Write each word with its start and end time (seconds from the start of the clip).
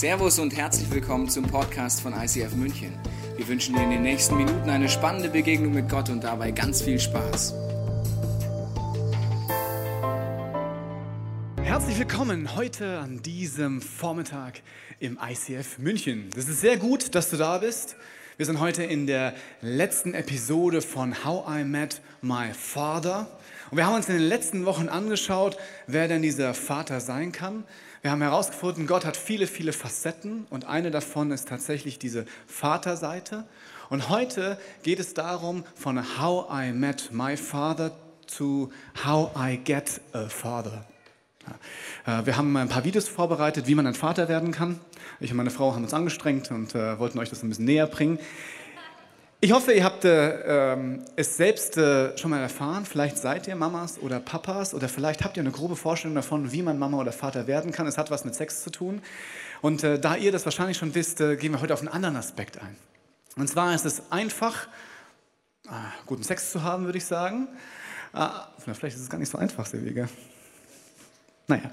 Servus 0.00 0.38
und 0.38 0.56
herzlich 0.56 0.90
willkommen 0.90 1.28
zum 1.28 1.44
Podcast 1.44 2.00
von 2.00 2.14
ICF 2.14 2.54
München. 2.54 2.98
Wir 3.36 3.46
wünschen 3.46 3.74
dir 3.74 3.82
in 3.82 3.90
den 3.90 4.00
nächsten 4.00 4.34
Minuten 4.34 4.70
eine 4.70 4.88
spannende 4.88 5.28
Begegnung 5.28 5.74
mit 5.74 5.90
Gott 5.90 6.08
und 6.08 6.24
dabei 6.24 6.52
ganz 6.52 6.80
viel 6.80 6.98
Spaß. 6.98 7.52
Herzlich 11.62 11.98
willkommen 11.98 12.56
heute 12.56 13.00
an 13.00 13.20
diesem 13.20 13.82
Vormittag 13.82 14.62
im 15.00 15.18
ICF 15.22 15.76
München. 15.76 16.30
Es 16.34 16.48
ist 16.48 16.62
sehr 16.62 16.78
gut, 16.78 17.14
dass 17.14 17.28
du 17.28 17.36
da 17.36 17.58
bist. 17.58 17.96
Wir 18.38 18.46
sind 18.46 18.58
heute 18.58 18.82
in 18.82 19.06
der 19.06 19.34
letzten 19.60 20.14
Episode 20.14 20.80
von 20.80 21.26
How 21.26 21.44
I 21.60 21.62
Met 21.62 22.00
My 22.22 22.54
Father. 22.54 23.38
Und 23.70 23.76
wir 23.76 23.84
haben 23.84 23.96
uns 23.96 24.08
in 24.08 24.14
den 24.14 24.26
letzten 24.26 24.64
Wochen 24.64 24.88
angeschaut, 24.88 25.58
wer 25.86 26.08
denn 26.08 26.22
dieser 26.22 26.54
Vater 26.54 27.00
sein 27.00 27.32
kann. 27.32 27.64
Wir 28.02 28.10
haben 28.12 28.22
herausgefunden, 28.22 28.86
Gott 28.86 29.04
hat 29.04 29.18
viele, 29.18 29.46
viele 29.46 29.74
Facetten 29.74 30.46
und 30.48 30.64
eine 30.64 30.90
davon 30.90 31.30
ist 31.32 31.48
tatsächlich 31.48 31.98
diese 31.98 32.24
Vaterseite. 32.46 33.44
Und 33.90 34.08
heute 34.08 34.58
geht 34.82 34.98
es 35.00 35.12
darum, 35.12 35.64
von 35.74 36.02
How 36.18 36.46
I 36.50 36.72
Met 36.72 37.10
My 37.12 37.36
Father 37.36 37.92
zu 38.26 38.72
How 39.04 39.30
I 39.36 39.58
Get 39.58 40.00
a 40.14 40.30
Father. 40.30 40.86
Äh, 42.06 42.24
wir 42.24 42.38
haben 42.38 42.56
ein 42.56 42.70
paar 42.70 42.84
Videos 42.84 43.06
vorbereitet, 43.06 43.66
wie 43.66 43.74
man 43.74 43.86
ein 43.86 43.94
Vater 43.94 44.28
werden 44.28 44.50
kann. 44.50 44.80
Ich 45.18 45.32
und 45.32 45.36
meine 45.36 45.50
Frau 45.50 45.74
haben 45.74 45.82
uns 45.82 45.92
angestrengt 45.92 46.50
und 46.50 46.74
äh, 46.74 46.98
wollten 46.98 47.18
euch 47.18 47.28
das 47.28 47.42
ein 47.42 47.50
bisschen 47.50 47.66
näher 47.66 47.86
bringen. 47.86 48.18
Ich 49.42 49.52
hoffe, 49.52 49.72
ihr 49.72 49.84
habt 49.84 50.04
äh, 50.04 50.72
ähm, 50.74 51.02
es 51.16 51.38
selbst 51.38 51.78
äh, 51.78 52.16
schon 52.18 52.30
mal 52.30 52.42
erfahren. 52.42 52.84
Vielleicht 52.84 53.16
seid 53.16 53.48
ihr 53.48 53.56
Mamas 53.56 53.98
oder 53.98 54.20
Papas 54.20 54.74
oder 54.74 54.86
vielleicht 54.86 55.24
habt 55.24 55.38
ihr 55.38 55.42
eine 55.42 55.50
grobe 55.50 55.76
Vorstellung 55.76 56.14
davon, 56.14 56.52
wie 56.52 56.60
man 56.60 56.78
Mama 56.78 56.98
oder 56.98 57.10
Vater 57.10 57.46
werden 57.46 57.72
kann. 57.72 57.86
Es 57.86 57.96
hat 57.96 58.10
was 58.10 58.26
mit 58.26 58.34
Sex 58.34 58.62
zu 58.62 58.68
tun. 58.68 59.00
Und 59.62 59.82
äh, 59.82 59.98
da 59.98 60.14
ihr 60.16 60.30
das 60.30 60.44
wahrscheinlich 60.44 60.76
schon 60.76 60.94
wisst, 60.94 61.22
äh, 61.22 61.36
gehen 61.36 61.52
wir 61.52 61.62
heute 61.62 61.72
auf 61.72 61.80
einen 61.80 61.88
anderen 61.88 62.16
Aspekt 62.16 62.58
ein. 62.60 62.76
Und 63.36 63.48
zwar 63.48 63.74
ist 63.74 63.86
es 63.86 64.02
einfach, 64.12 64.68
ah, 65.68 65.90
guten 66.04 66.22
Sex 66.22 66.52
zu 66.52 66.62
haben, 66.62 66.84
würde 66.84 66.98
ich 66.98 67.06
sagen. 67.06 67.48
Ah, 68.12 68.48
vielleicht 68.58 68.96
ist 68.96 69.02
es 69.02 69.08
gar 69.08 69.16
nicht 69.16 69.30
so 69.30 69.38
einfach, 69.38 69.64
Silvige. 69.64 70.10
Naja, 71.46 71.70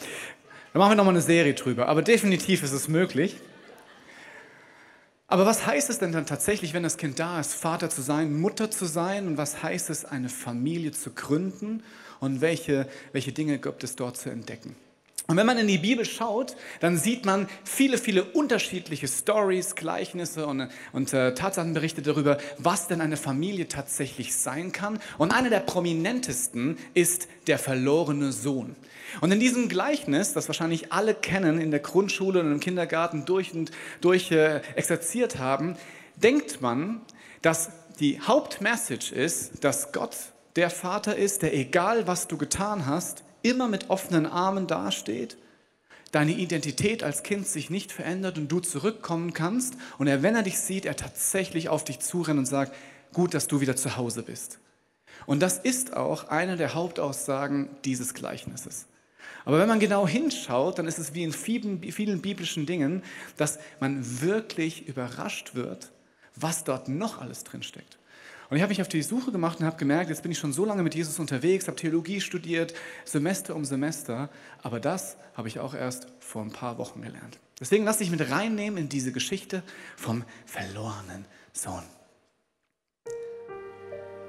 da 0.71 0.79
machen 0.79 0.91
wir 0.91 0.95
nochmal 0.95 1.15
eine 1.15 1.21
Serie 1.21 1.53
drüber. 1.53 1.89
Aber 1.89 2.01
definitiv 2.01 2.63
ist 2.63 2.71
es 2.71 2.87
möglich. 2.87 3.35
Aber 5.29 5.45
was 5.45 5.65
heißt 5.65 5.89
es 5.89 5.99
denn 5.99 6.13
dann 6.13 6.25
tatsächlich, 6.25 6.73
wenn 6.73 6.83
das 6.83 6.95
Kind 6.95 7.19
da 7.19 7.39
ist, 7.39 7.53
Vater 7.53 7.89
zu 7.89 8.01
sein, 8.01 8.39
Mutter 8.39 8.71
zu 8.71 8.85
sein? 8.85 9.27
Und 9.27 9.37
was 9.37 9.61
heißt 9.61 9.89
es, 9.89 10.05
eine 10.05 10.29
Familie 10.29 10.93
zu 10.93 11.11
gründen? 11.11 11.83
Und 12.21 12.39
welche, 12.39 12.87
welche 13.11 13.33
Dinge 13.33 13.59
gibt 13.59 13.83
es 13.83 13.97
dort 13.97 14.17
zu 14.17 14.29
entdecken? 14.29 14.75
Und 15.27 15.35
wenn 15.35 15.45
man 15.45 15.57
in 15.57 15.67
die 15.67 15.77
Bibel 15.77 16.05
schaut, 16.05 16.55
dann 16.79 16.97
sieht 16.97 17.25
man 17.25 17.49
viele, 17.65 17.97
viele 17.97 18.23
unterschiedliche 18.23 19.09
Stories, 19.09 19.75
Gleichnisse 19.75 20.47
und, 20.47 20.69
und 20.93 21.13
äh, 21.13 21.33
Tatsachenberichte 21.33 22.01
darüber, 22.01 22.37
was 22.57 22.87
denn 22.87 23.01
eine 23.01 23.17
Familie 23.17 23.67
tatsächlich 23.67 24.33
sein 24.35 24.71
kann. 24.71 24.99
Und 25.17 25.33
einer 25.33 25.49
der 25.49 25.59
prominentesten 25.59 26.77
ist 26.93 27.27
der 27.47 27.59
verlorene 27.59 28.31
Sohn. 28.31 28.77
Und 29.19 29.31
in 29.33 29.41
diesem 29.41 29.67
Gleichnis, 29.67 30.31
das 30.31 30.47
wahrscheinlich 30.47 30.93
alle 30.93 31.13
kennen, 31.13 31.59
in 31.59 31.71
der 31.71 31.81
Grundschule 31.81 32.39
und 32.39 32.49
im 32.49 32.59
Kindergarten 32.61 33.25
durch 33.25 33.53
und 33.53 33.71
durch 33.99 34.31
äh, 34.31 34.61
exerziert 34.75 35.39
haben, 35.39 35.75
denkt 36.15 36.61
man, 36.61 37.01
dass 37.41 37.69
die 37.99 38.21
Hauptmessage 38.21 39.11
ist, 39.11 39.63
dass 39.65 39.91
Gott 39.91 40.15
der 40.55 40.69
Vater 40.69 41.17
ist, 41.17 41.41
der 41.41 41.53
egal 41.53 42.07
was 42.07 42.27
du 42.27 42.37
getan 42.37 42.85
hast, 42.85 43.23
immer 43.49 43.67
mit 43.67 43.89
offenen 43.89 44.25
Armen 44.25 44.67
dasteht, 44.67 45.37
deine 46.11 46.31
Identität 46.31 47.03
als 47.03 47.23
Kind 47.23 47.47
sich 47.47 47.69
nicht 47.69 47.91
verändert 47.91 48.37
und 48.37 48.51
du 48.51 48.59
zurückkommen 48.59 49.33
kannst 49.33 49.75
und 49.97 50.07
er, 50.07 50.23
wenn 50.23 50.35
er 50.35 50.43
dich 50.43 50.59
sieht, 50.59 50.85
er 50.85 50.95
tatsächlich 50.95 51.69
auf 51.69 51.83
dich 51.83 51.99
zurennt 51.99 52.39
und 52.39 52.45
sagt, 52.45 52.73
gut, 53.13 53.33
dass 53.33 53.47
du 53.47 53.61
wieder 53.61 53.75
zu 53.75 53.97
Hause 53.97 54.23
bist. 54.23 54.59
Und 55.25 55.41
das 55.41 55.57
ist 55.57 55.95
auch 55.95 56.29
eine 56.29 56.57
der 56.57 56.73
Hauptaussagen 56.73 57.69
dieses 57.83 58.13
Gleichnisses. 58.13 58.85
Aber 59.45 59.59
wenn 59.59 59.67
man 59.67 59.79
genau 59.79 60.07
hinschaut, 60.07 60.77
dann 60.77 60.87
ist 60.87 60.99
es 60.99 61.13
wie 61.13 61.23
in 61.23 61.31
vielen, 61.31 61.81
vielen 61.91 62.21
biblischen 62.21 62.65
Dingen, 62.65 63.03
dass 63.37 63.59
man 63.79 64.21
wirklich 64.21 64.87
überrascht 64.87 65.55
wird, 65.55 65.91
was 66.35 66.63
dort 66.63 66.89
noch 66.89 67.19
alles 67.19 67.43
drinsteckt. 67.43 67.97
Und 68.49 68.55
ich 68.55 68.63
habe 68.63 68.69
mich 68.69 68.81
auf 68.81 68.87
die 68.87 69.01
Suche 69.01 69.31
gemacht 69.31 69.59
und 69.59 69.65
habe 69.65 69.75
gemerkt, 69.77 70.09
jetzt 70.09 70.21
bin 70.21 70.31
ich 70.31 70.39
schon 70.39 70.53
so 70.53 70.63
lange 70.63 70.81
mit 70.81 70.95
Jesus 70.95 71.19
unterwegs, 71.19 71.67
habe 71.67 71.75
Theologie 71.75 72.21
studiert, 72.21 72.73
Semester 73.03 73.55
um 73.55 73.65
Semester, 73.65 74.29
aber 74.63 74.79
das 74.79 75.17
habe 75.33 75.49
ich 75.49 75.59
auch 75.59 75.73
erst 75.73 76.07
vor 76.19 76.43
ein 76.43 76.51
paar 76.51 76.77
Wochen 76.77 77.01
gelernt. 77.01 77.39
Deswegen 77.59 77.83
lasse 77.83 78.03
ich 78.03 78.11
mit 78.11 78.29
reinnehmen 78.29 78.77
in 78.77 78.87
diese 78.87 79.11
Geschichte 79.11 79.63
vom 79.97 80.23
verlorenen 80.45 81.25
Sohn. 81.51 81.83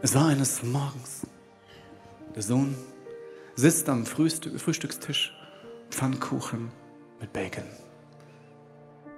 Es 0.02 0.14
war 0.14 0.28
eines 0.28 0.62
Morgens. 0.62 1.26
Der 2.34 2.42
Sohn 2.42 2.76
sitzt 3.54 3.88
am 3.88 4.04
Frühstückstisch, 4.06 5.32
Pfannkuchen 5.90 6.70
mit 7.20 7.32
Bacon. 7.32 7.64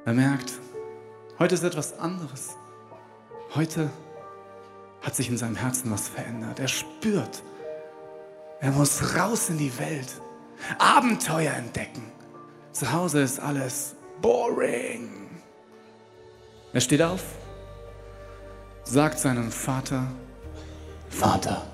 Er 0.04 0.14
merkt, 0.14 0.52
heute 1.38 1.54
ist 1.54 1.62
etwas 1.62 1.98
anderes. 1.98 2.56
Heute 3.54 3.90
hat 5.02 5.16
sich 5.16 5.28
in 5.28 5.38
seinem 5.38 5.56
Herzen 5.56 5.90
was 5.90 6.08
verändert. 6.08 6.58
Er 6.58 6.68
spürt, 6.68 7.42
er 8.60 8.72
muss 8.72 9.16
raus 9.16 9.48
in 9.48 9.58
die 9.58 9.76
Welt, 9.78 10.20
Abenteuer 10.78 11.54
entdecken. 11.54 12.02
Zu 12.72 12.92
Hause 12.92 13.22
ist 13.22 13.40
alles 13.40 13.96
boring. 14.20 15.28
Er 16.72 16.80
steht 16.80 17.02
auf, 17.02 17.22
sagt 18.84 19.18
seinem 19.18 19.50
Vater, 19.50 20.06
Vater, 21.08 21.66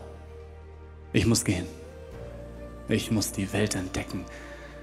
ich 1.12 1.26
muss 1.26 1.44
gehen. 1.44 1.66
Ich 2.88 3.10
muss 3.10 3.32
die 3.32 3.52
Welt 3.52 3.74
entdecken. 3.74 4.24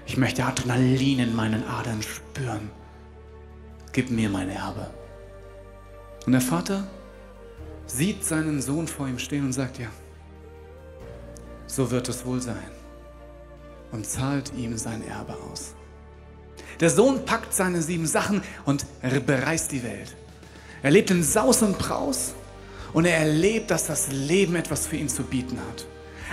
Ich 0.05 0.17
möchte 0.17 0.43
Adrenalin 0.43 1.19
in 1.19 1.35
meinen 1.35 1.65
Adern 1.65 2.01
spüren. 2.01 2.69
Gib 3.93 4.09
mir 4.09 4.29
mein 4.29 4.49
Erbe. 4.49 4.89
Und 6.25 6.33
der 6.33 6.41
Vater 6.41 6.85
sieht 7.85 8.25
seinen 8.25 8.61
Sohn 8.61 8.87
vor 8.87 9.07
ihm 9.07 9.19
stehen 9.19 9.45
und 9.45 9.53
sagt, 9.53 9.79
ja, 9.79 9.87
so 11.67 11.91
wird 11.91 12.09
es 12.09 12.25
wohl 12.25 12.41
sein. 12.41 12.71
Und 13.91 14.05
zahlt 14.05 14.53
ihm 14.55 14.77
sein 14.77 15.05
Erbe 15.07 15.35
aus. 15.51 15.73
Der 16.79 16.89
Sohn 16.89 17.25
packt 17.25 17.53
seine 17.53 17.81
sieben 17.81 18.07
Sachen 18.07 18.41
und 18.65 18.85
bereist 19.25 19.71
die 19.71 19.83
Welt. 19.83 20.15
Er 20.81 20.91
lebt 20.91 21.11
in 21.11 21.23
Saus 21.23 21.61
und 21.61 21.77
Braus 21.77 22.33
und 22.93 23.05
er 23.05 23.17
erlebt, 23.17 23.71
dass 23.71 23.87
das 23.87 24.11
Leben 24.11 24.55
etwas 24.55 24.87
für 24.87 24.97
ihn 24.97 25.09
zu 25.09 25.23
bieten 25.23 25.59
hat. 25.59 25.85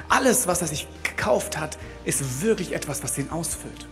Alles, 0.09 0.47
was 0.47 0.63
er 0.63 0.69
sich 0.69 0.89
gekauft 1.03 1.59
hat, 1.59 1.79
ist 2.05 2.43
wirklich 2.43 2.75
etwas, 2.75 3.03
was 3.03 3.19
ihn 3.19 3.31
ausfüllt. 3.31 3.87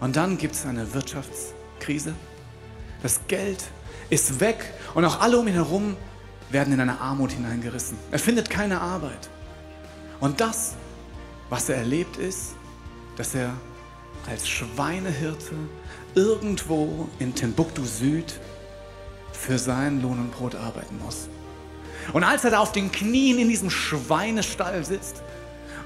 Und 0.00 0.16
dann 0.16 0.38
gibt 0.38 0.54
es 0.54 0.64
eine 0.64 0.94
Wirtschaftskrise. 0.94 2.14
Das 3.02 3.20
Geld 3.26 3.62
ist 4.10 4.40
weg 4.40 4.72
und 4.94 5.04
auch 5.04 5.20
alle 5.20 5.38
um 5.38 5.48
ihn 5.48 5.54
herum 5.54 5.96
werden 6.50 6.72
in 6.72 6.80
eine 6.80 7.00
Armut 7.00 7.32
hineingerissen. 7.32 7.98
Er 8.10 8.18
findet 8.18 8.50
keine 8.50 8.80
Arbeit. 8.80 9.28
Und 10.20 10.40
das, 10.40 10.74
was 11.48 11.68
er 11.68 11.76
erlebt, 11.76 12.16
ist, 12.16 12.54
dass 13.16 13.34
er 13.34 13.52
als 14.28 14.48
Schweinehirte 14.48 15.54
irgendwo 16.14 17.08
in 17.18 17.34
Timbuktu 17.34 17.84
Süd 17.84 18.40
für 19.32 19.58
seinen 19.58 20.02
Lohn 20.02 20.18
und 20.18 20.32
Brot 20.32 20.54
arbeiten 20.54 20.98
muss. 21.04 21.28
Und 22.12 22.24
als 22.24 22.44
er 22.44 22.50
da 22.50 22.58
auf 22.58 22.72
den 22.72 22.90
Knien 22.90 23.38
in 23.38 23.48
diesem 23.48 23.70
Schweinestall 23.70 24.84
sitzt 24.84 25.22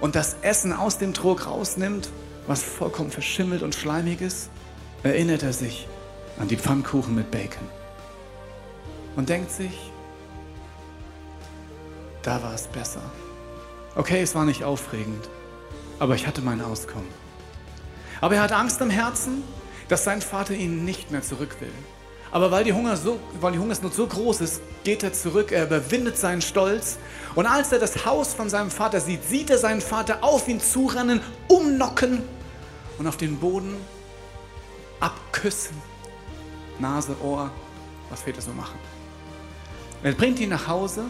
und 0.00 0.14
das 0.14 0.36
Essen 0.42 0.72
aus 0.72 0.98
dem 0.98 1.14
Trog 1.14 1.46
rausnimmt, 1.46 2.08
was 2.46 2.62
vollkommen 2.62 3.10
verschimmelt 3.10 3.62
und 3.62 3.74
schleimig 3.74 4.20
ist, 4.20 4.50
erinnert 5.02 5.42
er 5.42 5.52
sich 5.52 5.88
an 6.38 6.48
die 6.48 6.56
Pfannkuchen 6.56 7.14
mit 7.14 7.30
Bacon 7.30 7.68
und 9.16 9.28
denkt 9.28 9.50
sich, 9.50 9.91
da 12.22 12.42
war 12.42 12.54
es 12.54 12.66
besser. 12.66 13.02
Okay, 13.94 14.22
es 14.22 14.34
war 14.34 14.44
nicht 14.44 14.64
aufregend, 14.64 15.28
aber 15.98 16.14
ich 16.14 16.26
hatte 16.26 16.40
mein 16.40 16.60
Auskommen. 16.60 17.08
Aber 18.20 18.36
er 18.36 18.42
hat 18.42 18.52
Angst 18.52 18.80
im 18.80 18.90
Herzen, 18.90 19.42
dass 19.88 20.04
sein 20.04 20.22
Vater 20.22 20.54
ihn 20.54 20.84
nicht 20.84 21.10
mehr 21.10 21.22
zurück 21.22 21.56
will. 21.60 21.72
Aber 22.30 22.50
weil 22.50 22.64
die, 22.64 22.72
Hunger 22.72 22.96
so, 22.96 23.20
weil 23.40 23.52
die 23.52 23.58
Hungersnot 23.58 23.92
so 23.92 24.06
groß 24.06 24.40
ist, 24.40 24.62
geht 24.84 25.02
er 25.02 25.12
zurück, 25.12 25.52
er 25.52 25.64
überwindet 25.64 26.16
seinen 26.16 26.40
Stolz. 26.40 26.96
Und 27.34 27.44
als 27.44 27.72
er 27.72 27.78
das 27.78 28.06
Haus 28.06 28.32
von 28.32 28.48
seinem 28.48 28.70
Vater 28.70 29.00
sieht, 29.00 29.22
sieht 29.28 29.50
er 29.50 29.58
seinen 29.58 29.82
Vater 29.82 30.24
auf 30.24 30.48
ihn 30.48 30.58
zurennen, 30.58 31.20
umnocken 31.48 32.22
und 32.98 33.06
auf 33.06 33.18
den 33.18 33.38
Boden 33.38 33.76
abküssen. 34.98 35.76
Nase, 36.78 37.14
Ohr, 37.22 37.50
was 38.08 38.22
Väter 38.22 38.40
so 38.40 38.52
machen. 38.52 38.78
Er 40.02 40.12
bringt 40.12 40.40
ihn 40.40 40.48
nach 40.48 40.66
Hause 40.66 41.04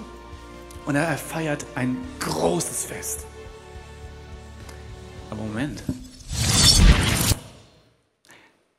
und 0.86 0.96
er 0.96 1.16
feiert 1.16 1.64
ein 1.74 1.96
großes 2.20 2.86
Fest. 2.86 3.26
Aber 5.30 5.42
Moment. 5.42 5.82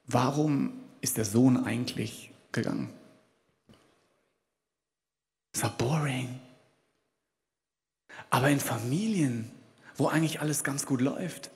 Warum 0.05 0.73
ist 1.01 1.17
der 1.17 1.25
Sohn 1.25 1.65
eigentlich 1.65 2.31
gegangen? 2.51 2.93
Es 5.53 5.63
war 5.63 5.71
boring. 5.71 6.39
Aber 8.29 8.49
in 8.49 8.59
Familien, 8.59 9.51
wo 9.95 10.07
eigentlich 10.07 10.41
alles 10.41 10.63
ganz 10.63 10.85
gut 10.85 11.01
läuft, 11.01 11.51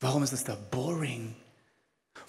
warum 0.00 0.22
ist 0.22 0.32
es 0.32 0.44
da 0.44 0.56
boring? 0.70 1.34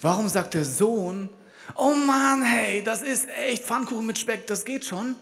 Warum 0.00 0.28
sagt 0.28 0.54
der 0.54 0.64
Sohn, 0.64 1.28
oh 1.74 1.94
Mann, 1.94 2.42
hey, 2.42 2.82
das 2.82 3.02
ist 3.02 3.28
echt 3.28 3.64
Pfannkuchen 3.64 4.06
mit 4.06 4.18
Speck, 4.18 4.46
das 4.46 4.64
geht 4.64 4.84
schon. 4.84 5.16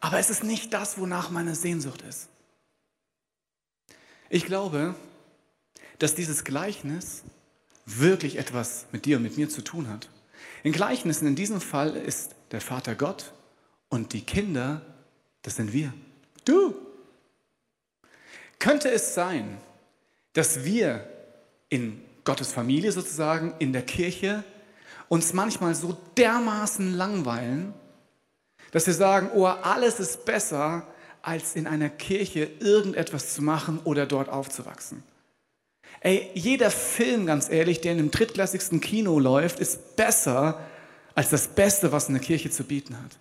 Aber 0.00 0.18
es 0.18 0.30
ist 0.30 0.44
nicht 0.44 0.72
das, 0.72 0.98
wonach 0.98 1.30
meine 1.30 1.54
Sehnsucht 1.54 2.02
ist. 2.02 2.28
Ich 4.30 4.44
glaube, 4.44 4.94
dass 5.98 6.14
dieses 6.14 6.44
Gleichnis 6.44 7.22
wirklich 7.86 8.36
etwas 8.36 8.86
mit 8.92 9.06
dir 9.06 9.16
und 9.16 9.22
mit 9.22 9.36
mir 9.36 9.48
zu 9.48 9.62
tun 9.62 9.88
hat. 9.88 10.08
In 10.62 10.72
Gleichnissen 10.72 11.26
in 11.26 11.34
diesem 11.34 11.60
Fall 11.60 11.96
ist 11.96 12.34
der 12.50 12.60
Vater 12.60 12.94
Gott 12.94 13.32
und 13.88 14.12
die 14.12 14.20
Kinder, 14.20 14.82
das 15.42 15.56
sind 15.56 15.72
wir. 15.72 15.92
Du. 16.44 16.74
Könnte 18.58 18.90
es 18.90 19.14
sein, 19.14 19.58
dass 20.32 20.64
wir 20.64 21.08
in 21.68 22.02
Gottes 22.24 22.52
Familie 22.52 22.92
sozusagen, 22.92 23.54
in 23.58 23.72
der 23.72 23.82
Kirche, 23.82 24.44
uns 25.08 25.32
manchmal 25.32 25.74
so 25.74 25.96
dermaßen 26.16 26.94
langweilen, 26.94 27.72
dass 28.70 28.86
wir 28.86 28.94
sagen, 28.94 29.30
oh, 29.34 29.46
alles 29.46 30.00
ist 30.00 30.24
besser, 30.24 30.86
als 31.22 31.56
in 31.56 31.66
einer 31.66 31.88
Kirche 31.88 32.48
irgendetwas 32.60 33.34
zu 33.34 33.42
machen 33.42 33.80
oder 33.84 34.06
dort 34.06 34.28
aufzuwachsen. 34.28 35.02
Ey, 36.00 36.30
jeder 36.34 36.70
Film, 36.70 37.26
ganz 37.26 37.50
ehrlich, 37.50 37.80
der 37.80 37.92
in 37.92 37.98
dem 37.98 38.10
drittklassigsten 38.10 38.80
Kino 38.80 39.18
läuft, 39.18 39.58
ist 39.58 39.96
besser 39.96 40.60
als 41.14 41.30
das 41.30 41.48
Beste, 41.48 41.90
was 41.90 42.08
eine 42.08 42.20
Kirche 42.20 42.50
zu 42.50 42.62
bieten 42.62 42.96
hat. 42.96 43.18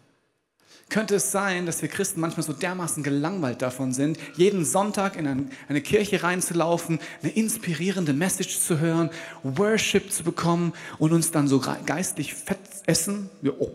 Könnte 0.89 1.15
es 1.15 1.31
sein, 1.31 1.65
dass 1.65 1.81
wir 1.81 1.89
Christen 1.89 2.21
manchmal 2.21 2.45
so 2.45 2.53
dermaßen 2.53 3.03
gelangweilt 3.03 3.61
davon 3.61 3.91
sind, 3.91 4.17
jeden 4.35 4.63
Sonntag 4.63 5.17
in 5.17 5.49
eine 5.67 5.81
Kirche 5.81 6.23
reinzulaufen, 6.23 6.99
eine 7.21 7.31
inspirierende 7.33 8.13
Message 8.13 8.59
zu 8.59 8.79
hören, 8.79 9.09
Worship 9.43 10.11
zu 10.13 10.23
bekommen 10.23 10.71
und 10.97 11.11
uns 11.11 11.31
dann 11.31 11.49
so 11.49 11.61
geistlich 11.85 12.35
fett 12.35 12.59
essen 12.85 13.29
oh. 13.59 13.71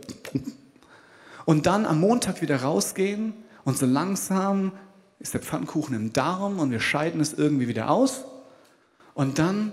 Und 1.44 1.66
dann 1.66 1.86
am 1.86 2.00
Montag 2.00 2.42
wieder 2.42 2.62
rausgehen 2.62 3.34
und 3.64 3.78
so 3.78 3.86
langsam 3.86 4.72
ist 5.18 5.34
der 5.34 5.40
Pfannkuchen 5.40 5.94
im 5.94 6.12
Darm 6.12 6.58
und 6.58 6.70
wir 6.70 6.80
scheiden 6.80 7.20
es 7.20 7.32
irgendwie 7.32 7.68
wieder 7.68 7.90
aus 7.90 8.24
und 9.14 9.38
dann 9.38 9.72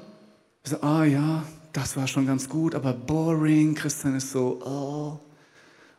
so, 0.64 0.82
ah 0.82 1.02
oh 1.02 1.04
ja, 1.04 1.44
das 1.74 1.98
war 1.98 2.08
schon 2.08 2.26
ganz 2.26 2.50
gut, 2.50 2.76
aber 2.76 2.94
boring, 2.94 3.76
Christian 3.76 4.16
ist 4.16 4.32
so, 4.32 4.62
oh. 4.64 5.20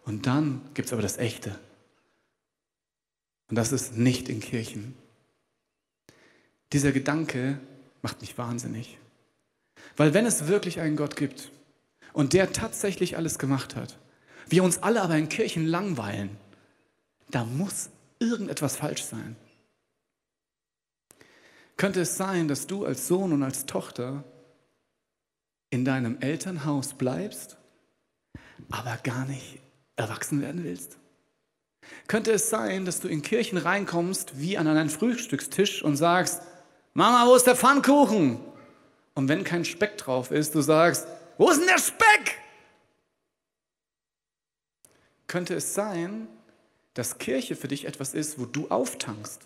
Und 0.04 0.26
dann 0.26 0.62
gibt 0.74 0.86
es 0.86 0.92
aber 0.92 1.02
das 1.02 1.18
Echte. 1.18 1.58
Und 3.48 3.56
das 3.56 3.72
ist 3.72 3.96
nicht 3.96 4.28
in 4.28 4.40
Kirchen. 4.40 4.94
Dieser 6.72 6.92
Gedanke 6.92 7.60
macht 8.02 8.20
mich 8.20 8.38
wahnsinnig. 8.38 8.98
Weil 9.96 10.14
wenn 10.14 10.26
es 10.26 10.46
wirklich 10.46 10.80
einen 10.80 10.96
Gott 10.96 11.16
gibt 11.16 11.50
und 12.12 12.32
der 12.32 12.52
tatsächlich 12.52 13.16
alles 13.16 13.38
gemacht 13.38 13.76
hat, 13.76 13.98
wir 14.50 14.64
uns 14.64 14.82
alle 14.82 15.02
aber 15.02 15.16
in 15.16 15.28
Kirchen 15.28 15.66
langweilen, 15.66 16.36
da 17.30 17.44
muss 17.44 17.90
irgendetwas 18.18 18.76
falsch 18.76 19.04
sein. 19.04 19.36
Könnte 21.76 22.02
es 22.02 22.16
sein, 22.16 22.48
dass 22.48 22.66
du 22.66 22.84
als 22.84 23.08
Sohn 23.08 23.32
und 23.32 23.42
als 23.42 23.64
Tochter 23.64 24.24
in 25.70 25.84
deinem 25.84 26.18
Elternhaus 26.20 26.94
bleibst, 26.94 27.56
aber 28.70 28.98
gar 29.02 29.24
nicht 29.24 29.60
erwachsen 29.96 30.42
werden 30.42 30.64
willst? 30.64 30.98
Könnte 32.06 32.32
es 32.32 32.50
sein, 32.50 32.84
dass 32.84 33.00
du 33.00 33.08
in 33.08 33.22
Kirchen 33.22 33.56
reinkommst 33.56 34.38
wie 34.38 34.58
an 34.58 34.66
einen 34.66 34.90
Frühstückstisch 34.90 35.82
und 35.82 35.96
sagst, 35.96 36.42
Mama, 36.92 37.26
wo 37.26 37.34
ist 37.34 37.46
der 37.46 37.56
Pfannkuchen? 37.56 38.40
Und 39.14 39.28
wenn 39.28 39.44
kein 39.44 39.64
Speck 39.64 39.96
drauf 39.96 40.30
ist, 40.30 40.54
du 40.54 40.60
sagst, 40.60 41.06
wo 41.38 41.50
ist 41.50 41.60
denn 41.60 41.68
der 41.68 41.78
Speck? 41.78 42.36
Könnte 45.30 45.54
es 45.54 45.74
sein, 45.74 46.26
dass 46.94 47.18
Kirche 47.18 47.54
für 47.54 47.68
dich 47.68 47.84
etwas 47.84 48.14
ist, 48.14 48.40
wo 48.40 48.46
du 48.46 48.66
auftankst? 48.66 49.42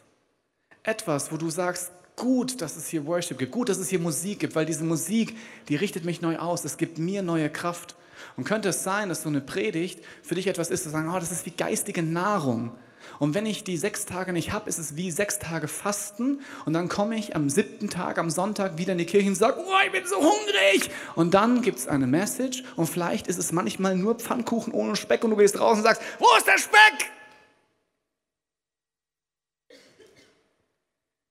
Etwas, 0.82 1.30
wo 1.30 1.36
du 1.36 1.50
sagst, 1.50 1.92
gut, 2.16 2.62
dass 2.62 2.78
es 2.78 2.88
hier 2.88 3.04
Worship 3.04 3.36
gibt, 3.36 3.52
gut, 3.52 3.68
dass 3.68 3.76
es 3.76 3.90
hier 3.90 3.98
Musik 3.98 4.38
gibt, 4.38 4.54
weil 4.54 4.64
diese 4.64 4.82
Musik, 4.82 5.36
die 5.68 5.76
richtet 5.76 6.06
mich 6.06 6.22
neu 6.22 6.38
aus, 6.38 6.64
es 6.64 6.78
gibt 6.78 6.96
mir 6.96 7.20
neue 7.20 7.50
Kraft. 7.50 7.96
Und 8.34 8.44
könnte 8.44 8.70
es 8.70 8.82
sein, 8.82 9.10
dass 9.10 9.24
so 9.24 9.28
eine 9.28 9.42
Predigt 9.42 10.02
für 10.22 10.34
dich 10.34 10.46
etwas 10.46 10.70
ist, 10.70 10.84
zu 10.84 10.88
sagen, 10.88 11.10
oh, 11.14 11.18
das 11.18 11.32
ist 11.32 11.44
wie 11.44 11.50
geistige 11.50 12.02
Nahrung. 12.02 12.72
Und 13.18 13.34
wenn 13.34 13.46
ich 13.46 13.64
die 13.64 13.76
sechs 13.76 14.06
Tage 14.06 14.32
nicht 14.32 14.52
habe, 14.52 14.68
ist 14.68 14.78
es 14.78 14.96
wie 14.96 15.10
sechs 15.10 15.38
Tage 15.38 15.68
Fasten. 15.68 16.40
Und 16.64 16.72
dann 16.72 16.88
komme 16.88 17.16
ich 17.16 17.36
am 17.36 17.48
siebten 17.48 17.90
Tag, 17.90 18.18
am 18.18 18.30
Sonntag 18.30 18.78
wieder 18.78 18.92
in 18.92 18.98
die 18.98 19.06
Kirche 19.06 19.28
und 19.28 19.34
sage, 19.34 19.58
oh, 19.58 19.86
ich 19.86 19.92
bin 19.92 20.06
so 20.06 20.16
hungrig. 20.16 20.90
Und 21.14 21.34
dann 21.34 21.62
gibt 21.62 21.78
es 21.78 21.88
eine 21.88 22.06
Message. 22.06 22.64
Und 22.76 22.86
vielleicht 22.86 23.26
ist 23.26 23.38
es 23.38 23.52
manchmal 23.52 23.96
nur 23.96 24.16
Pfannkuchen 24.16 24.72
ohne 24.72 24.96
Speck. 24.96 25.24
Und 25.24 25.30
du 25.30 25.36
gehst 25.36 25.58
raus 25.58 25.78
und 25.78 25.84
sagst, 25.84 26.02
wo 26.18 26.26
ist 26.36 26.46
der 26.46 26.58
Speck? 26.58 27.10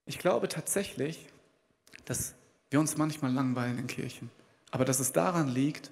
Ich 0.05 0.19
glaube 0.19 0.47
tatsächlich, 0.47 1.27
dass 2.05 2.35
wir 2.69 2.79
uns 2.79 2.97
manchmal 2.97 3.31
langweilen 3.31 3.77
in 3.77 3.87
Kirchen. 3.87 4.29
Aber 4.71 4.85
dass 4.85 4.99
es 4.99 5.11
daran 5.11 5.47
liegt, 5.47 5.91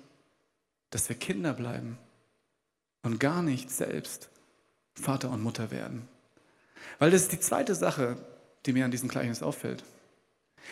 dass 0.90 1.08
wir 1.10 1.16
Kinder 1.16 1.54
bleiben 1.54 1.98
und 3.04 3.20
gar 3.20 3.42
nicht 3.42 3.72
selbst 3.72 4.30
Vater 4.94 5.30
und 5.30 5.42
Mutter 5.42 5.72
werden. 5.72 6.08
Weil 7.00 7.12
das 7.12 7.24
ist 7.24 7.32
die 7.32 7.40
zweite 7.40 7.76
Sache, 7.76 8.18
die 8.66 8.74
mir 8.74 8.86
an 8.86 8.92
diesem 8.92 9.10
Gleichnis 9.10 9.42
auffällt. 9.44 9.84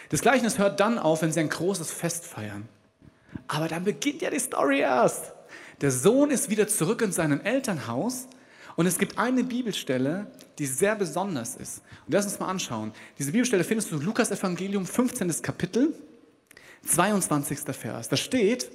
Das 0.10 0.22
Gleichnis 0.22 0.58
hört 0.58 0.80
dann 0.80 1.00
auf, 1.00 1.22
wenn 1.22 1.32
sie 1.32 1.40
ein 1.40 1.50
großes 1.50 1.92
Fest 1.92 2.26
feiern. 2.26 2.68
Aber 3.48 3.68
dann 3.68 3.84
beginnt 3.84 4.22
ja 4.22 4.30
die 4.30 4.40
Story 4.40 4.80
erst. 4.80 5.34
Der 5.82 5.92
Sohn 5.92 6.30
ist 6.32 6.50
wieder 6.50 6.68
zurück 6.68 7.02
in 7.02 7.12
seinem 7.12 7.42
Elternhaus 7.42 8.28
und 8.76 8.86
es 8.86 8.98
gibt 8.98 9.18
eine 9.18 9.44
Bibelstelle, 9.44 10.28
die 10.58 10.66
sehr 10.66 10.96
besonders 10.96 11.56
ist. 11.56 11.82
Und 12.06 12.14
lass 12.14 12.26
uns 12.26 12.40
mal 12.40 12.48
anschauen. 12.48 12.92
Diese 13.18 13.32
Bibelstelle 13.32 13.64
findest 13.64 13.92
du 13.92 13.96
in 13.96 14.04
Lukas 14.04 14.32
Evangelium 14.32 14.86
15. 14.86 15.42
Kapitel, 15.42 15.94
22. 16.86 17.60
Vers. 17.76 18.10
Da 18.10 18.18
steht, 18.18 18.70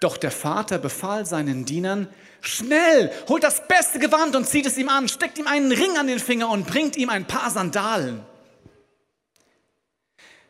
doch 0.00 0.16
der 0.16 0.30
Vater 0.30 0.78
befahl 0.78 1.26
seinen 1.26 1.64
Dienern, 1.64 2.08
schnell, 2.40 3.10
holt 3.28 3.42
das 3.42 3.66
beste 3.66 3.98
Gewand 3.98 4.36
und 4.36 4.46
zieht 4.46 4.66
es 4.66 4.76
ihm 4.76 4.88
an, 4.88 5.08
steckt 5.08 5.38
ihm 5.38 5.46
einen 5.46 5.72
Ring 5.72 5.96
an 5.98 6.06
den 6.06 6.18
Finger 6.18 6.50
und 6.50 6.66
bringt 6.66 6.96
ihm 6.96 7.08
ein 7.08 7.26
paar 7.26 7.50
Sandalen. 7.50 8.20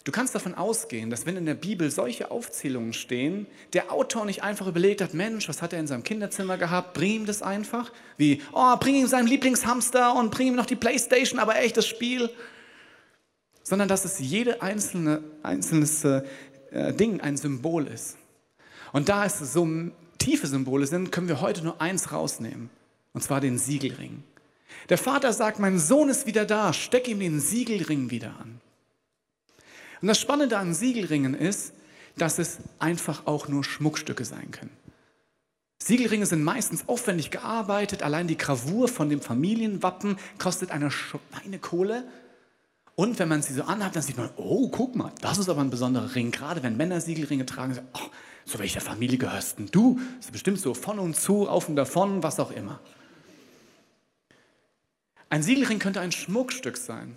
Du 0.05 0.13
kannst 0.13 0.35
davon 0.35 0.55
ausgehen, 0.55 1.09
dass 1.09 1.25
wenn 1.25 1.39
in 1.39 1.47
der 1.47 1.55
Bibel 1.55 1.91
solche 1.91 2.31
Aufzählungen 2.31 2.93
stehen, 2.93 3.47
der 3.73 3.91
Autor 3.91 4.27
nicht 4.27 4.43
einfach 4.43 4.67
überlegt 4.67 5.01
hat, 5.01 5.15
Mensch, 5.15 5.49
was 5.49 5.63
hat 5.63 5.73
er 5.73 5.81
in 5.81 5.87
seinem 5.87 6.03
Kinderzimmer 6.03 6.59
gehabt, 6.59 6.93
bring 6.93 7.13
ihm 7.13 7.27
das 7.27 7.41
einfach, 7.41 7.91
wie, 8.19 8.43
oh, 8.53 8.77
bring 8.77 8.97
ihm 8.97 9.07
seinen 9.07 9.27
Lieblingshamster 9.27 10.15
und 10.15 10.31
bring 10.31 10.49
ihm 10.49 10.57
noch 10.57 10.67
die 10.67 10.77
Playstation, 10.77 11.41
aber 11.41 11.57
echtes 11.57 11.87
Spiel, 11.87 12.29
sondern 13.63 13.89
dass 13.89 14.05
es 14.05 14.19
jede 14.19 14.61
einzelne, 14.61 15.25
einzelnes 15.43 16.05
äh, 16.05 16.23
Ding 16.93 17.23
ein 17.23 17.39
Symbol 17.39 17.87
ist. 17.87 18.19
Und 18.95 19.09
da 19.09 19.25
es 19.25 19.41
so 19.41 19.69
tiefe 20.19 20.47
Symbole 20.47 20.87
sind, 20.87 21.11
können 21.11 21.27
wir 21.27 21.41
heute 21.41 21.65
nur 21.65 21.81
eins 21.81 22.13
rausnehmen, 22.13 22.71
und 23.13 23.23
zwar 23.25 23.41
den 23.41 23.59
Siegelring. 23.59 24.23
Der 24.89 24.99
Vater 24.99 25.33
sagt, 25.33 25.59
mein 25.59 25.81
Sohn 25.81 26.09
ist 26.09 26.29
wieder 26.29 26.45
da, 26.45 26.73
steck 26.73 27.09
ihm 27.09 27.19
den 27.19 27.41
Siegelring 27.41 28.11
wieder 28.11 28.37
an. 28.39 28.61
Und 30.01 30.07
das 30.07 30.21
Spannende 30.21 30.59
an 30.59 30.75
Siegelringen 30.75 31.35
ist, 31.35 31.73
dass 32.17 32.39
es 32.39 32.59
einfach 32.79 33.27
auch 33.27 33.49
nur 33.49 33.65
Schmuckstücke 33.65 34.25
sein 34.25 34.53
können. 34.53 34.71
Siegelringe 35.83 36.27
sind 36.27 36.45
meistens 36.45 36.89
aufwendig 36.89 37.33
gearbeitet. 37.33 38.05
Allein 38.05 38.29
die 38.29 38.39
Gravur 38.39 38.87
von 38.87 39.09
dem 39.09 39.21
Familienwappen 39.21 40.19
kostet 40.39 40.71
eine 40.71 40.93
Schweinekohle. 40.93 42.05
Und 42.95 43.19
wenn 43.19 43.29
man 43.29 43.43
sie 43.43 43.55
so 43.55 43.65
anhat, 43.65 43.97
dann 43.97 44.05
sieht 44.05 44.19
man, 44.19 44.31
oh, 44.37 44.69
guck 44.69 44.95
mal, 44.95 45.11
das 45.21 45.39
ist 45.39 45.49
aber 45.49 45.63
ein 45.63 45.71
besonderer 45.71 46.15
Ring. 46.15 46.31
Gerade 46.31 46.63
wenn 46.63 46.77
Männer 46.77 47.01
Siegelringe 47.01 47.45
tragen, 47.45 47.77
oh, 47.93 47.99
zu 48.47 48.59
welcher 48.59 48.81
Familie 48.81 49.19
gehörst 49.19 49.59
denn 49.59 49.69
du? 49.71 50.01
Das 50.17 50.27
ist 50.27 50.33
bestimmt 50.33 50.61
so 50.61 50.75
von 50.75 50.99
und 50.99 51.17
zu, 51.17 51.49
auf 51.49 51.69
und 51.69 51.77
davon, 51.77 52.23
was 52.23 52.41
auch 52.41 52.51
immer. 52.51 52.81
Ein 55.31 55.43
Siegelring 55.43 55.79
könnte 55.79 56.01
ein 56.01 56.13
Schmuckstück 56.13 56.77
sein. 56.77 57.17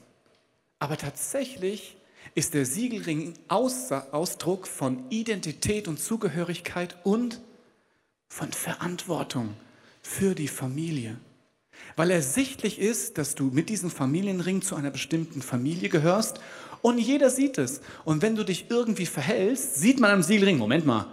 Aber 0.79 0.97
tatsächlich 0.97 1.97
ist 2.35 2.53
der 2.53 2.65
Siegelring 2.65 3.33
Ausdruck 3.47 4.67
von 4.67 5.09
Identität 5.09 5.87
und 5.87 5.99
Zugehörigkeit 5.99 6.97
und 7.03 7.41
von 8.29 8.51
Verantwortung 8.51 9.55
für 10.01 10.35
die 10.35 10.47
Familie. 10.47 11.17
Weil 11.95 12.11
ersichtlich 12.11 12.79
ist, 12.79 13.17
dass 13.17 13.35
du 13.35 13.45
mit 13.45 13.69
diesem 13.69 13.89
Familienring 13.89 14.61
zu 14.61 14.75
einer 14.75 14.91
bestimmten 14.91 15.41
Familie 15.41 15.89
gehörst 15.89 16.39
und 16.81 16.99
jeder 16.99 17.29
sieht 17.29 17.57
es. 17.57 17.81
Und 18.05 18.21
wenn 18.21 18.35
du 18.35 18.43
dich 18.43 18.67
irgendwie 18.69 19.05
verhältst, 19.05 19.75
sieht 19.75 19.99
man 19.99 20.11
am 20.11 20.23
Siegelring, 20.23 20.57
Moment 20.57 20.85
mal, 20.85 21.07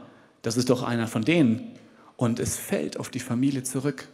das 0.44 0.58
ist 0.58 0.68
doch 0.68 0.82
einer 0.82 1.08
von 1.08 1.24
denen. 1.24 1.72
Und 2.16 2.38
es 2.38 2.56
fällt 2.56 2.98
auf 2.98 3.08
die 3.08 3.18
Familie 3.18 3.62
zurück. 3.62 4.08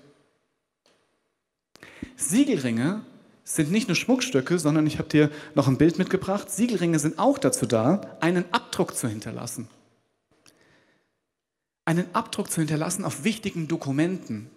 Siegelringe 2.16 3.04
sind 3.42 3.72
nicht 3.72 3.88
nur 3.88 3.96
Schmuckstücke, 3.96 4.58
sondern 4.60 4.86
ich 4.86 4.98
habe 4.98 5.08
dir 5.08 5.30
noch 5.56 5.66
ein 5.66 5.76
Bild 5.76 5.98
mitgebracht. 5.98 6.48
Siegelringe 6.48 7.00
sind 7.00 7.18
auch 7.18 7.36
dazu 7.36 7.66
da, 7.66 8.16
einen 8.20 8.44
Abdruck 8.52 8.96
zu 8.96 9.08
hinterlassen. 9.08 9.68
Einen 11.84 12.14
Abdruck 12.14 12.48
zu 12.50 12.60
hinterlassen 12.60 13.04
auf 13.04 13.24
wichtigen 13.24 13.66
Dokumenten 13.66 14.48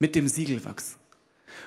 mit 0.00 0.16
dem 0.16 0.26
Siegelwachs. 0.26 0.96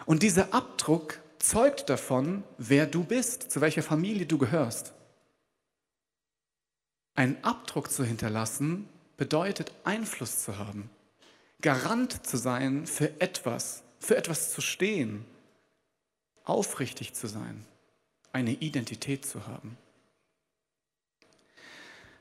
Und 0.05 0.21
dieser 0.21 0.53
Abdruck 0.53 1.19
zeugt 1.39 1.89
davon, 1.89 2.43
wer 2.57 2.87
du 2.87 3.05
bist, 3.05 3.51
zu 3.51 3.61
welcher 3.61 3.83
Familie 3.83 4.25
du 4.25 4.37
gehörst. 4.37 4.93
Einen 7.15 7.41
Abdruck 7.41 7.89
zu 7.89 8.03
hinterlassen 8.03 8.89
bedeutet 9.17 9.73
Einfluss 9.83 10.43
zu 10.43 10.57
haben, 10.57 10.89
Garant 11.61 12.25
zu 12.25 12.37
sein 12.37 12.85
für 12.85 13.19
etwas, 13.19 13.83
für 13.99 14.15
etwas 14.15 14.51
zu 14.53 14.61
stehen, 14.61 15.25
aufrichtig 16.43 17.13
zu 17.13 17.27
sein, 17.27 17.65
eine 18.31 18.51
Identität 18.51 19.25
zu 19.25 19.47
haben. 19.47 19.77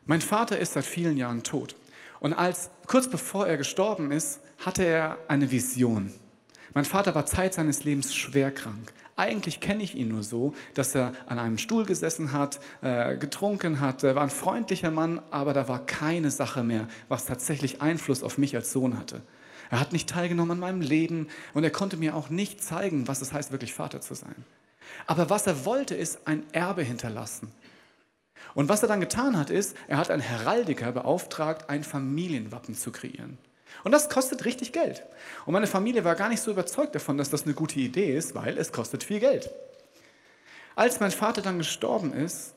Mein 0.06 0.22
Vater 0.22 0.58
ist 0.58 0.72
seit 0.72 0.86
vielen 0.86 1.16
Jahren 1.16 1.42
tot. 1.42 1.76
Und 2.20 2.32
als 2.32 2.70
kurz 2.86 3.10
bevor 3.10 3.46
er 3.46 3.56
gestorben 3.56 4.10
ist, 4.10 4.40
hatte 4.64 4.84
er 4.84 5.18
eine 5.28 5.50
Vision. 5.50 6.12
Mein 6.72 6.84
Vater 6.84 7.14
war 7.14 7.26
Zeit 7.26 7.54
seines 7.54 7.84
Lebens 7.84 8.14
schwer 8.14 8.50
krank. 8.52 8.92
Eigentlich 9.16 9.60
kenne 9.60 9.82
ich 9.82 9.94
ihn 9.94 10.08
nur 10.08 10.22
so, 10.22 10.54
dass 10.74 10.94
er 10.94 11.12
an 11.26 11.38
einem 11.38 11.56
Stuhl 11.56 11.86
gesessen 11.86 12.32
hat, 12.32 12.60
äh, 12.82 13.16
getrunken 13.16 13.80
hat. 13.80 14.04
Er 14.04 14.14
war 14.14 14.22
ein 14.22 14.30
freundlicher 14.30 14.90
Mann, 14.90 15.22
aber 15.30 15.54
da 15.54 15.68
war 15.68 15.84
keine 15.86 16.30
Sache 16.30 16.62
mehr, 16.62 16.86
was 17.08 17.24
tatsächlich 17.24 17.80
Einfluss 17.80 18.22
auf 18.22 18.36
mich 18.36 18.54
als 18.54 18.72
Sohn 18.72 18.98
hatte. 18.98 19.22
Er 19.70 19.80
hat 19.80 19.92
nicht 19.92 20.10
teilgenommen 20.10 20.52
an 20.52 20.58
meinem 20.60 20.80
Leben 20.82 21.28
und 21.54 21.64
er 21.64 21.70
konnte 21.70 21.96
mir 21.96 22.14
auch 22.14 22.28
nicht 22.28 22.62
zeigen, 22.62 23.08
was 23.08 23.22
es 23.22 23.32
heißt, 23.32 23.52
wirklich 23.52 23.72
Vater 23.72 24.02
zu 24.02 24.14
sein. 24.14 24.44
Aber 25.06 25.30
was 25.30 25.46
er 25.46 25.64
wollte, 25.64 25.94
ist 25.94 26.26
ein 26.26 26.44
Erbe 26.52 26.82
hinterlassen. 26.82 27.50
Und 28.54 28.68
was 28.68 28.82
er 28.82 28.88
dann 28.88 29.00
getan 29.00 29.36
hat, 29.38 29.50
ist, 29.50 29.76
er 29.88 29.96
hat 29.96 30.10
einen 30.10 30.22
Heraldiker 30.22 30.92
beauftragt, 30.92 31.68
ein 31.70 31.84
Familienwappen 31.84 32.74
zu 32.74 32.92
kreieren. 32.92 33.38
Und 33.84 33.92
das 33.92 34.08
kostet 34.08 34.44
richtig 34.44 34.72
Geld. 34.72 35.04
Und 35.44 35.52
meine 35.52 35.66
Familie 35.66 36.04
war 36.04 36.14
gar 36.14 36.28
nicht 36.28 36.42
so 36.42 36.50
überzeugt 36.50 36.94
davon, 36.94 37.18
dass 37.18 37.30
das 37.30 37.44
eine 37.44 37.54
gute 37.54 37.78
Idee 37.78 38.16
ist, 38.16 38.34
weil 38.34 38.58
es 38.58 38.72
kostet 38.72 39.04
viel 39.04 39.20
Geld. 39.20 39.50
Als 40.74 41.00
mein 41.00 41.10
Vater 41.10 41.42
dann 41.42 41.58
gestorben 41.58 42.12
ist, 42.12 42.54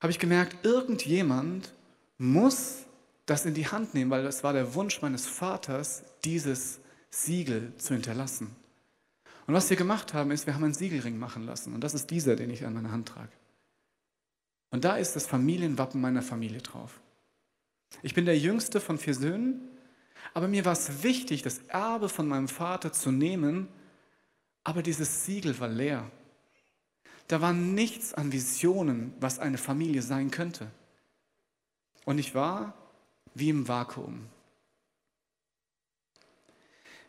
habe 0.00 0.10
ich 0.10 0.18
gemerkt, 0.18 0.64
irgendjemand 0.64 1.72
muss 2.18 2.84
das 3.26 3.46
in 3.46 3.54
die 3.54 3.68
Hand 3.68 3.94
nehmen, 3.94 4.10
weil 4.10 4.26
es 4.26 4.44
war 4.44 4.52
der 4.52 4.74
Wunsch 4.74 5.00
meines 5.02 5.26
Vaters, 5.26 6.04
dieses 6.24 6.80
Siegel 7.10 7.72
zu 7.78 7.94
hinterlassen. 7.94 8.54
Und 9.46 9.54
was 9.54 9.68
wir 9.68 9.76
gemacht 9.76 10.14
haben, 10.14 10.30
ist, 10.30 10.46
wir 10.46 10.54
haben 10.54 10.64
einen 10.64 10.74
Siegelring 10.74 11.18
machen 11.18 11.44
lassen. 11.44 11.74
Und 11.74 11.82
das 11.82 11.94
ist 11.94 12.10
dieser, 12.10 12.36
den 12.36 12.50
ich 12.50 12.64
an 12.64 12.74
meiner 12.74 12.92
Hand 12.92 13.08
trage. 13.08 13.32
Und 14.70 14.84
da 14.84 14.96
ist 14.96 15.14
das 15.14 15.26
Familienwappen 15.26 16.00
meiner 16.00 16.22
Familie 16.22 16.60
drauf. 16.60 17.00
Ich 18.02 18.14
bin 18.14 18.24
der 18.24 18.38
jüngste 18.38 18.80
von 18.80 18.98
vier 18.98 19.14
Söhnen, 19.14 19.60
aber 20.34 20.48
mir 20.48 20.64
war 20.64 20.72
es 20.72 21.04
wichtig, 21.04 21.42
das 21.42 21.58
Erbe 21.68 22.08
von 22.08 22.26
meinem 22.26 22.48
Vater 22.48 22.92
zu 22.92 23.12
nehmen, 23.12 23.68
aber 24.64 24.82
dieses 24.82 25.24
Siegel 25.24 25.58
war 25.60 25.68
leer. 25.68 26.10
Da 27.28 27.40
war 27.40 27.52
nichts 27.52 28.12
an 28.12 28.32
Visionen, 28.32 29.14
was 29.20 29.38
eine 29.38 29.58
Familie 29.58 30.02
sein 30.02 30.32
könnte. 30.32 30.70
Und 32.04 32.18
ich 32.18 32.34
war 32.34 32.74
wie 33.34 33.48
im 33.48 33.68
Vakuum. 33.68 34.26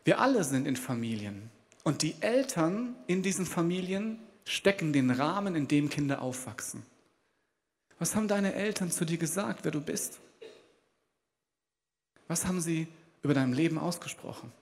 Wir 0.04 0.20
alle 0.20 0.44
sind 0.44 0.66
in 0.66 0.76
Familien 0.76 1.50
und 1.82 2.02
die 2.02 2.14
Eltern 2.20 2.94
in 3.08 3.22
diesen 3.22 3.44
Familien 3.44 4.20
stecken 4.44 4.92
den 4.92 5.10
Rahmen, 5.10 5.56
in 5.56 5.66
dem 5.66 5.90
Kinder 5.90 6.22
aufwachsen. 6.22 6.84
Was 7.98 8.14
haben 8.14 8.28
deine 8.28 8.54
Eltern 8.54 8.92
zu 8.92 9.04
dir 9.04 9.18
gesagt, 9.18 9.64
wer 9.64 9.72
du 9.72 9.80
bist? 9.80 10.20
Was 12.28 12.46
haben 12.46 12.60
sie 12.60 12.86
über 13.26 13.34
dein 13.34 13.52
Leben 13.52 13.78
ausgesprochen? 13.78 14.52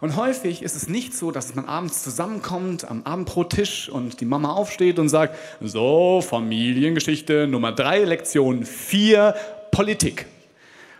Und 0.00 0.16
häufig 0.16 0.62
ist 0.62 0.74
es 0.74 0.88
nicht 0.88 1.14
so, 1.14 1.30
dass 1.30 1.54
man 1.54 1.66
abends 1.66 2.02
zusammenkommt 2.02 2.90
am 2.90 3.02
Abendbrottisch 3.04 3.88
und 3.88 4.20
die 4.20 4.24
Mama 4.24 4.52
aufsteht 4.52 4.98
und 4.98 5.08
sagt, 5.08 5.36
so, 5.60 6.22
Familiengeschichte 6.26 7.46
Nummer 7.46 7.72
drei, 7.72 8.04
Lektion 8.04 8.64
vier, 8.64 9.34
Politik. 9.70 10.26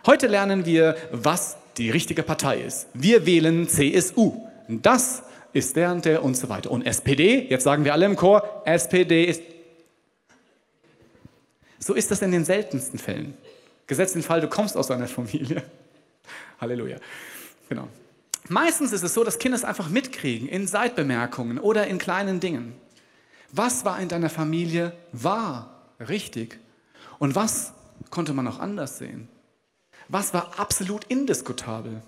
Heute 0.05 0.27
lernen 0.27 0.65
wir, 0.65 0.95
was 1.11 1.57
die 1.77 1.89
richtige 1.89 2.21
Partei 2.21 2.61
ist. 2.61 2.87
Wir 2.93 3.25
wählen 3.25 3.67
CSU. 3.67 4.33
Das 4.67 5.23
ist 5.51 5.75
der 5.75 5.91
und 5.91 6.05
der 6.05 6.23
und 6.23 6.37
so 6.37 6.47
weiter. 6.49 6.69
Und 6.69 6.85
SPD, 6.85 7.47
jetzt 7.49 7.63
sagen 7.63 7.85
wir 7.85 7.93
alle 7.93 8.05
im 8.05 8.15
Chor, 8.15 8.61
SPD 8.65 9.25
ist. 9.25 9.41
So 11.79 11.93
ist 11.93 12.11
das 12.11 12.21
in 12.21 12.31
den 12.31 12.45
seltensten 12.45 12.99
Fällen. 12.99 13.33
Gesetzt 13.87 14.15
den 14.15 14.23
Fall, 14.23 14.41
du 14.41 14.47
kommst 14.47 14.77
aus 14.77 14.91
einer 14.91 15.07
Familie. 15.07 15.63
Halleluja. 16.59 16.97
Genau. 17.69 17.87
Meistens 18.47 18.91
ist 18.91 19.03
es 19.03 19.13
so, 19.13 19.23
dass 19.23 19.39
Kinder 19.39 19.57
es 19.57 19.63
einfach 19.63 19.89
mitkriegen 19.89 20.47
in 20.47 20.67
Seitbemerkungen 20.67 21.57
oder 21.57 21.87
in 21.87 21.97
kleinen 21.97 22.39
Dingen. 22.39 22.75
Was 23.51 23.85
war 23.85 23.99
in 23.99 24.09
deiner 24.09 24.29
Familie 24.29 24.93
wahr, 25.11 25.89
richtig? 25.99 26.59
Und 27.17 27.35
was 27.35 27.73
konnte 28.09 28.33
man 28.33 28.47
auch 28.47 28.59
anders 28.59 28.97
sehen? 28.97 29.29
Was 30.07 30.33
war 30.33 30.59
absolut 30.59 31.05
indiskutabel? 31.05 32.01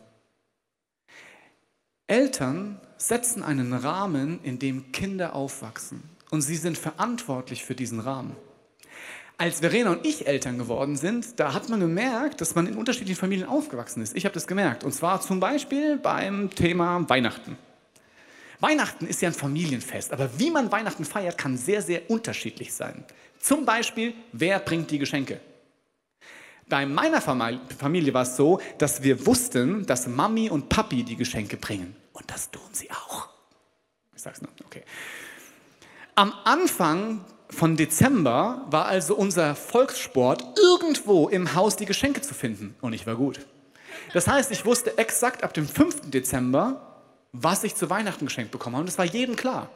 Eltern 2.06 2.80
setzen 2.98 3.44
einen 3.44 3.74
Rahmen, 3.74 4.40
in 4.44 4.60
dem 4.60 4.92
Kinder 4.92 5.36
aufwachsen. 5.36 6.04
Und 6.30 6.42
sie 6.42 6.56
sind 6.56 6.78
verantwortlich 6.78 7.64
für 7.64 7.76
diesen 7.76 8.00
Rahmen. 8.00 8.36
Als 9.40 9.60
Verena 9.60 9.92
und 9.92 10.04
ich 10.04 10.26
Eltern 10.26 10.58
geworden 10.58 10.96
sind, 10.96 11.40
da 11.40 11.54
hat 11.54 11.70
man 11.70 11.80
gemerkt, 11.80 12.42
dass 12.42 12.56
man 12.56 12.66
in 12.66 12.76
unterschiedlichen 12.76 13.20
Familien 13.20 13.48
aufgewachsen 13.48 14.02
ist. 14.02 14.16
Ich 14.16 14.26
habe 14.26 14.34
das 14.34 14.48
gemerkt. 14.48 14.84
Und 14.84 14.94
zwar 14.94 15.22
zum 15.22 15.40
Beispiel 15.40 15.98
beim 15.98 16.50
Thema 16.50 17.08
Weihnachten. 17.08 17.56
Weihnachten 18.60 19.06
ist 19.06 19.22
ja 19.22 19.30
ein 19.30 19.36
Familienfest, 19.36 20.12
aber 20.12 20.40
wie 20.40 20.50
man 20.50 20.72
Weihnachten 20.72 21.06
feiert, 21.06 21.38
kann 21.38 21.56
sehr, 21.56 21.84
sehr 21.84 22.10
unterschiedlich 22.10 22.74
sein. 22.74 23.06
Zum 23.40 23.64
Beispiel, 23.64 24.16
wer 24.32 24.58
bringt 24.60 24.90
die 24.90 24.98
Geschenke? 24.98 25.40
Bei 26.68 26.88
meiner 26.88 27.22
Familie 27.22 28.14
war 28.16 28.24
es 28.24 28.36
so, 28.36 28.60
dass 28.80 29.04
wir 29.04 29.28
wussten, 29.28 29.86
dass 29.86 30.08
Mami 30.08 30.50
und 30.50 30.68
Papi 30.68 31.04
die 31.04 31.16
Geschenke 31.16 31.58
bringen. 31.58 31.96
Und 32.12 32.30
das 32.32 32.50
tun 32.50 32.70
sie 32.72 32.90
auch. 32.90 33.30
Ich 34.16 34.24
sag's 34.24 34.42
nur, 34.42 34.50
okay. 34.66 34.82
Am 36.16 36.34
Anfang 36.44 37.24
von 37.50 37.78
Dezember 37.78 38.66
war 38.70 38.86
also 38.86 39.16
unser 39.16 39.56
Volkssport, 39.56 40.44
irgendwo 40.58 41.30
im 41.30 41.56
Haus 41.56 41.76
die 41.76 41.86
Geschenke 41.86 42.22
zu 42.22 42.34
finden. 42.34 42.76
Und 42.82 42.94
ich 42.94 43.08
war 43.08 43.16
gut. 43.16 43.40
Das 44.14 44.28
heißt, 44.28 44.52
ich 44.52 44.66
wusste 44.66 44.98
exakt 44.98 45.44
ab 45.44 45.54
dem 45.54 45.68
5. 45.68 46.12
Dezember, 46.12 46.82
was 47.32 47.64
ich 47.64 47.76
zu 47.76 47.90
Weihnachten 47.90 48.26
geschenkt 48.26 48.52
bekommen 48.52 48.76
habe. 48.76 48.82
Und 48.82 48.90
das 48.90 48.98
war 48.98 49.06
jedem 49.06 49.36
klar. 49.36 49.70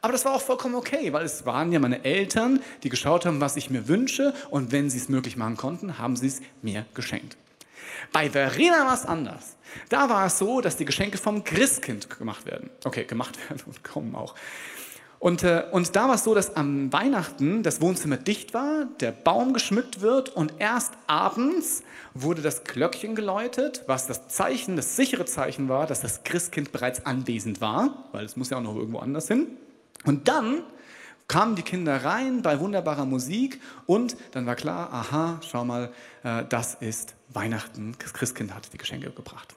Aber 0.00 0.12
das 0.12 0.24
war 0.24 0.34
auch 0.34 0.42
vollkommen 0.42 0.74
okay, 0.74 1.12
weil 1.12 1.24
es 1.24 1.46
waren 1.46 1.70
ja 1.70 1.78
meine 1.78 2.04
Eltern, 2.04 2.60
die 2.82 2.88
geschaut 2.88 3.24
haben, 3.24 3.40
was 3.40 3.56
ich 3.56 3.70
mir 3.70 3.86
wünsche. 3.86 4.34
Und 4.50 4.72
wenn 4.72 4.90
sie 4.90 4.98
es 4.98 5.08
möglich 5.08 5.36
machen 5.36 5.56
konnten, 5.56 5.98
haben 5.98 6.16
sie 6.16 6.26
es 6.26 6.40
mir 6.60 6.84
geschenkt. 6.94 7.36
Bei 8.10 8.28
Verena 8.28 8.84
war 8.84 8.94
es 8.94 9.06
anders. 9.06 9.56
Da 9.88 10.08
war 10.08 10.26
es 10.26 10.38
so, 10.38 10.60
dass 10.60 10.76
die 10.76 10.84
Geschenke 10.84 11.18
vom 11.18 11.44
Christkind 11.44 12.10
gemacht 12.18 12.46
werden. 12.46 12.68
Okay, 12.84 13.04
gemacht 13.04 13.38
werden 13.48 13.62
und 13.66 13.84
kommen 13.84 14.14
auch. 14.16 14.34
Und, 15.22 15.44
äh, 15.44 15.62
und 15.70 15.94
da 15.94 16.08
war 16.08 16.16
es 16.16 16.24
so, 16.24 16.34
dass 16.34 16.56
am 16.56 16.92
Weihnachten 16.92 17.62
das 17.62 17.80
Wohnzimmer 17.80 18.16
dicht 18.16 18.54
war, 18.54 18.86
der 18.98 19.12
Baum 19.12 19.52
geschmückt 19.52 20.00
wird 20.00 20.30
und 20.30 20.54
erst 20.58 20.94
abends 21.06 21.84
wurde 22.12 22.42
das 22.42 22.64
Glöckchen 22.64 23.14
geläutet, 23.14 23.84
was 23.86 24.08
das 24.08 24.26
Zeichen, 24.26 24.74
das 24.74 24.96
sichere 24.96 25.24
Zeichen 25.24 25.68
war, 25.68 25.86
dass 25.86 26.00
das 26.00 26.24
Christkind 26.24 26.72
bereits 26.72 27.06
anwesend 27.06 27.60
war, 27.60 28.08
weil 28.10 28.24
es 28.24 28.36
muss 28.36 28.50
ja 28.50 28.56
auch 28.56 28.62
noch 28.62 28.74
irgendwo 28.74 28.98
anders 28.98 29.28
hin. 29.28 29.46
Und 30.04 30.26
dann 30.26 30.64
kamen 31.28 31.54
die 31.54 31.62
Kinder 31.62 32.04
rein 32.04 32.42
bei 32.42 32.58
wunderbarer 32.58 33.06
Musik 33.06 33.60
und 33.86 34.16
dann 34.32 34.44
war 34.46 34.56
klar, 34.56 34.92
aha, 34.92 35.38
schau 35.48 35.64
mal, 35.64 35.92
äh, 36.24 36.42
das 36.48 36.74
ist 36.74 37.14
Weihnachten. 37.28 37.94
Das 38.00 38.12
Christkind 38.12 38.52
hat 38.52 38.72
die 38.72 38.78
Geschenke 38.78 39.12
gebracht. 39.12 39.54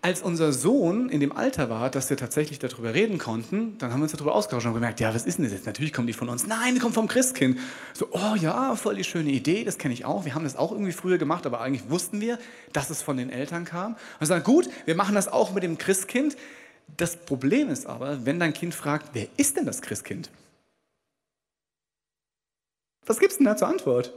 Als 0.00 0.22
unser 0.22 0.52
Sohn 0.52 1.08
in 1.08 1.20
dem 1.20 1.32
Alter 1.32 1.70
war, 1.70 1.90
dass 1.90 2.10
wir 2.10 2.16
tatsächlich 2.16 2.58
darüber 2.58 2.94
reden 2.94 3.18
konnten, 3.18 3.76
dann 3.78 3.92
haben 3.92 4.00
wir 4.00 4.04
uns 4.04 4.12
darüber 4.12 4.34
ausgetauscht 4.34 4.66
und 4.66 4.74
gemerkt, 4.74 5.00
ja, 5.00 5.14
was 5.14 5.26
ist 5.26 5.38
denn 5.38 5.44
das 5.44 5.52
jetzt? 5.52 5.66
Natürlich 5.66 5.92
kommen 5.92 6.06
die 6.06 6.12
von 6.12 6.28
uns. 6.28 6.46
Nein, 6.46 6.74
die 6.74 6.80
kommen 6.80 6.94
vom 6.94 7.08
Christkind. 7.08 7.58
So, 7.92 8.08
oh 8.12 8.34
ja, 8.36 8.74
voll 8.74 8.96
die 8.96 9.04
schöne 9.04 9.30
Idee, 9.30 9.64
das 9.64 9.78
kenne 9.78 9.94
ich 9.94 10.04
auch. 10.04 10.24
Wir 10.24 10.34
haben 10.34 10.44
das 10.44 10.56
auch 10.56 10.72
irgendwie 10.72 10.92
früher 10.92 11.18
gemacht, 11.18 11.46
aber 11.46 11.60
eigentlich 11.60 11.90
wussten 11.90 12.20
wir, 12.20 12.38
dass 12.72 12.90
es 12.90 13.02
von 13.02 13.16
den 13.16 13.30
Eltern 13.30 13.64
kam. 13.64 13.96
Und 14.18 14.26
sagen, 14.26 14.44
gut, 14.44 14.68
wir 14.86 14.94
machen 14.94 15.14
das 15.14 15.28
auch 15.28 15.52
mit 15.52 15.62
dem 15.62 15.78
Christkind. 15.78 16.36
Das 16.96 17.16
Problem 17.16 17.68
ist 17.68 17.86
aber, 17.86 18.24
wenn 18.26 18.40
dein 18.40 18.52
Kind 18.52 18.74
fragt, 18.74 19.10
wer 19.12 19.26
ist 19.36 19.56
denn 19.56 19.66
das 19.66 19.82
Christkind? 19.82 20.30
Was 23.06 23.18
gibt 23.18 23.32
es 23.32 23.38
denn 23.38 23.46
da 23.46 23.56
zur 23.56 23.68
Antwort? 23.68 24.12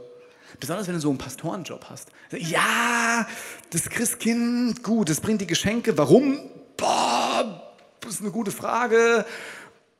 Besonders 0.60 0.86
wenn 0.86 0.94
du 0.94 1.00
so 1.00 1.08
einen 1.08 1.18
Pastorenjob 1.18 1.86
hast. 1.90 2.10
Ja, 2.30 3.26
das 3.70 3.88
Christkind, 3.88 4.82
gut, 4.82 5.08
das 5.08 5.20
bringt 5.20 5.40
die 5.40 5.46
Geschenke. 5.46 5.96
Warum? 5.98 6.38
Boah, 6.76 7.74
das 8.00 8.14
ist 8.14 8.20
eine 8.22 8.30
gute 8.30 8.50
Frage. 8.50 9.24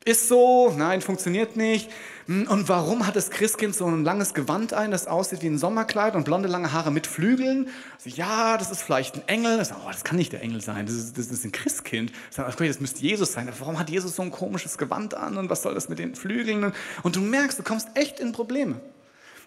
Ist 0.05 0.29
so, 0.29 0.73
nein, 0.77 1.01
funktioniert 1.01 1.57
nicht. 1.57 1.91
Hm, 2.27 2.47
und 2.47 2.69
warum 2.69 3.09
hat 3.09 3.17
das 3.17 3.29
Christkind 3.29 3.75
so 3.75 3.87
ein 3.87 4.05
langes 4.05 4.35
Gewand 4.35 4.73
ein, 4.73 4.93
das 4.93 5.09
aussieht 5.09 5.43
wie 5.43 5.49
ein 5.49 5.59
Sommerkleid 5.59 6.15
und 6.15 6.25
blonde 6.25 6.47
lange 6.47 6.73
Haare 6.73 6.93
mit 6.93 7.09
Flügeln? 7.09 7.69
Also, 7.97 8.17
ja, 8.17 8.57
das 8.57 8.71
ist 8.71 8.83
vielleicht 8.83 9.17
ein 9.17 9.27
Engel. 9.27 9.57
Das, 9.57 9.73
oh, 9.73 9.89
das 9.91 10.05
kann 10.05 10.17
nicht 10.17 10.33
der 10.33 10.43
Engel 10.43 10.61
sein, 10.61 10.87
das 10.87 10.95
ist, 10.95 11.19
das 11.19 11.27
ist 11.27 11.45
ein 11.45 11.51
Christkind. 11.51 12.13
Das 12.37 12.81
müsste 12.81 13.01
Jesus 13.01 13.33
sein. 13.33 13.53
Warum 13.59 13.81
hat 13.81 13.91
Jesus 13.91 14.15
so 14.15 14.23
ein 14.23 14.31
komisches 14.31 14.79
Gewand 14.79 15.15
an 15.15 15.39
und 15.39 15.51
was 15.51 15.63
soll 15.63 15.75
das 15.75 15.89
mit 15.89 15.99
den 15.99 16.15
Flügeln? 16.15 16.73
Und 17.03 17.17
du 17.17 17.21
merkst, 17.21 17.59
du 17.59 17.65
kommst 17.65 17.89
echt 17.95 18.21
in 18.21 18.31
Probleme. 18.31 18.81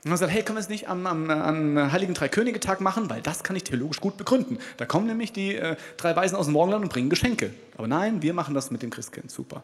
Und 0.04 0.12
man 0.12 0.18
sagt, 0.18 0.32
hey, 0.32 0.44
können 0.44 0.58
wir 0.58 0.62
es 0.62 0.70
nicht 0.70 0.88
am, 0.88 1.06
am, 1.06 1.30
am 1.30 1.92
Heiligen 1.92 2.14
Dreikönige-Tag 2.14 2.80
machen, 2.80 3.10
weil 3.10 3.22
das 3.22 3.44
kann 3.44 3.56
ich 3.56 3.66
theologisch 3.66 4.00
gut 4.00 4.16
begründen. 4.16 4.58
Da 4.78 4.86
kommen 4.86 5.08
nämlich 5.08 5.34
die 5.34 5.56
äh, 5.56 5.76
drei 5.98 6.16
Weisen 6.16 6.38
aus 6.38 6.46
dem 6.46 6.54
Morgenland 6.54 6.86
und 6.86 6.94
bringen 6.94 7.10
Geschenke. 7.10 7.54
Aber 7.78 7.88
nein, 7.88 8.22
wir 8.22 8.34
machen 8.34 8.54
das 8.54 8.72
mit 8.72 8.82
dem 8.82 8.92
Christkind. 8.92 9.30
Super. 9.30 9.64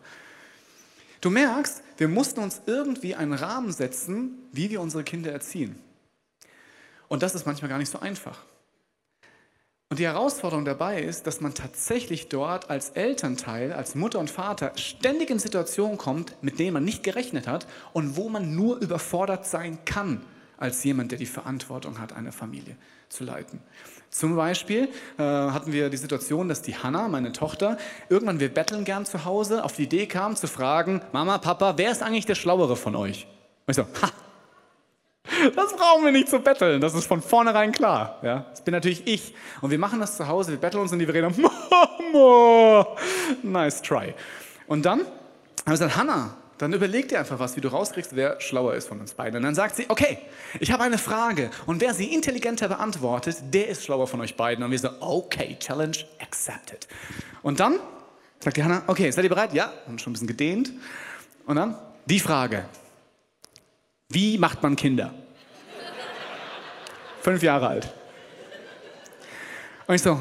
Du 1.21 1.29
merkst, 1.29 1.81
wir 1.97 2.09
mussten 2.09 2.41
uns 2.41 2.61
irgendwie 2.65 3.15
einen 3.15 3.33
Rahmen 3.33 3.71
setzen, 3.71 4.37
wie 4.51 4.69
wir 4.69 4.81
unsere 4.81 5.05
Kinder 5.05 5.31
erziehen. 5.31 5.79
Und 7.07 7.23
das 7.23 7.33
ist 7.33 7.45
manchmal 7.45 7.69
gar 7.69 7.77
nicht 7.77 7.91
so 7.91 7.99
einfach. 7.99 8.39
Und 9.89 9.99
die 9.99 10.05
Herausforderung 10.05 10.65
dabei 10.65 11.01
ist, 11.01 11.27
dass 11.27 11.41
man 11.41 11.53
tatsächlich 11.53 12.27
dort 12.27 12.71
als 12.71 12.89
Elternteil, 12.89 13.71
als 13.71 13.93
Mutter 13.93 14.19
und 14.19 14.31
Vater 14.31 14.71
ständig 14.75 15.29
in 15.29 15.37
Situationen 15.37 15.97
kommt, 15.97 16.35
mit 16.41 16.57
denen 16.57 16.73
man 16.73 16.83
nicht 16.83 17.03
gerechnet 17.03 17.47
hat 17.47 17.67
und 17.93 18.17
wo 18.17 18.27
man 18.27 18.55
nur 18.55 18.77
überfordert 18.77 19.45
sein 19.45 19.77
kann 19.85 20.21
als 20.57 20.83
jemand, 20.83 21.11
der 21.11 21.19
die 21.19 21.27
Verantwortung 21.27 21.99
hat, 21.99 22.13
eine 22.13 22.31
Familie 22.31 22.77
zu 23.09 23.23
leiten. 23.25 23.59
Zum 24.09 24.35
Beispiel 24.35 24.89
äh, 25.17 25.21
hatten 25.21 25.71
wir 25.71 25.89
die 25.89 25.97
Situation, 25.97 26.47
dass 26.47 26.61
die 26.61 26.75
Hanna, 26.75 27.07
meine 27.07 27.31
Tochter, 27.31 27.77
irgendwann 28.09 28.39
wir 28.39 28.51
betteln 28.51 28.85
gern 28.85 29.05
zu 29.05 29.25
Hause, 29.25 29.63
auf 29.63 29.75
die 29.75 29.83
Idee 29.83 30.07
kam 30.07 30.35
zu 30.35 30.47
fragen, 30.47 31.01
Mama, 31.11 31.37
Papa, 31.37 31.73
wer 31.77 31.91
ist 31.91 32.01
eigentlich 32.01 32.25
der 32.25 32.35
Schlauere 32.35 32.75
von 32.75 32.95
euch? 32.95 33.27
Und 33.67 33.71
ich 33.71 33.75
so, 33.75 33.83
ha, 34.01 34.11
das 35.55 35.75
brauchen 35.75 36.05
wir 36.05 36.11
nicht 36.11 36.29
zu 36.29 36.39
betteln, 36.39 36.81
das 36.81 36.93
ist 36.93 37.07
von 37.07 37.21
vornherein 37.21 37.71
klar. 37.71 38.19
Ja? 38.21 38.45
Das 38.49 38.61
bin 38.61 38.73
natürlich 38.73 39.05
ich. 39.07 39.33
Und 39.61 39.71
wir 39.71 39.79
machen 39.79 39.99
das 39.99 40.17
zu 40.17 40.27
Hause, 40.27 40.51
wir 40.51 40.57
betteln 40.57 40.81
uns 40.81 40.91
in 40.91 40.99
die 40.99 41.05
Verena, 41.05 41.29
Mama, 42.13 42.87
nice 43.43 43.81
try. 43.81 44.13
Und 44.67 44.85
dann 44.85 44.99
haben 45.01 45.07
wir 45.65 45.71
gesagt, 45.71 45.97
Hanna, 45.97 46.35
dann 46.57 46.71
überleg 46.71 47.09
dir 47.09 47.19
einfach 47.19 47.39
was, 47.39 47.55
wie 47.57 47.61
du 47.61 47.67
rauskriegst, 47.67 48.15
wer 48.15 48.39
schlauer 48.39 48.75
ist 48.75 48.87
von 48.87 48.99
uns 49.01 49.13
beiden. 49.13 49.37
Und 49.37 49.43
dann 49.43 49.55
sagt 49.55 49.75
sie, 49.75 49.85
okay, 49.89 50.19
ich 50.59 50.71
habe 50.71 50.83
eine 50.83 50.97
Frage. 50.97 51.49
Und 51.65 51.81
wer 51.81 51.93
sie 51.93 52.13
intelligenter 52.13 52.69
beantwortet, 52.69 53.37
der 53.53 53.67
ist 53.67 53.83
schlauer 53.83 54.07
von 54.07 54.21
euch 54.21 54.37
beiden. 54.37 54.63
Und 54.63 54.71
wir 54.71 54.79
so, 54.79 54.89
okay, 55.01 55.57
Challenge 55.59 55.97
accepted. 56.21 56.87
Und 57.41 57.59
dann 57.59 57.79
sagt 58.39 58.55
die 58.55 58.63
Hanna, 58.63 58.83
okay, 58.87 59.11
seid 59.11 59.25
ihr 59.25 59.29
bereit? 59.29 59.53
Ja, 59.53 59.73
und 59.87 59.99
schon 59.99 60.11
ein 60.11 60.13
bisschen 60.13 60.27
gedehnt. 60.27 60.71
Und 61.45 61.57
dann 61.57 61.77
die 62.05 62.19
Frage, 62.21 62.65
wie 64.15 64.37
macht 64.37 64.63
man 64.63 64.75
Kinder? 64.75 65.13
Fünf 67.21 67.43
Jahre 67.43 67.67
alt. 67.67 67.93
Und 69.87 69.95
ich 69.95 70.01
so, 70.01 70.17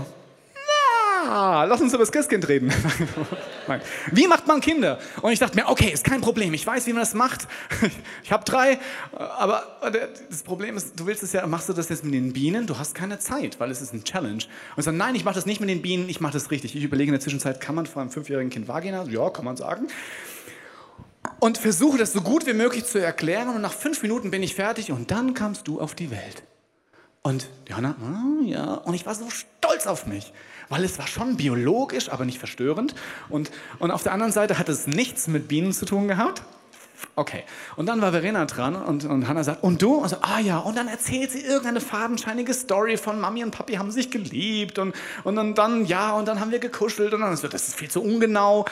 Ah, 1.26 1.64
lass 1.64 1.80
uns 1.80 1.92
über 1.92 2.02
das 2.02 2.12
Christkind 2.12 2.46
reden. 2.48 2.72
Nein. 3.68 3.80
Wie 4.12 4.26
macht 4.26 4.46
man 4.46 4.60
Kinder? 4.60 4.98
Und 5.22 5.32
ich 5.32 5.38
dachte 5.38 5.56
mir, 5.56 5.68
okay, 5.68 5.90
ist 5.90 6.04
kein 6.04 6.20
Problem. 6.20 6.52
Ich 6.52 6.66
weiß, 6.66 6.86
wie 6.86 6.92
man 6.92 7.00
das 7.02 7.14
macht. 7.14 7.48
Ich 8.22 8.32
habe 8.32 8.44
drei, 8.44 8.78
aber 9.12 9.64
das 10.30 10.42
Problem 10.42 10.76
ist, 10.76 10.98
du 10.98 11.06
willst 11.06 11.22
es 11.22 11.32
ja, 11.32 11.46
machst 11.46 11.68
du 11.68 11.72
das 11.72 11.90
jetzt 11.90 12.04
mit 12.04 12.14
den 12.14 12.32
Bienen? 12.32 12.66
Du 12.66 12.78
hast 12.78 12.94
keine 12.94 13.18
Zeit, 13.18 13.60
weil 13.60 13.70
es 13.70 13.82
ist 13.82 13.92
ein 13.92 14.02
Challenge. 14.02 14.42
Und 14.44 14.78
ich 14.78 14.84
sage, 14.84 14.96
nein, 14.96 15.14
ich 15.14 15.24
mache 15.24 15.34
das 15.34 15.44
nicht 15.44 15.60
mit 15.60 15.68
den 15.68 15.82
Bienen, 15.82 16.08
ich 16.08 16.20
mache 16.20 16.32
das 16.32 16.50
richtig. 16.50 16.74
Ich 16.74 16.82
überlege 16.82 17.08
in 17.08 17.12
der 17.12 17.20
Zwischenzeit, 17.20 17.60
kann 17.60 17.74
man 17.74 17.86
vor 17.86 18.00
einem 18.00 18.10
fünfjährigen 18.10 18.50
Kind 18.50 18.66
Vagina? 18.66 19.04
Ja, 19.04 19.28
kann 19.30 19.44
man 19.44 19.56
sagen. 19.56 19.88
Und 21.44 21.58
versuche 21.58 21.98
das 21.98 22.14
so 22.14 22.22
gut 22.22 22.46
wie 22.46 22.54
möglich 22.54 22.86
zu 22.86 22.98
erklären. 22.98 23.50
Und 23.50 23.60
nach 23.60 23.74
fünf 23.74 24.00
Minuten 24.00 24.30
bin 24.30 24.42
ich 24.42 24.54
fertig 24.54 24.90
und 24.90 25.10
dann 25.10 25.34
kamst 25.34 25.68
du 25.68 25.78
auf 25.78 25.94
die 25.94 26.10
Welt. 26.10 26.42
Und 27.20 27.50
Johanna, 27.68 27.96
oh, 28.00 28.42
ja, 28.44 28.72
und 28.72 28.94
ich 28.94 29.04
war 29.04 29.14
so 29.14 29.28
stolz 29.28 29.86
auf 29.86 30.06
mich 30.06 30.32
weil 30.70 30.82
es 30.82 30.98
war 30.98 31.06
schon 31.06 31.36
biologisch, 31.36 32.08
aber 32.08 32.24
nicht 32.24 32.38
verstörend. 32.38 32.94
Und, 33.28 33.50
und 33.78 33.90
auf 33.90 34.02
der 34.02 34.12
anderen 34.12 34.32
Seite 34.32 34.58
hat 34.58 34.70
es 34.70 34.86
nichts 34.86 35.28
mit 35.28 35.46
Bienen 35.46 35.72
zu 35.72 35.84
tun 35.84 36.08
gehabt. 36.08 36.42
Okay. 37.16 37.44
Und 37.76 37.86
dann 37.86 38.00
war 38.00 38.12
Verena 38.12 38.44
dran 38.46 38.74
und, 38.74 39.04
und 39.04 39.28
Hannah 39.28 39.44
sagt, 39.44 39.62
und 39.62 39.82
du? 39.82 39.96
Und 39.96 40.08
so, 40.08 40.16
ah 40.22 40.40
ja. 40.40 40.58
Und 40.58 40.76
dann 40.76 40.88
erzählt 40.88 41.30
sie 41.30 41.40
irgendeine 41.40 41.80
fadenscheinige 41.80 42.54
Story 42.54 42.96
von 42.96 43.20
Mami 43.20 43.44
und 43.44 43.50
Papi 43.50 43.74
haben 43.74 43.90
sich 43.90 44.10
geliebt 44.10 44.78
und, 44.78 44.94
und 45.22 45.36
dann, 45.36 45.54
dann, 45.54 45.84
ja, 45.84 46.12
und 46.12 46.26
dann 46.26 46.40
haben 46.40 46.50
wir 46.50 46.60
gekuschelt 46.60 47.12
und 47.12 47.20
dann 47.20 47.36
so, 47.36 47.46
das 47.46 47.68
ist 47.68 47.76
viel 47.76 47.90
zu 47.90 48.02
ungenau. 48.02 48.64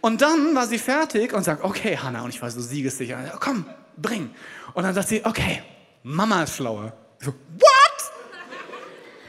Und 0.00 0.22
dann 0.22 0.54
war 0.54 0.66
sie 0.66 0.78
fertig 0.78 1.32
und 1.32 1.42
sagt, 1.42 1.64
okay, 1.64 1.96
Hannah. 1.96 2.22
Und 2.22 2.30
ich 2.30 2.40
war 2.40 2.50
so 2.50 2.60
siegessicher. 2.60 3.36
Komm, 3.40 3.66
bring. 3.96 4.30
Und 4.74 4.84
dann 4.84 4.94
sagt 4.94 5.08
sie, 5.08 5.24
okay, 5.24 5.62
Mama 6.02 6.44
ist 6.44 6.56
schlauer. 6.56 6.92
So, 7.20 7.32
what? 7.32 8.12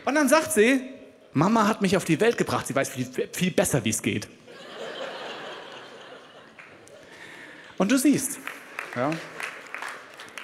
Und 0.05 0.15
dann 0.15 0.29
sagt 0.29 0.51
sie, 0.51 0.81
Mama 1.33 1.67
hat 1.67 1.81
mich 1.81 1.95
auf 1.97 2.05
die 2.05 2.19
Welt 2.19 2.37
gebracht, 2.37 2.67
sie 2.67 2.75
weiß 2.75 2.89
viel, 2.89 3.07
viel 3.31 3.51
besser, 3.51 3.83
wie 3.83 3.89
es 3.89 4.01
geht. 4.01 4.27
Und 7.77 7.91
du 7.91 7.97
siehst, 7.97 8.39
ja, 8.95 9.11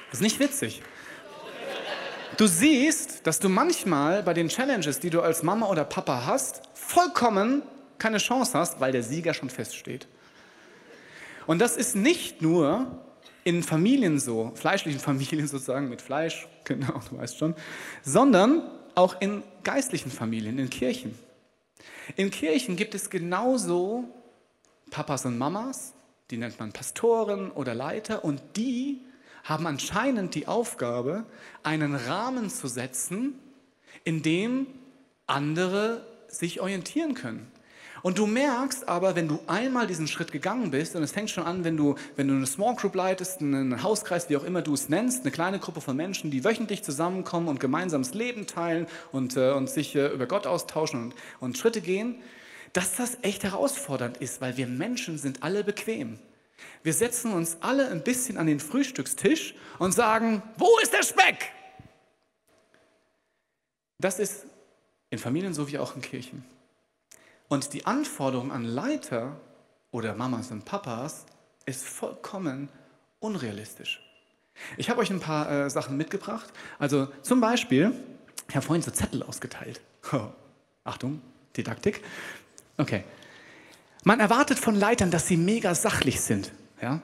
das 0.10 0.20
ist 0.20 0.22
nicht 0.22 0.40
witzig. 0.40 0.82
Du 2.38 2.48
siehst, 2.48 3.26
dass 3.28 3.40
du 3.40 3.50
manchmal 3.50 4.24
bei 4.24 4.34
den 4.34 4.50
Challenges, 4.50 5.00
die 5.00 5.10
du 5.10 5.22
als 5.22 5.44
Mama 5.44 5.68
oder 5.68 5.84
Papa 5.84 6.26
hast, 6.26 6.62
vollkommen 6.74 7.64
keine 7.98 8.18
Chance 8.18 8.58
hast, 8.58 8.80
weil 8.80 8.92
der 8.92 9.04
Sieger 9.04 9.34
schon 9.34 9.50
feststeht. 9.50 10.08
Und 11.48 11.60
das 11.60 11.78
ist 11.78 11.96
nicht 11.96 12.42
nur 12.42 13.04
in 13.44 13.64
Familien 13.64 14.20
so, 14.20 14.52
fleischlichen 14.56 15.00
Familien 15.02 15.48
sozusagen 15.48 15.90
mit 15.90 16.02
Fleisch, 16.02 16.48
genau, 16.64 17.00
du 17.10 17.18
weißt 17.18 17.38
schon, 17.38 17.56
sondern 18.04 18.64
auch 18.96 19.20
in 19.22 19.44
geistlichen 19.64 20.12
Familien, 20.12 20.58
in 20.58 20.70
Kirchen. 20.70 21.18
In 22.16 22.32
Kirchen 22.32 22.76
gibt 22.76 22.96
es 22.96 23.10
genauso 23.10 24.06
Papas 24.90 25.26
und 25.26 25.38
Mamas, 25.38 25.94
die 26.32 26.38
nennt 26.38 26.60
man 26.60 26.72
Pastoren 26.72 27.52
oder 27.52 27.74
Leiter, 27.74 28.24
und 28.24 28.42
die 28.56 29.02
haben 29.44 29.68
anscheinend 29.68 30.34
die 30.34 30.48
Aufgabe, 30.48 31.26
einen 31.62 31.96
Rahmen 31.96 32.50
zu 32.50 32.68
setzen, 32.68 33.38
in 34.04 34.24
dem 34.24 34.68
andere 35.28 36.06
sich 36.28 36.62
orientieren 36.62 37.14
können. 37.14 37.52
Und 38.06 38.20
du 38.20 38.28
merkst 38.28 38.88
aber, 38.88 39.16
wenn 39.16 39.28
du 39.28 39.40
einmal 39.48 39.88
diesen 39.88 40.08
Schritt 40.08 40.32
gegangen 40.32 40.70
bist, 40.70 40.96
und 40.96 41.02
es 41.02 41.12
fängt 41.12 41.32
schon 41.32 41.44
an, 41.44 41.64
wenn 41.64 41.76
du, 41.76 41.96
wenn 42.16 42.28
du 42.28 42.36
eine 42.36 42.46
Small 42.46 42.76
Group 42.76 42.94
leitest, 42.94 43.42
einen 43.42 43.82
Hauskreis, 43.82 44.30
wie 44.30 44.38
auch 44.38 44.44
immer 44.44 44.62
du 44.62 44.76
es 44.76 44.90
nennst, 44.90 45.24
eine 45.24 45.32
kleine 45.32 45.58
Gruppe 45.58 45.82
von 45.82 45.98
Menschen, 45.98 46.30
die 46.30 46.44
wöchentlich 46.44 46.84
zusammenkommen 46.84 47.48
und 47.48 47.60
gemeinsames 47.60 48.14
Leben 48.14 48.46
teilen 48.46 48.86
und, 49.12 49.38
äh, 49.38 49.54
und 49.54 49.72
sich 49.72 49.96
äh, 49.96 50.10
über 50.10 50.28
Gott 50.28 50.46
austauschen 50.46 51.06
und, 51.06 51.16
und 51.40 51.58
Schritte 51.58 51.82
gehen, 51.82 52.22
dass 52.74 52.96
das 52.96 53.18
echt 53.24 53.44
herausfordernd 53.44 54.18
ist, 54.18 54.40
weil 54.40 54.56
wir 54.56 54.68
Menschen 54.68 55.18
sind 55.18 55.42
alle 55.42 55.64
bequem. 55.64 56.20
Wir 56.84 56.94
setzen 56.94 57.34
uns 57.34 57.58
alle 57.62 57.90
ein 57.90 58.04
bisschen 58.04 58.38
an 58.38 58.46
den 58.46 58.60
Frühstückstisch 58.60 59.56
und 59.80 59.94
sagen, 59.94 60.44
wo 60.58 60.70
ist 60.84 60.94
der 60.94 61.02
Speck? 61.02 61.52
Das 63.98 64.20
ist 64.20 64.46
in 65.10 65.18
Familien 65.18 65.56
so 65.56 65.68
wie 65.72 65.80
auch 65.80 65.96
in 65.96 66.04
Kirchen. 66.04 66.46
Und 67.48 67.74
die 67.74 67.86
Anforderung 67.86 68.52
an 68.52 68.66
Leiter 68.66 69.38
oder 69.92 70.16
Mamas 70.16 70.52
und 70.52 70.66
Papas 70.66 71.26
ist 71.66 71.86
vollkommen 71.86 72.70
unrealistisch. 73.20 74.02
Ich 74.78 74.90
habe 74.90 75.02
euch 75.02 75.12
ein 75.12 75.20
paar 75.20 75.52
äh, 75.52 75.70
Sachen 75.70 75.98
mitgebracht. 75.98 76.52
Also 76.80 77.08
zum 77.22 77.42
Beispiel, 77.42 77.92
ich 78.48 78.56
habe 78.56 78.66
vorhin 78.66 78.82
so 78.82 78.92
Zettel 78.92 79.24
ausgeteilt. 79.24 79.82
Achtung, 80.84 81.22
Didaktik. 81.56 82.04
Okay. 82.78 83.04
Man 84.04 84.20
erwartet 84.20 84.60
von 84.60 84.76
Leitern, 84.76 85.12
dass 85.12 85.28
sie 85.28 85.38
mega 85.38 85.74
sachlich 85.76 86.22
sind. 86.22 86.52
Ja? 86.82 87.02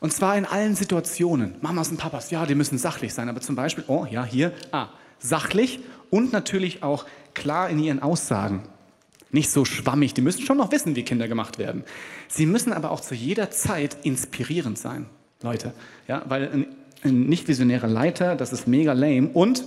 Und 0.00 0.12
zwar 0.12 0.36
in 0.36 0.44
allen 0.44 0.76
Situationen. 0.76 1.56
Mamas 1.62 1.88
und 1.88 1.96
Papas, 1.96 2.30
ja, 2.30 2.44
die 2.46 2.54
müssen 2.54 2.78
sachlich 2.78 3.14
sein. 3.14 3.28
Aber 3.28 3.40
zum 3.40 3.56
Beispiel, 3.56 3.84
oh 3.86 4.06
ja, 4.06 4.24
hier, 4.24 4.52
ah, 4.72 4.88
sachlich 5.18 5.80
und 6.10 6.32
natürlich 6.32 6.82
auch 6.82 7.06
klar 7.32 7.70
in 7.70 7.78
ihren 7.78 8.02
Aussagen 8.02 8.68
nicht 9.34 9.50
so 9.50 9.64
schwammig. 9.64 10.14
Die 10.14 10.22
müssen 10.22 10.42
schon 10.42 10.56
noch 10.56 10.72
wissen, 10.72 10.96
wie 10.96 11.02
Kinder 11.02 11.28
gemacht 11.28 11.58
werden. 11.58 11.84
Sie 12.28 12.46
müssen 12.46 12.72
aber 12.72 12.90
auch 12.90 13.00
zu 13.00 13.14
jeder 13.14 13.50
Zeit 13.50 13.96
inspirierend 14.04 14.78
sein, 14.78 15.06
Leute. 15.42 15.74
Ja, 16.08 16.22
weil 16.26 16.48
ein, 16.48 16.66
ein 17.02 17.26
nicht 17.26 17.48
visionärer 17.48 17.88
Leiter, 17.88 18.36
das 18.36 18.52
ist 18.52 18.66
mega 18.66 18.92
lame 18.92 19.28
und 19.28 19.64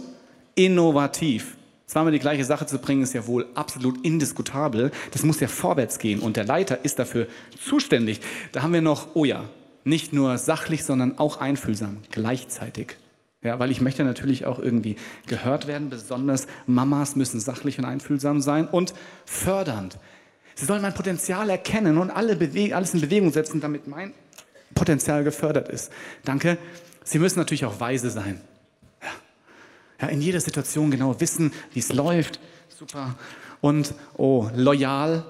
innovativ. 0.56 1.58
Zweimal 1.86 2.12
die 2.12 2.19
gleiche 2.19 2.43
Sache 2.43 2.65
zu 2.65 2.80
bringen, 2.80 3.03
ist 3.03 3.13
ja 3.13 3.27
wohl 3.27 3.45
absolut 3.56 4.03
indiskutabel. 4.03 4.91
Das 5.12 5.23
muss 5.23 5.39
ja 5.39 5.47
vorwärts 5.47 5.99
gehen 5.99 6.19
und 6.19 6.36
der 6.36 6.45
Leiter 6.45 6.84
ist 6.84 6.99
dafür 6.99 7.27
zuständig. 7.63 8.21
Da 8.51 8.62
haben 8.62 8.73
wir 8.73 8.82
noch, 8.82 9.15
oh 9.15 9.25
ja, 9.25 9.45
nicht 9.84 10.12
nur 10.12 10.38
sachlich, 10.38 10.84
sondern 10.84 11.17
auch 11.17 11.39
einfühlsam 11.39 11.99
gleichzeitig. 12.12 12.97
Ja, 13.47 13.60
weil 13.60 13.71
ich 13.71 13.79
möchte 13.79 14.03
natürlich 14.03 14.45
auch 14.45 14.60
irgendwie 14.60 14.97
gehört 15.25 15.67
werden. 15.67 15.89
Besonders 15.89 16.47
Mamas 16.65 17.15
müssen 17.15 17.39
sachlich 17.39 17.79
und 17.79 17.86
einfühlsam 17.86 18.41
sein 18.41 18.67
und 18.67 18.93
fördernd. 19.25 19.97
Sie 20.55 20.65
sollen 20.65 20.81
mein 20.81 20.93
Potenzial 20.93 21.49
erkennen 21.49 21.97
und 21.97 22.12
alle 22.12 22.38
alles 22.75 22.93
in 22.93 22.99
Bewegung 22.99 23.31
setzen, 23.31 23.62
damit 23.62 23.88
mein 23.88 24.13
Potenzial 24.75 25.23
gefördert 25.23 25.69
ist. 25.69 25.93
Danke. 26.25 26.57
Sie 27.05 27.19
müssen 27.19 27.39
natürlich 27.39 27.63
auch 27.63 27.79
weise 27.79 28.10
sein. 28.10 28.41
Ja. 29.01 29.07
ja 30.01 30.07
in 30.10 30.21
jeder 30.21 30.41
Situation 30.41 30.91
genau 30.91 31.17
wissen, 31.21 31.53
wie 31.71 31.79
es 31.79 31.93
läuft. 31.93 32.41
Super. 32.67 33.15
Und, 33.62 33.93
oh, 34.17 34.49
loyal. 34.55 35.23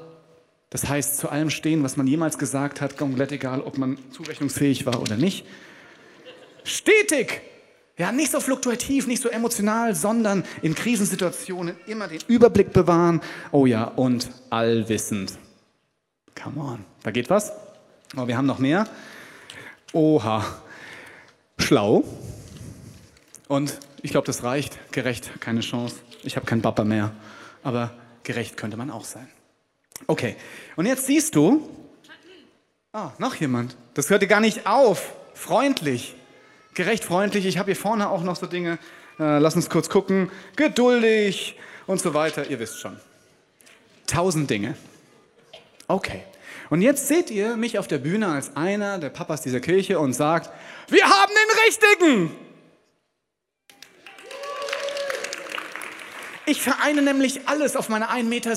Das 0.71 0.89
heißt, 0.89 1.19
zu 1.19 1.29
allem 1.29 1.51
stehen, 1.51 1.83
was 1.83 1.97
man 1.97 2.07
jemals 2.07 2.39
gesagt 2.39 2.81
hat, 2.81 2.97
komplett 2.97 3.31
egal, 3.31 3.61
ob 3.61 3.77
man 3.77 3.99
zurechnungsfähig 4.09 4.87
war 4.87 5.03
oder 5.03 5.17
nicht. 5.17 5.45
Stetig. 6.63 7.41
Ja, 7.97 8.11
nicht 8.11 8.31
so 8.31 8.39
fluktuativ, 8.39 9.07
nicht 9.07 9.23
so 9.23 9.29
emotional, 9.29 9.95
sondern 9.95 10.43
in 10.61 10.75
Krisensituationen 10.75 11.75
immer 11.87 12.07
den 12.07 12.19
Überblick 12.27 12.71
bewahren. 12.71 13.21
Oh 13.51 13.65
ja, 13.65 13.85
und 13.85 14.29
allwissend. 14.51 15.33
Come 16.41 16.61
on. 16.61 16.85
Da 17.01 17.09
geht 17.09 17.31
was. 17.31 17.51
Aber 18.13 18.23
oh, 18.23 18.27
wir 18.27 18.37
haben 18.37 18.45
noch 18.45 18.59
mehr. 18.59 18.87
Oha. 19.93 20.45
Schlau. 21.57 22.03
Und 23.47 23.79
ich 24.03 24.11
glaube, 24.11 24.27
das 24.27 24.43
reicht. 24.43 24.77
Gerecht, 24.91 25.41
keine 25.41 25.61
Chance. 25.61 25.95
Ich 26.23 26.35
habe 26.35 26.45
keinen 26.45 26.61
Papa 26.61 26.83
mehr. 26.83 27.11
Aber 27.63 27.93
gerecht 28.21 28.57
könnte 28.57 28.77
man 28.77 28.91
auch 28.91 29.05
sein. 29.05 29.27
Okay. 30.05 30.35
Und 30.75 30.85
jetzt 30.85 31.07
siehst 31.07 31.35
du. 31.35 31.67
Ah, 32.93 33.11
noch 33.17 33.35
jemand. 33.35 33.75
Das 33.95 34.11
hört 34.11 34.21
dir 34.21 34.27
gar 34.27 34.39
nicht 34.39 34.67
auf. 34.67 35.13
Freundlich 35.33 36.15
gerecht, 36.77 37.03
freundlich. 37.03 37.45
Ich 37.45 37.57
habe 37.57 37.71
hier 37.71 37.75
vorne 37.75 38.09
auch 38.09 38.23
noch 38.23 38.37
so 38.37 38.45
Dinge. 38.45 38.77
Äh, 39.19 39.39
lass 39.39 39.55
uns 39.55 39.69
kurz 39.69 39.89
gucken. 39.89 40.31
Geduldig 40.55 41.57
und 41.87 41.99
so 41.99 42.13
weiter. 42.13 42.49
Ihr 42.49 42.59
wisst 42.59 42.79
schon. 42.79 42.97
Tausend 44.05 44.49
Dinge. 44.49 44.77
Okay. 45.87 46.23
Und 46.69 46.81
jetzt 46.81 47.07
seht 47.07 47.31
ihr 47.31 47.57
mich 47.57 47.79
auf 47.79 47.87
der 47.87 47.97
Bühne 47.97 48.27
als 48.27 48.55
einer 48.55 48.99
der 48.99 49.09
Papas 49.09 49.41
dieser 49.41 49.59
Kirche 49.59 49.99
und 49.99 50.13
sagt, 50.13 50.51
wir 50.87 51.03
haben 51.03 51.31
den 51.31 51.65
Richtigen. 51.65 52.35
Ich 56.45 56.61
vereine 56.61 57.01
nämlich 57.01 57.47
alles 57.47 57.75
auf 57.75 57.89
meine 57.89 58.09
1,70 58.09 58.23
Meter. 58.23 58.53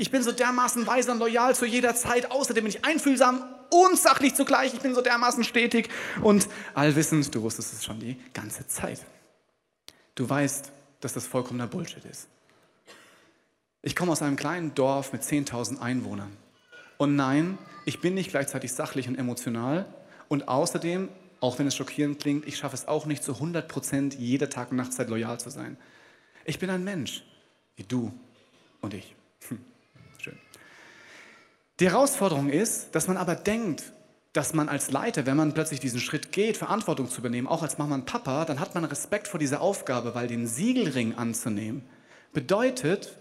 Ich 0.00 0.10
bin 0.10 0.22
so 0.22 0.32
dermaßen 0.32 0.86
weise 0.86 1.10
und 1.10 1.18
loyal 1.18 1.54
zu 1.54 1.66
jeder 1.66 1.94
Zeit. 1.94 2.30
Außerdem 2.30 2.64
bin 2.64 2.72
ich 2.72 2.84
einfühlsam 2.84 3.44
unsachlich 3.74 4.34
zugleich. 4.34 4.72
Ich 4.74 4.80
bin 4.80 4.94
so 4.94 5.00
dermaßen 5.00 5.44
stetig 5.44 5.88
und 6.22 6.48
allwissend. 6.74 7.34
Du 7.34 7.42
wusstest 7.42 7.72
es 7.72 7.84
schon 7.84 7.98
die 7.98 8.16
ganze 8.32 8.66
Zeit. 8.66 9.00
Du 10.14 10.28
weißt, 10.28 10.70
dass 11.00 11.12
das 11.12 11.26
vollkommener 11.26 11.66
Bullshit 11.66 12.04
ist. 12.04 12.28
Ich 13.82 13.96
komme 13.96 14.12
aus 14.12 14.22
einem 14.22 14.36
kleinen 14.36 14.74
Dorf 14.74 15.12
mit 15.12 15.22
10.000 15.22 15.80
Einwohnern. 15.80 16.36
Und 16.96 17.16
nein, 17.16 17.58
ich 17.84 18.00
bin 18.00 18.14
nicht 18.14 18.30
gleichzeitig 18.30 18.72
sachlich 18.72 19.08
und 19.08 19.16
emotional. 19.16 19.86
Und 20.28 20.48
außerdem, 20.48 21.08
auch 21.40 21.58
wenn 21.58 21.66
es 21.66 21.76
schockierend 21.76 22.20
klingt, 22.20 22.46
ich 22.46 22.56
schaffe 22.56 22.76
es 22.76 22.88
auch 22.88 23.06
nicht 23.06 23.22
zu 23.22 23.34
100 23.34 23.68
Prozent 23.68 24.14
jede 24.14 24.48
Tag- 24.48 24.70
und 24.70 24.76
Nachtzeit 24.76 25.10
loyal 25.10 25.38
zu 25.38 25.50
sein. 25.50 25.76
Ich 26.44 26.58
bin 26.58 26.70
ein 26.70 26.84
Mensch, 26.84 27.24
wie 27.76 27.82
du 27.82 28.12
und 28.80 28.94
ich. 28.94 29.14
Hm. 29.48 29.58
Die 31.80 31.90
Herausforderung 31.90 32.50
ist, 32.50 32.94
dass 32.94 33.08
man 33.08 33.16
aber 33.16 33.34
denkt, 33.34 33.92
dass 34.32 34.54
man 34.54 34.68
als 34.68 34.92
Leiter, 34.92 35.26
wenn 35.26 35.36
man 35.36 35.54
plötzlich 35.54 35.80
diesen 35.80 35.98
Schritt 35.98 36.30
geht, 36.30 36.56
Verantwortung 36.56 37.08
zu 37.08 37.18
übernehmen, 37.18 37.48
auch 37.48 37.62
als 37.62 37.78
Mama 37.78 37.96
und 37.96 38.06
Papa, 38.06 38.44
dann 38.44 38.60
hat 38.60 38.74
man 38.74 38.84
Respekt 38.84 39.26
vor 39.26 39.40
dieser 39.40 39.60
Aufgabe, 39.60 40.14
weil 40.14 40.28
den 40.28 40.46
Siegelring 40.46 41.14
anzunehmen 41.16 41.82
bedeutet, 42.32 43.16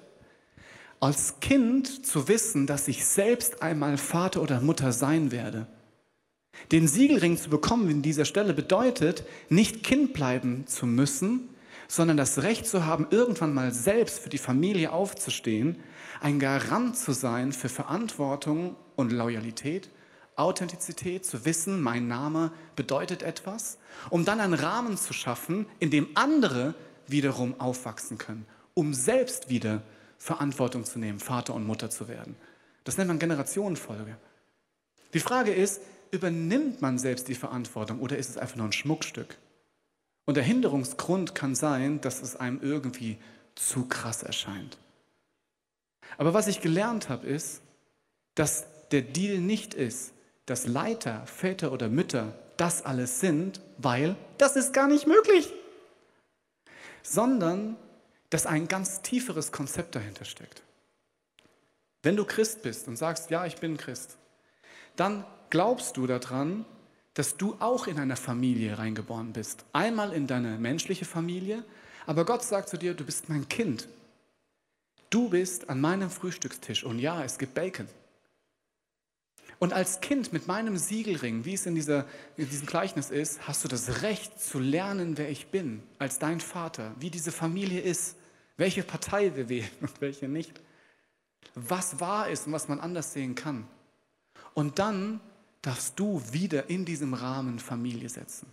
als 0.99 1.39
Kind 1.39 2.05
zu 2.05 2.27
wissen, 2.27 2.67
dass 2.67 2.87
ich 2.87 3.05
selbst 3.05 3.61
einmal 3.61 3.97
Vater 3.97 4.41
oder 4.41 4.61
Mutter 4.61 4.91
sein 4.91 5.31
werde. 5.31 5.67
Den 6.71 6.87
Siegelring 6.87 7.37
zu 7.37 7.49
bekommen 7.49 7.89
in 7.89 8.01
dieser 8.01 8.25
Stelle 8.25 8.53
bedeutet, 8.53 9.23
nicht 9.49 9.83
Kind 9.83 10.13
bleiben 10.13 10.65
zu 10.67 10.85
müssen, 10.85 11.49
sondern 11.87 12.17
das 12.17 12.43
Recht 12.43 12.67
zu 12.67 12.85
haben, 12.85 13.07
irgendwann 13.09 13.53
mal 13.53 13.71
selbst 13.71 14.19
für 14.19 14.29
die 14.29 14.37
Familie 14.37 14.91
aufzustehen 14.91 15.77
ein 16.23 16.39
Garant 16.39 16.97
zu 16.97 17.11
sein 17.11 17.51
für 17.51 17.67
Verantwortung 17.67 18.77
und 18.95 19.11
Loyalität, 19.11 19.89
Authentizität, 20.37 21.25
zu 21.25 21.43
wissen, 21.43 21.81
mein 21.81 22.07
Name 22.07 22.53
bedeutet 22.77 23.23
etwas, 23.23 23.77
um 24.09 24.23
dann 24.23 24.39
einen 24.39 24.53
Rahmen 24.53 24.97
zu 24.97 25.11
schaffen, 25.11 25.65
in 25.79 25.91
dem 25.91 26.07
andere 26.15 26.75
wiederum 27.07 27.59
aufwachsen 27.59 28.17
können, 28.17 28.45
um 28.73 28.93
selbst 28.93 29.49
wieder 29.49 29.83
Verantwortung 30.17 30.85
zu 30.85 30.97
nehmen, 30.97 31.19
Vater 31.19 31.53
und 31.53 31.67
Mutter 31.67 31.89
zu 31.89 32.07
werden. 32.07 32.37
Das 32.85 32.97
nennt 32.97 33.09
man 33.09 33.19
Generationenfolge. 33.19 34.15
Die 35.13 35.19
Frage 35.19 35.53
ist, 35.53 35.81
übernimmt 36.11 36.81
man 36.81 36.99
selbst 36.99 37.27
die 37.27 37.35
Verantwortung 37.35 37.99
oder 37.99 38.17
ist 38.17 38.29
es 38.29 38.37
einfach 38.37 38.55
nur 38.55 38.67
ein 38.67 38.71
Schmuckstück? 38.71 39.37
Und 40.23 40.37
der 40.37 40.43
Hinderungsgrund 40.45 41.35
kann 41.35 41.53
sein, 41.53 41.99
dass 41.99 42.21
es 42.21 42.37
einem 42.37 42.61
irgendwie 42.61 43.17
zu 43.55 43.85
krass 43.89 44.23
erscheint. 44.23 44.77
Aber 46.17 46.33
was 46.33 46.47
ich 46.47 46.61
gelernt 46.61 47.09
habe, 47.09 47.27
ist, 47.27 47.61
dass 48.35 48.65
der 48.91 49.01
Deal 49.01 49.39
nicht 49.39 49.73
ist, 49.73 50.13
dass 50.45 50.67
Leiter, 50.67 51.25
Väter 51.25 51.71
oder 51.71 51.89
Mütter 51.89 52.33
das 52.57 52.85
alles 52.85 53.19
sind, 53.19 53.61
weil 53.77 54.15
das 54.37 54.55
ist 54.55 54.73
gar 54.73 54.87
nicht 54.87 55.07
möglich, 55.07 55.51
sondern 57.01 57.75
dass 58.29 58.45
ein 58.45 58.67
ganz 58.67 59.01
tieferes 59.01 59.51
Konzept 59.51 59.95
dahinter 59.95 60.25
steckt. 60.25 60.63
Wenn 62.01 62.15
du 62.15 62.25
Christ 62.25 62.61
bist 62.63 62.87
und 62.87 62.97
sagst, 62.97 63.29
ja, 63.29 63.45
ich 63.45 63.55
bin 63.57 63.77
Christ, 63.77 64.17
dann 64.95 65.25
glaubst 65.49 65.97
du 65.97 66.05
daran, 66.05 66.65
dass 67.13 67.37
du 67.37 67.55
auch 67.59 67.87
in 67.87 67.99
einer 67.99 68.15
Familie 68.15 68.77
reingeboren 68.77 69.33
bist. 69.33 69.65
Einmal 69.71 70.13
in 70.13 70.27
deine 70.27 70.57
menschliche 70.57 71.05
Familie, 71.05 71.63
aber 72.05 72.25
Gott 72.25 72.43
sagt 72.43 72.69
zu 72.69 72.77
dir, 72.77 72.93
du 72.93 73.05
bist 73.05 73.29
mein 73.29 73.47
Kind. 73.47 73.87
Du 75.13 75.29
bist 75.29 75.69
an 75.69 75.79
meinem 75.79 76.09
Frühstückstisch 76.09 76.83
und 76.83 76.97
ja, 76.97 77.23
es 77.23 77.37
gibt 77.37 77.53
Bacon. 77.53 77.87
Und 79.59 79.71
als 79.71 80.01
Kind 80.01 80.33
mit 80.33 80.47
meinem 80.47 80.75
Siegelring, 80.75 81.45
wie 81.45 81.53
es 81.53 81.67
in, 81.67 81.75
dieser, 81.75 82.07
in 82.35 82.49
diesem 82.49 82.65
Gleichnis 82.65 83.11
ist, 83.11 83.47
hast 83.47 83.63
du 83.63 83.67
das 83.67 84.01
Recht 84.01 84.41
zu 84.41 84.57
lernen, 84.57 85.15
wer 85.19 85.29
ich 85.29 85.51
bin, 85.51 85.83
als 85.99 86.17
dein 86.17 86.39
Vater, 86.39 86.95
wie 86.97 87.11
diese 87.11 87.31
Familie 87.31 87.79
ist, 87.79 88.15
welche 88.57 88.81
Partei 88.81 89.35
wir 89.35 89.49
wählen 89.49 89.69
und 89.81 90.01
welche 90.01 90.27
nicht, 90.27 90.59
was 91.53 91.99
wahr 91.99 92.29
ist 92.29 92.47
und 92.47 92.53
was 92.53 92.67
man 92.67 92.79
anders 92.79 93.13
sehen 93.13 93.35
kann. 93.35 93.67
Und 94.55 94.79
dann 94.79 95.21
darfst 95.61 95.99
du 95.99 96.23
wieder 96.31 96.71
in 96.71 96.85
diesem 96.85 97.13
Rahmen 97.13 97.59
Familie 97.59 98.09
setzen. 98.09 98.47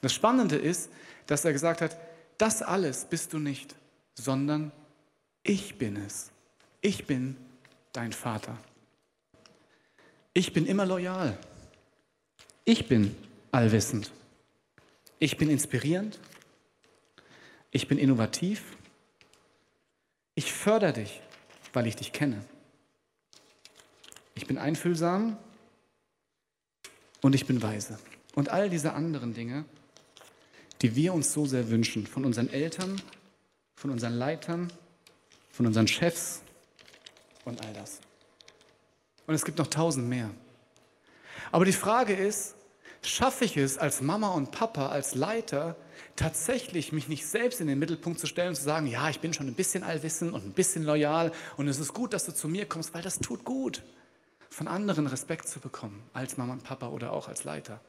Das 0.00 0.14
Spannende 0.14 0.56
ist, 0.56 0.90
dass 1.26 1.44
er 1.44 1.52
gesagt 1.52 1.82
hat, 1.82 1.98
das 2.38 2.62
alles 2.62 3.04
bist 3.04 3.34
du 3.34 3.38
nicht, 3.38 3.76
sondern 4.14 4.72
ich 5.44 5.78
bin 5.78 5.96
es. 5.96 6.32
Ich 6.80 7.06
bin 7.06 7.36
dein 7.92 8.12
Vater. 8.12 8.58
Ich 10.32 10.52
bin 10.52 10.66
immer 10.66 10.84
loyal. 10.84 11.38
Ich 12.64 12.88
bin 12.88 13.14
allwissend. 13.52 14.10
Ich 15.20 15.36
bin 15.36 15.48
inspirierend. 15.48 16.18
Ich 17.70 17.86
bin 17.86 17.98
innovativ. 17.98 18.76
Ich 20.34 20.52
fördere 20.52 20.94
dich, 20.94 21.20
weil 21.72 21.86
ich 21.86 21.94
dich 21.94 22.12
kenne. 22.12 22.44
Ich 24.34 24.46
bin 24.46 24.58
einfühlsam 24.58 25.36
und 27.20 27.34
ich 27.34 27.46
bin 27.46 27.62
weise. 27.62 27.98
Und 28.34 28.48
all 28.48 28.68
diese 28.68 28.94
anderen 28.94 29.34
Dinge, 29.34 29.64
die 30.82 30.96
wir 30.96 31.14
uns 31.14 31.32
so 31.32 31.46
sehr 31.46 31.70
wünschen, 31.70 32.06
von 32.06 32.24
unseren 32.24 32.48
Eltern, 32.48 33.00
von 33.76 33.90
unseren 33.90 34.14
Leitern, 34.14 34.72
von 35.54 35.66
unseren 35.66 35.86
Chefs 35.86 36.42
und 37.44 37.64
all 37.64 37.72
das. 37.72 38.00
Und 39.26 39.34
es 39.34 39.44
gibt 39.44 39.58
noch 39.58 39.68
tausend 39.68 40.08
mehr. 40.08 40.30
Aber 41.52 41.64
die 41.64 41.72
Frage 41.72 42.12
ist, 42.12 42.56
schaffe 43.02 43.44
ich 43.44 43.56
es 43.56 43.78
als 43.78 44.00
Mama 44.00 44.30
und 44.30 44.50
Papa, 44.50 44.88
als 44.88 45.14
Leiter, 45.14 45.76
tatsächlich 46.16 46.90
mich 46.92 47.08
nicht 47.08 47.26
selbst 47.26 47.60
in 47.60 47.68
den 47.68 47.78
Mittelpunkt 47.78 48.18
zu 48.18 48.26
stellen 48.26 48.48
und 48.48 48.56
zu 48.56 48.64
sagen, 48.64 48.86
ja, 48.88 49.08
ich 49.08 49.20
bin 49.20 49.32
schon 49.32 49.46
ein 49.46 49.54
bisschen 49.54 49.84
allwissend 49.84 50.32
und 50.32 50.44
ein 50.44 50.52
bisschen 50.52 50.82
loyal 50.82 51.30
und 51.56 51.68
es 51.68 51.78
ist 51.78 51.94
gut, 51.94 52.12
dass 52.12 52.26
du 52.26 52.34
zu 52.34 52.48
mir 52.48 52.66
kommst, 52.66 52.92
weil 52.92 53.02
das 53.02 53.20
tut 53.20 53.44
gut, 53.44 53.82
von 54.50 54.66
anderen 54.66 55.06
Respekt 55.06 55.48
zu 55.48 55.60
bekommen, 55.60 56.02
als 56.12 56.36
Mama 56.36 56.54
und 56.54 56.64
Papa 56.64 56.88
oder 56.88 57.12
auch 57.12 57.28
als 57.28 57.44
Leiter. 57.44 57.80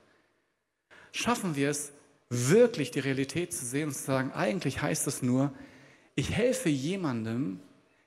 Schaffen 1.11 1.55
wir 1.55 1.69
es, 1.71 1.93
wirklich 2.29 2.91
die 2.91 2.99
Realität 2.99 3.53
zu 3.53 3.65
sehen 3.65 3.89
und 3.89 3.95
zu 3.95 4.03
sagen, 4.03 4.31
eigentlich 4.33 4.81
heißt 4.81 5.07
es 5.07 5.21
nur, 5.21 5.51
ich 6.15 6.31
helfe 6.31 6.69
jemandem, 6.69 7.59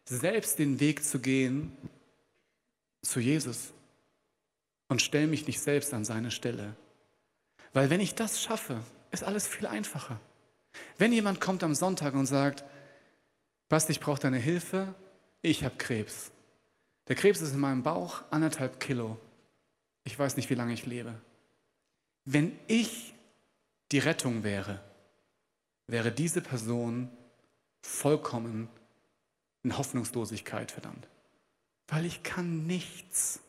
selbst 0.05 0.59
den 0.59 0.81
Weg 0.81 1.05
zu 1.05 1.21
gehen 1.21 1.77
zu 3.03 3.21
Jesus 3.21 3.73
und 4.88 5.03
stelle 5.03 5.27
mich 5.27 5.47
nicht 5.47 5.61
selbst 5.61 5.92
an 5.94 6.05
seine 6.05 6.31
Stelle. 6.31 6.75
Weil 7.73 7.90
wenn 7.90 8.01
ich 8.01 8.14
das 8.14 8.42
schaffe, 8.42 8.81
ist 9.11 9.23
alles 9.23 9.47
viel 9.47 9.66
einfacher. 9.66 10.18
Wenn 10.97 11.12
jemand 11.12 11.40
kommt 11.40 11.62
am 11.62 11.75
Sonntag 11.75 12.14
und 12.14 12.27
sagt, 12.27 12.64
Basti, 13.68 13.92
ich 13.92 14.01
brauche 14.01 14.21
deine 14.21 14.38
Hilfe, 14.38 14.94
ich 15.42 15.64
habe 15.64 15.77
Krebs. 15.77 16.33
Der 17.09 17.16
Krebs 17.16 17.40
ist 17.40 17.53
in 17.53 17.61
meinem 17.61 17.83
Bauch, 17.83 18.23
anderthalb 18.31 18.81
Kilo. 18.81 19.18
Ich 20.05 20.18
weiß 20.18 20.37
nicht, 20.37 20.49
wie 20.49 20.55
lange 20.55 20.73
ich 20.73 20.87
lebe. 20.87 21.14
Wenn 22.25 22.59
ich 22.66 23.14
die 23.92 23.99
Rettung 23.99 24.42
wäre, 24.42 24.83
wäre 25.87 26.12
diese 26.12 26.40
Person 26.40 27.11
vollkommen 27.82 28.68
in 29.62 29.76
Hoffnungslosigkeit 29.76 30.70
verdammt. 30.70 31.08
Weil 31.88 32.04
ich 32.04 32.22
kann 32.22 32.66
nichts. 32.66 33.40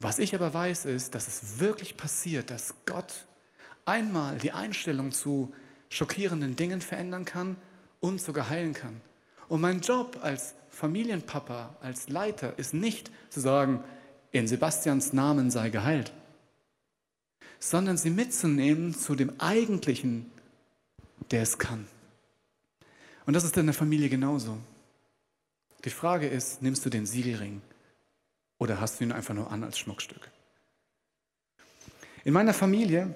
Was 0.00 0.18
ich 0.18 0.34
aber 0.34 0.52
weiß, 0.52 0.86
ist, 0.86 1.14
dass 1.14 1.28
es 1.28 1.58
wirklich 1.60 1.96
passiert, 1.96 2.50
dass 2.50 2.74
Gott 2.86 3.26
einmal 3.84 4.38
die 4.38 4.52
Einstellung 4.52 5.12
zu 5.12 5.54
schockierenden 5.88 6.56
Dingen 6.56 6.80
verändern 6.80 7.24
kann 7.24 7.56
und 8.00 8.20
sogar 8.20 8.48
heilen 8.48 8.74
kann. 8.74 9.00
Und 9.48 9.60
mein 9.60 9.80
Job 9.80 10.18
als 10.22 10.54
Familienpapa, 10.70 11.76
als 11.80 12.08
Leiter 12.08 12.58
ist 12.58 12.74
nicht 12.74 13.10
zu 13.30 13.40
sagen, 13.40 13.84
in 14.32 14.48
Sebastians 14.48 15.12
Namen 15.12 15.50
sei 15.50 15.70
geheilt, 15.70 16.12
sondern 17.60 17.96
sie 17.96 18.10
mitzunehmen 18.10 18.94
zu 18.94 19.14
dem 19.14 19.40
Eigentlichen, 19.40 20.30
der 21.30 21.42
es 21.42 21.58
kann. 21.58 21.86
Und 23.26 23.34
das 23.34 23.44
ist 23.44 23.56
in 23.56 23.66
der 23.66 23.74
Familie 23.74 24.08
genauso. 24.08 24.58
Die 25.84 25.90
Frage 25.90 26.26
ist, 26.26 26.62
nimmst 26.62 26.84
du 26.84 26.90
den 26.90 27.06
Siegelring 27.06 27.60
oder 28.58 28.80
hast 28.80 29.00
du 29.00 29.04
ihn 29.04 29.12
einfach 29.12 29.34
nur 29.34 29.50
an 29.50 29.64
als 29.64 29.78
Schmuckstück? 29.78 30.30
In 32.24 32.32
meiner 32.32 32.54
Familie 32.54 33.14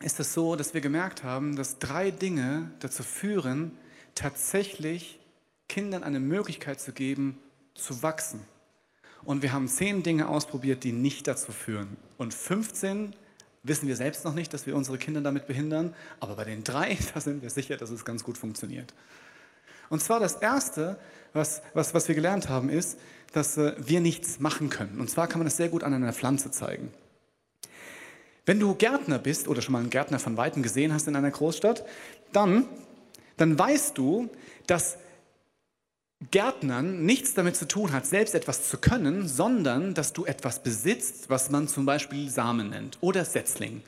ist 0.00 0.20
es 0.20 0.34
so, 0.34 0.56
dass 0.56 0.74
wir 0.74 0.80
gemerkt 0.80 1.22
haben, 1.22 1.56
dass 1.56 1.78
drei 1.78 2.10
Dinge 2.10 2.70
dazu 2.80 3.02
führen, 3.02 3.72
tatsächlich 4.14 5.18
Kindern 5.68 6.02
eine 6.02 6.20
Möglichkeit 6.20 6.80
zu 6.80 6.92
geben, 6.92 7.38
zu 7.74 8.02
wachsen. 8.02 8.40
Und 9.24 9.42
wir 9.42 9.52
haben 9.52 9.68
zehn 9.68 10.02
Dinge 10.02 10.28
ausprobiert, 10.28 10.84
die 10.84 10.92
nicht 10.92 11.28
dazu 11.28 11.52
führen. 11.52 11.96
Und 12.18 12.34
15 12.34 13.14
wissen 13.62 13.86
wir 13.88 13.96
selbst 13.96 14.24
noch 14.24 14.34
nicht, 14.34 14.52
dass 14.52 14.66
wir 14.66 14.76
unsere 14.76 14.98
Kinder 14.98 15.20
damit 15.20 15.46
behindern. 15.46 15.94
Aber 16.20 16.34
bei 16.34 16.44
den 16.44 16.64
drei, 16.64 16.98
da 17.14 17.20
sind 17.20 17.42
wir 17.42 17.50
sicher, 17.50 17.76
dass 17.76 17.90
es 17.90 18.04
ganz 18.04 18.24
gut 18.24 18.36
funktioniert. 18.36 18.92
Und 19.92 20.02
zwar 20.02 20.20
das 20.20 20.36
Erste, 20.36 20.96
was, 21.34 21.60
was, 21.74 21.92
was 21.92 22.08
wir 22.08 22.14
gelernt 22.14 22.48
haben, 22.48 22.70
ist, 22.70 22.98
dass 23.34 23.58
äh, 23.58 23.74
wir 23.76 24.00
nichts 24.00 24.40
machen 24.40 24.70
können. 24.70 24.98
Und 24.98 25.10
zwar 25.10 25.26
kann 25.28 25.38
man 25.38 25.44
das 25.44 25.58
sehr 25.58 25.68
gut 25.68 25.84
an 25.84 25.92
einer 25.92 26.14
Pflanze 26.14 26.50
zeigen. 26.50 26.90
Wenn 28.46 28.58
du 28.58 28.74
Gärtner 28.74 29.18
bist 29.18 29.48
oder 29.48 29.60
schon 29.60 29.72
mal 29.72 29.80
einen 29.80 29.90
Gärtner 29.90 30.18
von 30.18 30.38
Weitem 30.38 30.62
gesehen 30.62 30.94
hast 30.94 31.08
in 31.08 31.14
einer 31.14 31.30
Großstadt, 31.30 31.84
dann, 32.32 32.64
dann 33.36 33.58
weißt 33.58 33.98
du, 33.98 34.30
dass 34.66 34.96
Gärtnern 36.30 37.04
nichts 37.04 37.34
damit 37.34 37.56
zu 37.56 37.68
tun 37.68 37.92
hat, 37.92 38.06
selbst 38.06 38.34
etwas 38.34 38.70
zu 38.70 38.78
können, 38.78 39.28
sondern 39.28 39.92
dass 39.92 40.14
du 40.14 40.24
etwas 40.24 40.62
besitzt, 40.62 41.28
was 41.28 41.50
man 41.50 41.68
zum 41.68 41.84
Beispiel 41.84 42.30
Samen 42.30 42.70
nennt 42.70 42.96
oder 43.02 43.26
Setzling. 43.26 43.82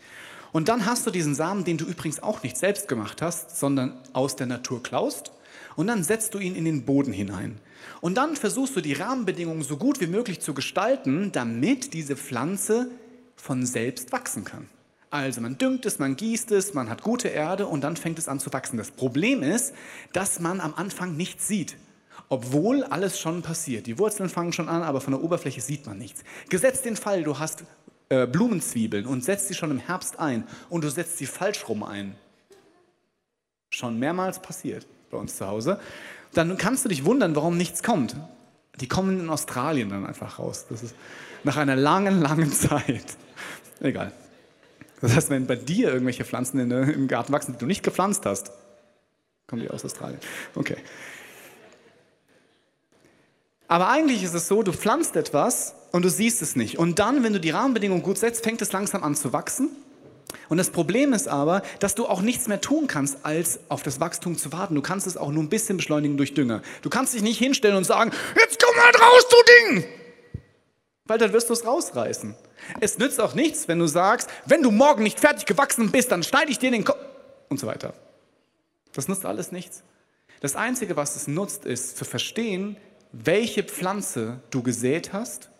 Und 0.52 0.68
dann 0.68 0.84
hast 0.84 1.06
du 1.06 1.10
diesen 1.10 1.34
Samen, 1.34 1.64
den 1.64 1.78
du 1.78 1.86
übrigens 1.86 2.22
auch 2.22 2.42
nicht 2.42 2.58
selbst 2.58 2.88
gemacht 2.88 3.22
hast, 3.22 3.58
sondern 3.58 3.98
aus 4.12 4.36
der 4.36 4.46
Natur 4.46 4.82
klaust, 4.82 5.32
und 5.76 5.86
dann 5.86 6.04
setzt 6.04 6.34
du 6.34 6.38
ihn 6.38 6.54
in 6.54 6.64
den 6.64 6.84
Boden 6.84 7.12
hinein. 7.12 7.58
Und 8.00 8.16
dann 8.16 8.36
versuchst 8.36 8.76
du 8.76 8.80
die 8.80 8.92
Rahmenbedingungen 8.92 9.62
so 9.62 9.76
gut 9.76 10.00
wie 10.00 10.06
möglich 10.06 10.40
zu 10.40 10.54
gestalten, 10.54 11.32
damit 11.32 11.94
diese 11.94 12.16
Pflanze 12.16 12.90
von 13.36 13.66
selbst 13.66 14.12
wachsen 14.12 14.44
kann. 14.44 14.68
Also 15.10 15.40
man 15.40 15.58
düngt 15.58 15.86
es, 15.86 15.98
man 15.98 16.16
gießt 16.16 16.50
es, 16.52 16.74
man 16.74 16.90
hat 16.90 17.02
gute 17.02 17.28
Erde 17.28 17.66
und 17.66 17.84
dann 17.84 17.96
fängt 17.96 18.18
es 18.18 18.28
an 18.28 18.40
zu 18.40 18.52
wachsen. 18.52 18.78
Das 18.78 18.90
Problem 18.90 19.42
ist, 19.42 19.72
dass 20.12 20.40
man 20.40 20.60
am 20.60 20.74
Anfang 20.74 21.16
nichts 21.16 21.46
sieht 21.48 21.76
obwohl 22.28 22.82
alles 22.84 23.20
schon 23.20 23.42
passiert. 23.42 23.86
Die 23.86 23.98
Wurzeln 23.98 24.28
fangen 24.28 24.52
schon 24.52 24.68
an, 24.68 24.82
aber 24.82 25.00
von 25.00 25.12
der 25.12 25.22
Oberfläche 25.22 25.60
sieht 25.60 25.86
man 25.86 25.98
nichts. 25.98 26.24
Gesetzt 26.48 26.84
den 26.84 26.96
Fall, 26.96 27.22
du 27.22 27.38
hast 27.38 27.64
äh, 28.08 28.26
Blumenzwiebeln 28.26 29.06
und 29.06 29.22
setzt 29.22 29.48
sie 29.48 29.54
schon 29.54 29.70
im 29.70 29.78
Herbst 29.78 30.18
ein 30.18 30.44
und 30.68 30.84
du 30.84 30.90
setzt 30.90 31.18
sie 31.18 31.26
falsch 31.26 31.68
rum 31.68 31.82
ein. 31.82 32.16
Schon 33.70 33.98
mehrmals 33.98 34.40
passiert 34.40 34.86
bei 35.14 35.18
uns 35.18 35.36
zu 35.36 35.46
Hause. 35.46 35.80
Dann 36.34 36.58
kannst 36.58 36.84
du 36.84 36.88
dich 36.88 37.04
wundern, 37.04 37.34
warum 37.34 37.56
nichts 37.56 37.82
kommt. 37.82 38.16
Die 38.80 38.88
kommen 38.88 39.20
in 39.20 39.30
Australien 39.30 39.88
dann 39.88 40.04
einfach 40.04 40.38
raus. 40.38 40.66
Das 40.68 40.82
ist 40.82 40.94
nach 41.44 41.56
einer 41.56 41.76
langen, 41.76 42.20
langen 42.20 42.52
Zeit. 42.66 43.16
Egal. 43.80 44.12
Das 45.00 45.14
heißt, 45.14 45.30
wenn 45.30 45.46
bei 45.46 45.56
dir 45.56 45.92
irgendwelche 45.92 46.24
Pflanzen 46.24 46.58
in, 46.58 46.70
im 46.70 47.08
Garten 47.08 47.32
wachsen, 47.32 47.52
die 47.52 47.58
du 47.58 47.66
nicht 47.66 47.82
gepflanzt 47.82 48.26
hast, 48.26 48.50
kommen 49.46 49.62
die 49.62 49.70
aus 49.70 49.84
Australien. 49.84 50.18
Okay. 50.54 50.76
Aber 53.68 53.88
eigentlich 53.88 54.22
ist 54.22 54.34
es 54.34 54.48
so, 54.48 54.62
du 54.62 54.72
pflanzt 54.72 55.16
etwas 55.16 55.74
und 55.92 56.04
du 56.04 56.10
siehst 56.10 56.42
es 56.42 56.56
nicht. 56.56 56.78
Und 56.78 56.98
dann, 56.98 57.22
wenn 57.22 57.32
du 57.32 57.40
die 57.40 57.50
Rahmenbedingungen 57.50 58.02
gut 58.02 58.18
setzt, 58.18 58.44
fängt 58.44 58.60
es 58.62 58.72
langsam 58.72 59.02
an 59.02 59.14
zu 59.14 59.32
wachsen. 59.32 59.70
Und 60.48 60.58
das 60.58 60.70
Problem 60.70 61.12
ist 61.12 61.28
aber, 61.28 61.62
dass 61.78 61.94
du 61.94 62.06
auch 62.06 62.20
nichts 62.20 62.48
mehr 62.48 62.60
tun 62.60 62.86
kannst, 62.86 63.18
als 63.24 63.60
auf 63.68 63.82
das 63.82 64.00
Wachstum 64.00 64.36
zu 64.36 64.52
warten. 64.52 64.74
Du 64.74 64.82
kannst 64.82 65.06
es 65.06 65.16
auch 65.16 65.30
nur 65.30 65.42
ein 65.42 65.48
bisschen 65.48 65.76
beschleunigen 65.76 66.16
durch 66.16 66.34
Dünger. 66.34 66.62
Du 66.82 66.90
kannst 66.90 67.14
dich 67.14 67.22
nicht 67.22 67.38
hinstellen 67.38 67.76
und 67.76 67.84
sagen, 67.84 68.10
jetzt 68.36 68.62
komm 68.62 68.76
mal 68.76 68.90
raus, 68.90 69.26
du 69.28 69.36
Ding! 69.74 69.84
Weil 71.06 71.18
dann 71.18 71.32
wirst 71.32 71.50
du 71.50 71.52
es 71.52 71.66
rausreißen. 71.66 72.34
Es 72.80 72.98
nützt 72.98 73.20
auch 73.20 73.34
nichts, 73.34 73.68
wenn 73.68 73.78
du 73.78 73.86
sagst, 73.86 74.28
wenn 74.46 74.62
du 74.62 74.70
morgen 74.70 75.02
nicht 75.02 75.20
fertig 75.20 75.44
gewachsen 75.44 75.90
bist, 75.90 76.10
dann 76.10 76.22
schneide 76.22 76.50
ich 76.50 76.58
dir 76.58 76.70
den 76.70 76.84
Kopf 76.84 76.98
und 77.48 77.60
so 77.60 77.66
weiter. 77.66 77.92
Das 78.94 79.08
nutzt 79.08 79.26
alles 79.26 79.52
nichts. 79.52 79.82
Das 80.40 80.56
Einzige, 80.56 80.96
was 80.96 81.16
es 81.16 81.26
nutzt, 81.26 81.64
ist 81.64 81.96
zu 81.96 82.04
verstehen, 82.04 82.76
welche 83.12 83.62
Pflanze 83.62 84.40
du 84.50 84.62
gesät 84.62 85.12
hast, 85.12 85.50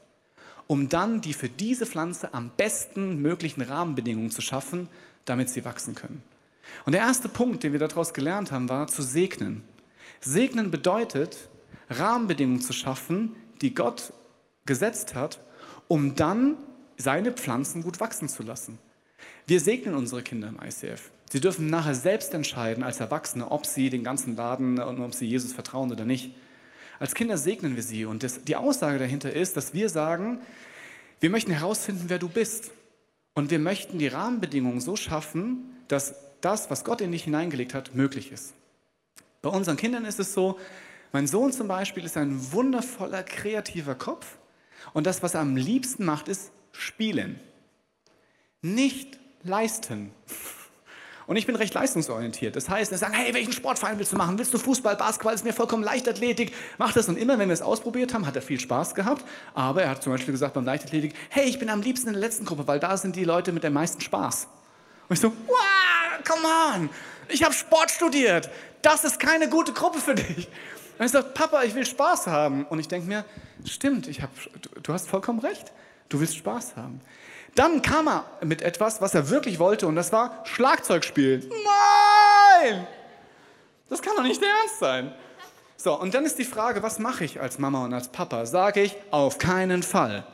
um 0.67 0.89
dann 0.89 1.21
die 1.21 1.35
für 1.35 1.49
diese 1.49 1.87
Pflanze 1.87 2.33
am 2.35 2.51
besten 2.57 3.21
möglichen 3.21 3.63
Rahmenbedingungen 3.63 4.31
zu 4.31 4.41
schaffen, 4.41 4.89
damit 5.25 5.51
sie 5.51 5.65
wachsen 5.65 5.95
können. 5.95 6.23
Und 6.85 6.93
der 6.93 7.03
erste 7.03 7.29
Punkt, 7.29 7.63
den 7.63 7.73
wir 7.73 7.81
daraus 7.81 8.15
gelernt 8.15 8.53
haben, 8.53 8.69
war 8.69 8.87
zu 8.87 9.03
segnen. 9.03 9.63
Segnen 10.21 10.71
bedeutet, 10.71 11.49
Rahmenbedingungen 11.91 12.63
zu 12.63 12.73
schaffen, 12.73 13.37
die 13.61 13.75
Gott 13.75 14.13
gesetzt 14.65 15.15
hat, 15.15 15.41
um 15.89 16.15
dann 16.15 16.57
seine 16.97 17.33
Pflanzen 17.33 17.83
gut 17.83 18.01
wachsen 18.01 18.29
zu 18.29 18.43
lassen. 18.43 18.79
Wir 19.47 19.61
segnen 19.61 19.95
unsere 19.95 20.23
Kinder 20.23 20.49
im 20.49 20.59
ICF. 20.63 21.11
Sie 21.31 21.41
dürfen 21.41 21.69
nachher 21.69 21.95
selbst 21.95 22.33
entscheiden 22.33 22.85
als 22.85 23.01
Erwachsene, 23.01 23.51
ob 23.51 23.67
sie 23.67 23.91
den 23.91 24.05
ganzen 24.05 24.37
Laden 24.37 24.79
und 24.79 25.01
ob 25.01 25.15
sie 25.15 25.27
Jesus 25.27 25.53
vertrauen 25.53 25.91
oder 25.91 26.05
nicht. 26.05 26.35
Als 26.99 27.15
Kinder 27.15 27.39
segnen 27.39 27.77
wir 27.77 27.83
sie. 27.83 28.05
Und 28.05 28.23
das, 28.23 28.43
die 28.45 28.57
Aussage 28.57 28.99
dahinter 28.99 29.33
ist, 29.33 29.57
dass 29.57 29.75
wir 29.75 29.89
sagen, 29.89 30.41
wir 31.21 31.31
möchten 31.31 31.53
herausfinden, 31.53 32.05
wer 32.09 32.19
du 32.19 32.29
bist. 32.29 32.71
Und 33.35 33.51
wir 33.51 33.59
möchten 33.59 33.99
die 33.99 34.07
Rahmenbedingungen 34.07 34.81
so 34.81 34.97
schaffen, 34.97 35.77
dass 35.89 36.15
das, 36.41 36.71
was 36.71 36.85
Gott 36.85 37.01
in 37.01 37.13
dich 37.13 37.25
hineingelegt 37.25 37.75
hat, 37.75 37.95
möglich 37.95 38.31
ist. 38.31 38.55
Bei 39.43 39.51
unseren 39.51 39.77
Kindern 39.77 40.05
ist 40.05 40.21
es 40.21 40.35
so, 40.35 40.59
mein 41.13 41.27
Sohn 41.27 41.53
zum 41.53 41.69
Beispiel 41.69 42.05
ist 42.05 42.17
ein 42.17 42.53
wundervoller, 42.53 43.23
kreativer 43.23 43.95
Kopf. 43.95 44.39
Und 44.93 45.07
das, 45.07 45.23
was 45.23 45.35
er 45.35 45.41
am 45.41 45.57
liebsten 45.57 46.05
macht, 46.05 46.29
ist 46.29 46.53
spielen. 46.73 47.41
Nicht 48.63 49.19
leisten. 49.43 50.11
Und 51.27 51.37
ich 51.37 51.47
bin 51.47 51.57
recht 51.57 51.73
leistungsorientiert. 51.73 52.55
Das 52.55 52.69
heißt, 52.69 52.91
wir 52.91 52.99
sagen, 52.99 53.15
hey, 53.15 53.33
welchen 53.33 53.53
Sportverein 53.53 53.99
willst 53.99 54.13
du 54.13 54.17
machen? 54.17 54.39
Willst 54.39 54.53
du 54.53 54.59
Fußball, 54.59 54.97
Basketball? 54.97 55.35
Ist 55.35 55.45
mir 55.45 55.55
vollkommen 55.55 55.83
Leichtathletik. 55.83 56.53
Mach 56.77 56.93
das. 56.93 57.09
Und 57.09 57.17
immer, 57.17 57.39
wenn 57.39 57.49
wir 57.49 57.55
es 57.55 57.63
ausprobiert 57.63 58.13
haben, 58.13 58.27
hat 58.27 58.37
er 58.37 58.43
viel 58.43 58.61
Spaß 58.61 58.95
gehabt. 58.95 59.25
Aber 59.55 59.83
er 59.83 59.91
hat 59.91 60.03
zum 60.03 60.13
Beispiel 60.13 60.33
gesagt 60.33 60.55
beim 60.55 60.65
Leichtathletik, 60.65 61.15
hey, 61.31 61.45
ich 61.45 61.59
bin 61.59 61.71
am 61.71 61.81
liebsten 61.81 62.09
in 62.09 62.15
der 62.15 62.21
letzten 62.21 62.45
Gruppe, 62.45 62.67
weil 62.67 62.79
da 62.79 62.97
sind 62.97 63.17
die 63.17 63.25
Leute 63.25 63.53
mit 63.53 63.65
dem 63.65 63.73
meisten 63.73 64.03
Spaß. 64.03 64.49
Und 65.09 65.15
ich 65.15 65.21
so, 65.21 65.33
wow, 65.47 66.25
come 66.27 66.47
on. 66.47 66.91
Ich 67.29 67.43
habe 67.43 67.55
Sport 67.55 67.91
studiert. 67.91 68.51
Das 68.83 69.05
ist 69.05 69.19
keine 69.19 69.49
gute 69.49 69.73
Gruppe 69.73 70.01
für 70.01 70.15
dich. 70.15 70.49
Und 70.99 71.07
ich 71.07 71.13
sage, 71.13 71.29
Papa, 71.33 71.63
ich 71.63 71.75
will 71.75 71.87
Spaß 71.87 72.27
haben. 72.27 72.67
Und 72.67 72.79
ich 72.81 72.89
denke 72.89 73.09
mir, 73.09 73.25
stimmt, 73.65 74.09
ich 74.09 74.21
hab, 74.21 74.31
du 74.83 74.93
hast 74.93 75.09
vollkommen 75.09 75.41
recht. 75.41 75.73
Du 76.11 76.21
willst 76.21 76.37
Spaß 76.37 76.77
haben. 76.77 77.01
Dann 77.55 77.83
kam 77.83 78.09
er 78.09 78.25
mit 78.43 78.63
etwas, 78.63 79.01
was 79.01 79.15
er 79.15 79.31
wirklich 79.31 79.59
wollte, 79.59 79.87
und 79.87 79.97
das 79.97 80.13
war 80.13 80.45
Schlagzeugspielen. 80.45 81.49
Nein! 81.49 82.87
Das 83.89 84.03
kann 84.03 84.15
doch 84.17 84.25
nicht 84.25 84.43
der 84.43 84.49
Ernst 84.49 84.79
sein. 84.81 85.13
So, 85.77 86.01
und 86.01 86.15
dann 86.15 86.25
ist 86.25 86.39
die 86.39 86.45
Frage, 86.45 86.83
was 86.83 86.99
mache 86.99 87.25
ich 87.25 87.41
als 87.41 87.59
Mama 87.59 87.85
und 87.85 87.93
als 87.93 88.09
Papa? 88.09 88.47
Sage 88.47 88.83
ich, 88.83 88.97
auf 89.11 89.39
keinen 89.39 89.83
Fall. 89.83 90.25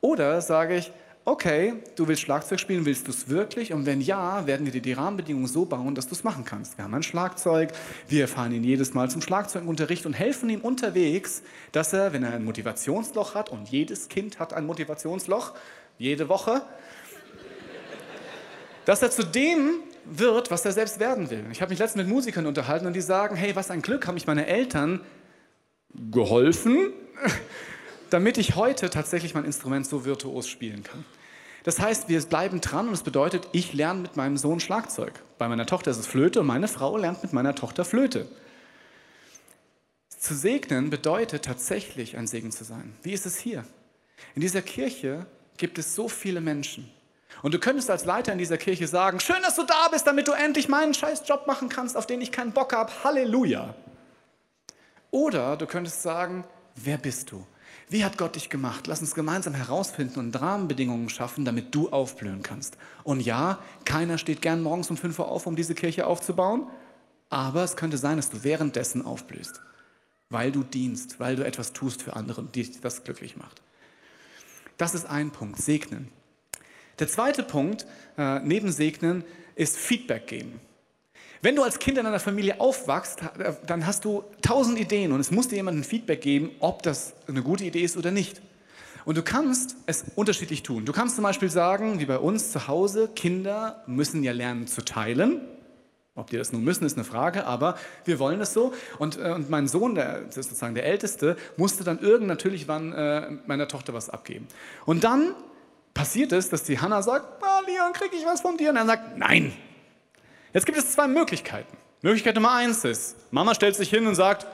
Oder 0.00 0.40
sage 0.40 0.76
ich, 0.76 0.92
okay, 1.24 1.74
du 1.96 2.08
willst 2.08 2.22
Schlagzeug 2.22 2.58
spielen, 2.58 2.84
willst 2.84 3.06
du 3.06 3.10
es 3.10 3.28
wirklich? 3.28 3.72
Und 3.72 3.86
wenn 3.86 4.00
ja, 4.00 4.46
werden 4.46 4.66
wir 4.66 4.72
dir 4.72 4.82
die 4.82 4.92
Rahmenbedingungen 4.92 5.46
so 5.46 5.64
bauen, 5.64 5.94
dass 5.94 6.08
du 6.08 6.14
es 6.14 6.24
machen 6.24 6.44
kannst. 6.44 6.78
Wir 6.78 6.84
haben 6.84 6.94
ein 6.94 7.02
Schlagzeug, 7.02 7.72
wir 8.08 8.28
fahren 8.28 8.52
ihn 8.52 8.64
jedes 8.64 8.94
Mal 8.94 9.10
zum 9.10 9.22
Schlagzeugunterricht 9.22 10.06
und 10.06 10.14
helfen 10.14 10.48
ihm 10.50 10.60
unterwegs, 10.60 11.42
dass 11.72 11.92
er, 11.92 12.12
wenn 12.12 12.24
er 12.24 12.32
ein 12.32 12.44
Motivationsloch 12.44 13.34
hat, 13.34 13.50
und 13.50 13.68
jedes 13.68 14.08
Kind 14.08 14.38
hat 14.38 14.52
ein 14.52 14.66
Motivationsloch, 14.66 15.52
jede 15.98 16.28
Woche, 16.28 16.62
dass 18.84 19.02
er 19.02 19.10
zu 19.10 19.24
dem 19.24 19.80
wird, 20.04 20.50
was 20.50 20.64
er 20.64 20.72
selbst 20.72 20.98
werden 20.98 21.30
will. 21.30 21.44
Ich 21.52 21.60
habe 21.60 21.70
mich 21.70 21.78
letztens 21.78 22.04
mit 22.04 22.12
Musikern 22.12 22.46
unterhalten 22.46 22.86
und 22.86 22.94
die 22.94 23.00
sagen, 23.00 23.36
hey, 23.36 23.54
was 23.54 23.70
ein 23.70 23.82
Glück, 23.82 24.06
haben 24.06 24.14
mich 24.14 24.26
meine 24.26 24.46
Eltern 24.46 25.00
geholfen, 26.10 26.92
damit 28.10 28.38
ich 28.38 28.56
heute 28.56 28.90
tatsächlich 28.90 29.34
mein 29.34 29.44
Instrument 29.44 29.86
so 29.86 30.04
virtuos 30.04 30.48
spielen 30.48 30.82
kann. 30.82 31.04
Das 31.64 31.78
heißt, 31.78 32.08
wir 32.08 32.20
bleiben 32.22 32.60
dran 32.60 32.88
und 32.88 32.94
es 32.94 33.02
bedeutet, 33.02 33.48
ich 33.52 33.72
lerne 33.72 34.00
mit 34.00 34.16
meinem 34.16 34.36
Sohn 34.36 34.58
Schlagzeug. 34.58 35.12
Bei 35.38 35.48
meiner 35.48 35.66
Tochter 35.66 35.92
ist 35.92 35.98
es 35.98 36.06
Flöte 36.06 36.40
und 36.40 36.46
meine 36.46 36.66
Frau 36.66 36.96
lernt 36.96 37.22
mit 37.22 37.32
meiner 37.32 37.54
Tochter 37.54 37.84
Flöte. 37.84 38.26
Zu 40.08 40.34
segnen 40.34 40.90
bedeutet 40.90 41.44
tatsächlich 41.44 42.16
ein 42.16 42.26
Segen 42.26 42.50
zu 42.50 42.64
sein. 42.64 42.94
Wie 43.02 43.12
ist 43.12 43.26
es 43.26 43.38
hier? 43.38 43.64
In 44.34 44.40
dieser 44.40 44.62
Kirche 44.62 45.26
gibt 45.56 45.78
es 45.78 45.94
so 45.94 46.08
viele 46.08 46.40
Menschen. 46.40 46.90
Und 47.42 47.54
du 47.54 47.58
könntest 47.58 47.90
als 47.90 48.04
Leiter 48.04 48.32
in 48.32 48.38
dieser 48.38 48.58
Kirche 48.58 48.86
sagen, 48.86 49.18
schön, 49.18 49.42
dass 49.42 49.56
du 49.56 49.64
da 49.64 49.88
bist, 49.90 50.06
damit 50.06 50.28
du 50.28 50.32
endlich 50.32 50.68
meinen 50.68 50.94
scheiß 50.94 51.22
Job 51.26 51.46
machen 51.46 51.68
kannst, 51.68 51.96
auf 51.96 52.06
den 52.06 52.20
ich 52.20 52.30
keinen 52.30 52.52
Bock 52.52 52.72
habe. 52.72 52.92
Halleluja. 53.02 53.74
Oder 55.10 55.56
du 55.56 55.66
könntest 55.66 56.02
sagen, 56.02 56.44
wer 56.76 56.98
bist 56.98 57.30
du? 57.32 57.46
Wie 57.88 58.04
hat 58.04 58.16
Gott 58.16 58.36
dich 58.36 58.48
gemacht? 58.48 58.86
Lass 58.86 59.00
uns 59.00 59.14
gemeinsam 59.14 59.54
herausfinden 59.54 60.18
und 60.18 60.40
Rahmenbedingungen 60.40 61.08
schaffen, 61.08 61.44
damit 61.44 61.74
du 61.74 61.90
aufblühen 61.90 62.42
kannst. 62.42 62.78
Und 63.04 63.20
ja, 63.20 63.58
keiner 63.84 64.18
steht 64.18 64.40
gern 64.40 64.62
morgens 64.62 64.88
um 64.88 64.96
5 64.96 65.18
Uhr 65.18 65.28
auf, 65.28 65.46
um 65.46 65.56
diese 65.56 65.74
Kirche 65.74 66.06
aufzubauen, 66.06 66.66
aber 67.28 67.64
es 67.64 67.76
könnte 67.76 67.98
sein, 67.98 68.16
dass 68.16 68.30
du 68.30 68.44
währenddessen 68.44 69.04
aufblühst, 69.04 69.60
weil 70.30 70.52
du 70.52 70.62
dienst, 70.62 71.20
weil 71.20 71.36
du 71.36 71.44
etwas 71.44 71.72
tust 71.72 72.02
für 72.02 72.14
andere, 72.14 72.42
die 72.44 72.80
das 72.80 73.04
glücklich 73.04 73.36
macht. 73.36 73.60
Das 74.82 74.94
ist 74.94 75.04
ein 75.04 75.30
Punkt, 75.30 75.62
segnen. 75.62 76.08
Der 76.98 77.06
zweite 77.06 77.44
Punkt, 77.44 77.86
äh, 78.18 78.40
neben 78.40 78.72
segnen, 78.72 79.22
ist 79.54 79.76
Feedback 79.76 80.26
geben. 80.26 80.60
Wenn 81.40 81.54
du 81.54 81.62
als 81.62 81.78
Kind 81.78 81.98
in 81.98 82.06
einer 82.06 82.18
Familie 82.18 82.60
aufwachst, 82.60 83.20
dann 83.64 83.86
hast 83.86 84.04
du 84.04 84.24
tausend 84.42 84.80
Ideen 84.80 85.12
und 85.12 85.20
es 85.20 85.30
muss 85.30 85.46
dir 85.46 85.54
jemand 85.54 85.78
ein 85.78 85.84
Feedback 85.84 86.20
geben, 86.20 86.50
ob 86.58 86.82
das 86.82 87.14
eine 87.28 87.44
gute 87.44 87.62
Idee 87.62 87.82
ist 87.82 87.96
oder 87.96 88.10
nicht. 88.10 88.42
Und 89.04 89.16
du 89.16 89.22
kannst 89.22 89.76
es 89.86 90.04
unterschiedlich 90.16 90.64
tun. 90.64 90.84
Du 90.84 90.92
kannst 90.92 91.14
zum 91.14 91.22
Beispiel 91.22 91.48
sagen, 91.48 92.00
wie 92.00 92.06
bei 92.06 92.18
uns 92.18 92.50
zu 92.50 92.66
Hause, 92.66 93.08
Kinder 93.14 93.84
müssen 93.86 94.24
ja 94.24 94.32
lernen 94.32 94.66
zu 94.66 94.84
teilen. 94.84 95.42
Ob 96.14 96.28
die 96.28 96.36
das 96.36 96.52
nun 96.52 96.62
müssen, 96.62 96.84
ist 96.84 96.96
eine 96.96 97.04
Frage, 97.04 97.46
aber 97.46 97.78
wir 98.04 98.18
wollen 98.18 98.40
es 98.40 98.52
so. 98.52 98.74
Und, 98.98 99.18
äh, 99.18 99.32
und 99.32 99.48
mein 99.48 99.66
Sohn, 99.66 99.94
der 99.94 100.28
ist 100.28 100.34
sozusagen 100.34 100.74
der 100.74 100.84
Älteste, 100.84 101.36
musste 101.56 101.84
dann 101.84 102.00
irgend 102.00 102.26
natürlich 102.26 102.68
wann 102.68 102.92
äh, 102.92 103.30
meiner 103.46 103.68
Tochter 103.68 103.94
was 103.94 104.10
abgeben. 104.10 104.46
Und 104.84 105.04
dann 105.04 105.34
passiert 105.94 106.32
es, 106.32 106.50
dass 106.50 106.64
die 106.64 106.78
Hanna 106.80 107.02
sagt, 107.02 107.42
ah, 107.42 107.60
Leon, 107.66 107.92
krieg 107.92 108.10
ich 108.12 108.26
was 108.26 108.40
von 108.42 108.56
dir? 108.56 108.70
Und 108.70 108.76
er 108.76 108.86
sagt, 108.86 109.16
nein, 109.16 109.52
Jetzt 110.52 110.66
gibt 110.66 110.76
es 110.76 110.92
zwei 110.92 111.08
Möglichkeiten. 111.08 111.76
Möglichkeit 112.02 112.34
Nummer 112.34 112.52
eins 112.52 112.84
ist, 112.84 113.16
Mama 113.32 113.54
stellt 113.54 113.74
sich 113.74 113.88
hin 113.88 114.06
und 114.06 114.14
sagt, 114.14 114.46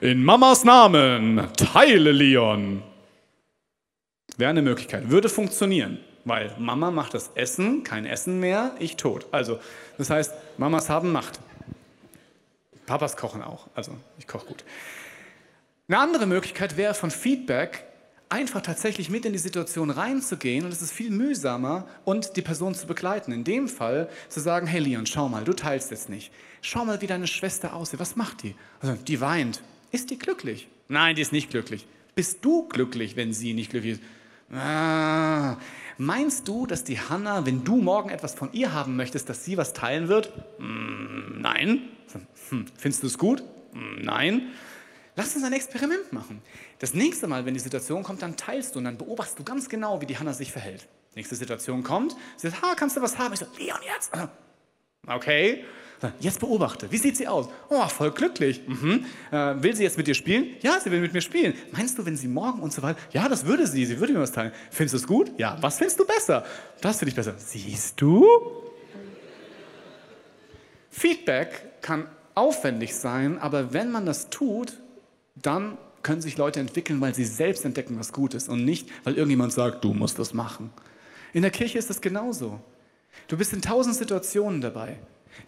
in 0.00 0.22
Mamas 0.22 0.64
Namen, 0.64 1.48
teile 1.56 2.12
Leon. 2.12 2.82
Wäre 4.36 4.50
eine 4.50 4.60
Möglichkeit, 4.60 5.08
würde 5.08 5.30
funktionieren, 5.30 5.98
weil 6.26 6.52
Mama 6.58 6.90
macht 6.90 7.14
das 7.14 7.30
Essen, 7.36 7.84
kein 7.84 8.04
Essen 8.04 8.40
mehr, 8.40 8.74
ich 8.78 8.96
tot. 8.96 9.26
Also, 9.30 9.58
das 9.96 10.10
heißt, 10.10 10.34
Mamas 10.58 10.90
haben 10.90 11.12
Macht. 11.12 11.40
Papas 12.84 13.16
kochen 13.16 13.42
auch, 13.42 13.68
also 13.74 13.92
ich 14.18 14.26
koche 14.26 14.46
gut. 14.46 14.64
Eine 15.88 15.98
andere 15.98 16.26
Möglichkeit 16.26 16.76
wäre 16.76 16.94
von 16.94 17.10
Feedback 17.10 17.84
einfach 18.28 18.60
tatsächlich 18.60 19.08
mit 19.08 19.24
in 19.24 19.32
die 19.32 19.38
Situation 19.38 19.90
reinzugehen 19.90 20.64
und 20.64 20.72
es 20.72 20.82
ist 20.82 20.92
viel 20.92 21.10
mühsamer 21.10 21.86
und 22.04 22.36
die 22.36 22.42
Person 22.42 22.74
zu 22.74 22.88
begleiten. 22.88 23.30
In 23.30 23.44
dem 23.44 23.68
Fall 23.68 24.08
zu 24.28 24.40
sagen, 24.40 24.66
hey 24.66 24.80
Leon, 24.80 25.06
schau 25.06 25.28
mal, 25.28 25.44
du 25.44 25.52
teilst 25.52 25.92
jetzt 25.92 26.08
nicht. 26.08 26.32
Schau 26.60 26.84
mal, 26.84 27.00
wie 27.00 27.06
deine 27.06 27.28
Schwester 27.28 27.72
aussieht. 27.72 28.00
Was 28.00 28.16
macht 28.16 28.42
die? 28.42 28.56
Also, 28.80 28.94
die 28.94 29.20
weint. 29.20 29.62
Ist 29.92 30.10
die 30.10 30.18
glücklich? 30.18 30.66
Nein, 30.88 31.14
die 31.14 31.22
ist 31.22 31.30
nicht 31.30 31.50
glücklich. 31.50 31.86
Bist 32.16 32.44
du 32.44 32.66
glücklich, 32.66 33.14
wenn 33.14 33.32
sie 33.32 33.52
nicht 33.52 33.70
glücklich 33.70 33.94
ist? 33.94 34.02
Ah, 34.52 35.56
meinst 35.98 36.46
du, 36.46 36.66
dass 36.66 36.84
die 36.84 37.00
Hanna, 37.00 37.46
wenn 37.46 37.64
du 37.64 37.76
morgen 37.76 38.10
etwas 38.10 38.34
von 38.34 38.52
ihr 38.52 38.72
haben 38.72 38.96
möchtest, 38.96 39.28
dass 39.28 39.44
sie 39.44 39.56
was 39.56 39.72
teilen 39.72 40.08
wird? 40.08 40.32
Hm, 40.58 41.40
nein. 41.40 41.88
Hm, 42.50 42.66
findest 42.76 43.02
du 43.02 43.06
es 43.08 43.18
gut? 43.18 43.42
Hm, 43.72 44.02
nein. 44.02 44.52
Lass 45.16 45.34
uns 45.34 45.44
ein 45.44 45.52
Experiment 45.52 46.12
machen. 46.12 46.42
Das 46.78 46.94
nächste 46.94 47.26
Mal, 47.26 47.46
wenn 47.46 47.54
die 47.54 47.60
Situation 47.60 48.02
kommt, 48.02 48.22
dann 48.22 48.36
teilst 48.36 48.74
du 48.74 48.78
und 48.78 48.84
dann 48.84 48.98
beobachtest 48.98 49.38
du 49.38 49.44
ganz 49.44 49.68
genau, 49.68 50.00
wie 50.00 50.06
die 50.06 50.18
Hanna 50.18 50.32
sich 50.32 50.52
verhält. 50.52 50.86
Nächste 51.14 51.34
Situation 51.34 51.82
kommt, 51.82 52.14
sie 52.36 52.50
sagt, 52.50 52.62
ha, 52.62 52.74
kannst 52.74 52.96
du 52.96 53.00
was 53.00 53.18
haben? 53.18 53.32
Ich 53.32 53.40
so, 53.40 53.46
Leon, 53.58 53.78
jetzt. 53.90 54.12
Okay. 55.06 55.64
Jetzt 56.20 56.40
beobachte. 56.40 56.90
Wie 56.90 56.98
sieht 56.98 57.16
sie 57.16 57.26
aus? 57.26 57.48
Oh, 57.68 57.86
voll 57.88 58.10
glücklich. 58.10 58.62
Mhm. 58.66 59.06
Äh, 59.30 59.62
will 59.62 59.74
sie 59.74 59.82
jetzt 59.82 59.96
mit 59.96 60.06
dir 60.06 60.14
spielen? 60.14 60.48
Ja, 60.60 60.78
sie 60.78 60.90
will 60.90 61.00
mit 61.00 61.12
mir 61.12 61.20
spielen. 61.20 61.54
Meinst 61.72 61.98
du, 61.98 62.04
wenn 62.04 62.16
sie 62.16 62.28
morgen 62.28 62.60
und 62.60 62.72
so 62.72 62.82
weiter? 62.82 62.98
Ja, 63.12 63.28
das 63.28 63.46
würde 63.46 63.66
sie. 63.66 63.86
Sie 63.86 63.98
würde 63.98 64.12
mir 64.12 64.20
was 64.20 64.32
teilen. 64.32 64.52
Findest 64.70 64.94
du 64.94 64.98
es 64.98 65.06
gut? 65.06 65.32
Ja. 65.38 65.56
Was 65.60 65.78
findest 65.78 65.98
du 65.98 66.06
besser? 66.06 66.44
Das 66.80 66.98
finde 66.98 67.10
ich 67.10 67.16
besser. 67.16 67.34
Siehst 67.38 68.00
du? 68.00 68.26
Feedback 70.90 71.82
kann 71.82 72.08
aufwendig 72.34 72.94
sein, 72.94 73.38
aber 73.38 73.72
wenn 73.72 73.90
man 73.90 74.06
das 74.06 74.30
tut, 74.30 74.74
dann 75.34 75.76
können 76.02 76.20
sich 76.20 76.36
Leute 76.36 76.60
entwickeln, 76.60 77.00
weil 77.00 77.14
sie 77.14 77.24
selbst 77.24 77.64
entdecken, 77.64 77.98
was 77.98 78.12
gut 78.12 78.34
ist 78.34 78.48
und 78.48 78.64
nicht, 78.64 78.88
weil 79.04 79.14
irgendjemand 79.14 79.52
sagt, 79.52 79.84
du 79.84 79.92
musst 79.92 80.18
das 80.18 80.32
machen. 80.32 80.70
In 81.32 81.42
der 81.42 81.50
Kirche 81.50 81.78
ist 81.78 81.90
das 81.90 82.00
genauso. 82.00 82.60
Du 83.28 83.36
bist 83.36 83.52
in 83.52 83.60
tausend 83.60 83.96
Situationen 83.96 84.60
dabei. 84.60 84.98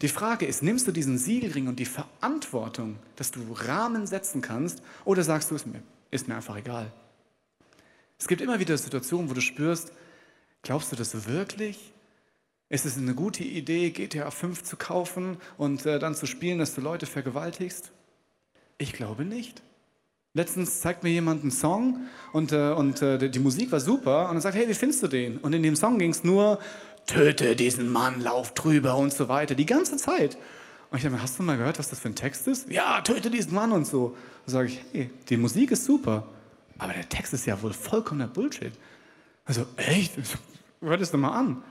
Die 0.03 0.09
Frage 0.09 0.47
ist, 0.47 0.63
nimmst 0.63 0.87
du 0.87 0.93
diesen 0.93 1.19
Siegelring 1.19 1.69
und 1.69 1.79
die 1.79 1.87
Verantwortung, 1.87 2.97
dass 3.17 3.31
du 3.31 3.41
Rahmen 3.53 4.07
setzen 4.07 4.41
kannst, 4.43 4.83
oder 5.05 5.23
sagst 5.23 5.51
du, 5.51 5.55
es 5.55 5.67
mir, 5.67 5.83
ist 6.11 6.29
mir 6.29 6.37
einfach 6.37 6.57
egal. 6.57 6.93
Es 8.19 8.27
gibt 8.27 8.41
immer 8.41 8.59
wieder 8.59 8.77
Situationen, 8.77 9.31
wo 9.31 9.35
du 9.35 9.41
spürst, 9.41 9.93
glaubst 10.63 10.93
du 10.93 10.97
das 10.97 11.29
wirklich? 11.29 11.93
Ist 12.69 12.85
es 12.85 12.99
eine 12.99 13.15
gute 13.15 13.45
Idee, 13.45 13.91
GTA 13.91 14.31
5 14.31 14.63
zu 14.63 14.77
kaufen 14.77 15.39
und 15.57 15.87
äh, 15.87 15.99
dann 15.99 16.15
zu 16.15 16.27
spielen, 16.27 16.59
dass 16.59 16.75
du 16.75 16.81
Leute 16.81 17.07
vergewaltigst? 17.07 17.93
Ich 18.77 18.93
glaube 18.93 19.25
nicht. 19.25 19.63
Letztens 20.35 20.81
zeigt 20.81 21.03
mir 21.03 21.11
jemand 21.11 21.43
einen 21.43 21.51
Song 21.51 22.07
und, 22.33 22.53
äh, 22.53 22.73
und 22.73 23.01
äh, 23.01 23.31
die 23.31 23.39
Musik 23.39 23.73
war 23.73 23.81
super 23.81 24.29
und 24.29 24.37
er 24.37 24.41
sagt, 24.43 24.57
hey, 24.57 24.69
wie 24.69 24.75
findest 24.75 25.03
du 25.03 25.09
den? 25.09 25.39
Und 25.39 25.55
in 25.55 25.63
dem 25.63 25.75
Song 25.75 25.99
ging 25.99 26.11
es 26.11 26.23
nur, 26.23 26.59
töte 27.09 27.57
diesen 27.57 27.89
Mann, 27.89 28.21
lauf 28.21 28.55
drüber 28.55 28.97
und 28.97 29.13
so 29.13 29.29
weiter, 29.29 29.57
die 29.57 29.67
ganze 29.67 29.97
Zeit. 29.97 30.39
Und 30.91 30.99
ich 30.99 31.11
mir, 31.11 31.21
hast 31.21 31.39
du 31.39 31.43
mal 31.43 31.59
gehört, 31.59 31.81
was 31.81 31.91
das 31.91 31.99
für 31.99 32.09
ein 32.09 32.15
Text 32.15 32.47
ist? 32.47 32.71
Ja, 32.71 33.01
töte 33.01 33.31
diesen 33.31 33.53
Mann 33.55 33.73
und 33.73 33.85
so. 33.85 34.17
Da 34.47 34.53
sage 34.53 34.69
ich, 34.69 34.81
hey, 34.93 35.11
die 35.29 35.37
Musik 35.37 35.73
ist 35.73 35.85
super, 35.85 36.29
aber 36.79 36.93
der 36.93 37.09
Text 37.09 37.35
ist 37.35 37.47
ja 37.47 37.61
wohl 37.61 37.73
vollkommener 37.73 38.29
Bullshit. 38.29 38.73
Also, 39.45 39.67
echt? 39.77 40.13
Hör 40.81 40.97
das 40.97 41.11
doch 41.11 41.19
mal 41.19 41.33
an. 41.33 41.65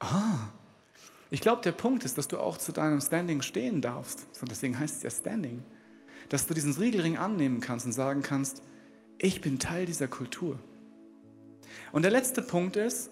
Ah, 0.00 0.48
ich 1.30 1.40
glaube, 1.40 1.62
der 1.62 1.72
Punkt 1.72 2.04
ist, 2.04 2.18
dass 2.18 2.26
du 2.26 2.38
auch 2.38 2.58
zu 2.58 2.72
deinem 2.72 3.00
Standing 3.00 3.40
stehen 3.40 3.80
darfst. 3.80 4.26
So, 4.34 4.44
deswegen 4.44 4.76
heißt 4.76 4.96
es 4.96 5.02
ja 5.04 5.10
Standing 5.10 5.62
dass 6.32 6.46
du 6.46 6.54
diesen 6.54 6.72
Riegelring 6.72 7.18
annehmen 7.18 7.60
kannst 7.60 7.84
und 7.84 7.92
sagen 7.92 8.22
kannst, 8.22 8.62
ich 9.18 9.42
bin 9.42 9.58
Teil 9.58 9.84
dieser 9.84 10.08
Kultur. 10.08 10.58
Und 11.92 12.02
der 12.02 12.10
letzte 12.10 12.40
Punkt 12.40 12.76
ist, 12.76 13.10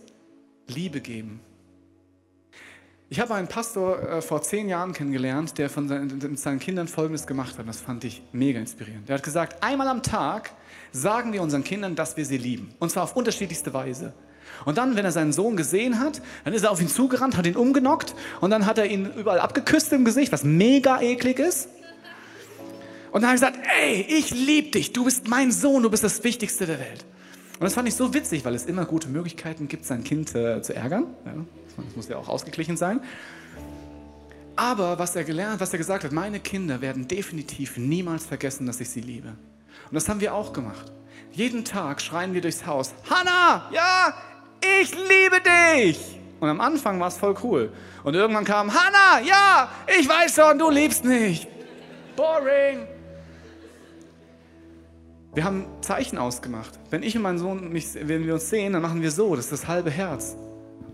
Liebe 0.67 1.03
geben. 1.03 1.41
Ich 3.13 3.19
habe 3.19 3.35
einen 3.35 3.49
Pastor 3.49 4.01
äh, 4.01 4.23
vor 4.23 4.41
zehn 4.41 4.69
Jahren 4.69 4.93
kennengelernt, 4.93 5.59
der 5.59 5.69
von 5.69 5.89
seinen, 5.89 6.17
mit 6.17 6.39
seinen 6.39 6.61
Kindern 6.61 6.87
Folgendes 6.87 7.27
gemacht 7.27 7.59
hat. 7.59 7.67
Das 7.67 7.81
fand 7.81 8.05
ich 8.05 8.23
mega 8.31 8.61
inspirierend. 8.61 9.09
Der 9.09 9.17
hat 9.17 9.25
gesagt, 9.25 9.65
einmal 9.65 9.89
am 9.89 10.05
Tag 10.05 10.53
sagen 10.93 11.33
wir 11.33 11.43
unseren 11.43 11.65
Kindern, 11.65 11.97
dass 11.97 12.17
wir 12.17 12.25
sie 12.25 12.37
lieben. 12.37 12.73
Und 12.79 12.91
zwar 12.91 13.03
auf 13.03 13.17
unterschiedlichste 13.17 13.75
Weise. 13.75 14.13
Und 14.65 14.79
dann, 14.79 14.95
wenn 14.95 15.05
er 15.05 15.11
seinen 15.11 15.33
Sohn 15.33 15.57
gesehen 15.57 15.99
hat, 15.99 16.23
dann 16.45 16.55
ist 16.55 16.63
er 16.63 16.71
auf 16.71 16.81
ihn 16.81 16.87
zugerannt, 16.87 17.37
hat 17.37 17.49
ihn 17.49 17.57
umgenockt 17.57 18.15
und 18.41 18.51
dann 18.51 18.65
hat 18.65 18.79
er 18.79 18.87
ihn 18.87 19.11
überall 19.17 19.41
abgeküsst 19.41 19.93
im 19.93 20.05
Gesicht, 20.05 20.31
was 20.31 20.45
mega 20.45 21.01
eklig 21.01 21.41
ist. 21.41 21.69
Und 23.11 23.23
dann 23.23 23.31
habe 23.31 23.35
ich 23.35 23.41
gesagt, 23.41 23.59
ey, 23.83 24.07
ich 24.09 24.31
liebe 24.31 24.71
dich, 24.71 24.93
du 24.93 25.05
bist 25.05 25.27
mein 25.27 25.51
Sohn, 25.51 25.83
du 25.83 25.91
bist 25.91 26.05
das 26.05 26.23
Wichtigste 26.23 26.65
der 26.65 26.79
Welt. 26.79 27.05
Und 27.61 27.65
das 27.65 27.75
fand 27.75 27.87
ich 27.87 27.95
so 27.95 28.15
witzig, 28.15 28.43
weil 28.47 28.55
es 28.55 28.65
immer 28.65 28.87
gute 28.87 29.09
Möglichkeiten 29.09 29.69
gibt, 29.69 29.85
sein 29.85 30.03
Kind 30.03 30.35
äh, 30.35 30.63
zu 30.63 30.75
ärgern. 30.75 31.05
Ja, 31.27 31.35
das 31.77 31.95
muss 31.95 32.09
ja 32.09 32.17
auch 32.17 32.27
ausgeglichen 32.27 32.79
sein. 32.79 33.03
Aber 34.57 34.99
was 34.99 35.15
er 35.15 35.25
gelernt, 35.25 35.61
was 35.61 35.71
er 35.71 35.79
gesagt 35.79 36.05
hat, 36.05 36.11
meine 36.11 36.41
Kinder 36.41 36.81
werden 36.81 37.07
definitiv 37.07 37.77
niemals 37.77 38.25
vergessen, 38.25 38.67
dass 38.67 38.81
ich 38.81 38.89
sie 38.89 39.03
liebe. 39.03 39.29
Und 39.29 39.95
das 39.95 40.09
haben 40.09 40.23
wir 40.23 40.35
auch 40.35 40.55
gemacht. 40.55 40.91
Jeden 41.33 41.63
Tag 41.67 42.01
schreien 42.01 42.33
wir 42.33 42.41
durchs 42.41 42.65
Haus, 42.65 42.95
Hanna, 43.11 43.69
ja, 43.75 44.15
ich 44.81 44.93
liebe 44.93 45.37
dich. 45.43 46.19
Und 46.41 46.49
am 46.49 46.63
Anfang 46.63 46.99
war 46.99 47.09
es 47.09 47.19
voll 47.19 47.35
cool. 47.43 47.71
Und 48.05 48.15
irgendwann 48.15 48.47
kam, 48.47 48.73
Hanna, 48.73 49.21
ja, 49.23 49.71
ich 50.01 50.09
weiß 50.09 50.35
schon, 50.35 50.59
du 50.59 50.71
liebst 50.71 51.05
mich. 51.05 51.47
Boring. 52.17 53.00
Wir 55.33 55.45
haben 55.45 55.67
Zeichen 55.81 56.19
ausgemacht. 56.19 56.77
Wenn 56.91 57.05
ich 57.05 57.15
und 57.15 57.23
mein 57.23 57.39
Sohn, 57.39 57.73
mich, 57.73 57.95
wenn 57.95 58.27
wir 58.27 58.35
uns 58.35 58.51
sehen, 58.51 58.73
dann 58.73 58.83
machen 58.83 59.01
wir 59.01 59.13
so, 59.13 59.37
das 59.37 59.45
ist 59.45 59.53
das 59.53 59.69
halbe 59.69 59.91
Herz. 59.91 60.37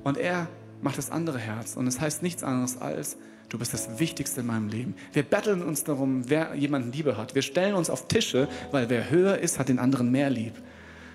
Und 0.04 0.18
er 0.18 0.48
macht 0.82 0.98
das 0.98 1.10
andere 1.10 1.38
Herz. 1.38 1.74
Und 1.74 1.86
es 1.86 2.02
heißt 2.02 2.22
nichts 2.22 2.42
anderes 2.42 2.78
als, 2.78 3.16
du 3.48 3.58
bist 3.58 3.72
das 3.72 3.98
Wichtigste 3.98 4.42
in 4.42 4.48
meinem 4.48 4.68
Leben. 4.68 4.94
Wir 5.14 5.22
betteln 5.22 5.62
uns 5.62 5.84
darum, 5.84 6.28
wer 6.28 6.54
jemanden 6.54 6.92
Liebe 6.92 7.16
hat. 7.16 7.34
Wir 7.34 7.40
stellen 7.40 7.74
uns 7.74 7.88
auf 7.88 8.08
Tische, 8.08 8.46
weil 8.72 8.90
wer 8.90 9.08
höher 9.08 9.38
ist, 9.38 9.58
hat 9.58 9.70
den 9.70 9.78
anderen 9.78 10.10
mehr 10.10 10.28
lieb. 10.28 10.52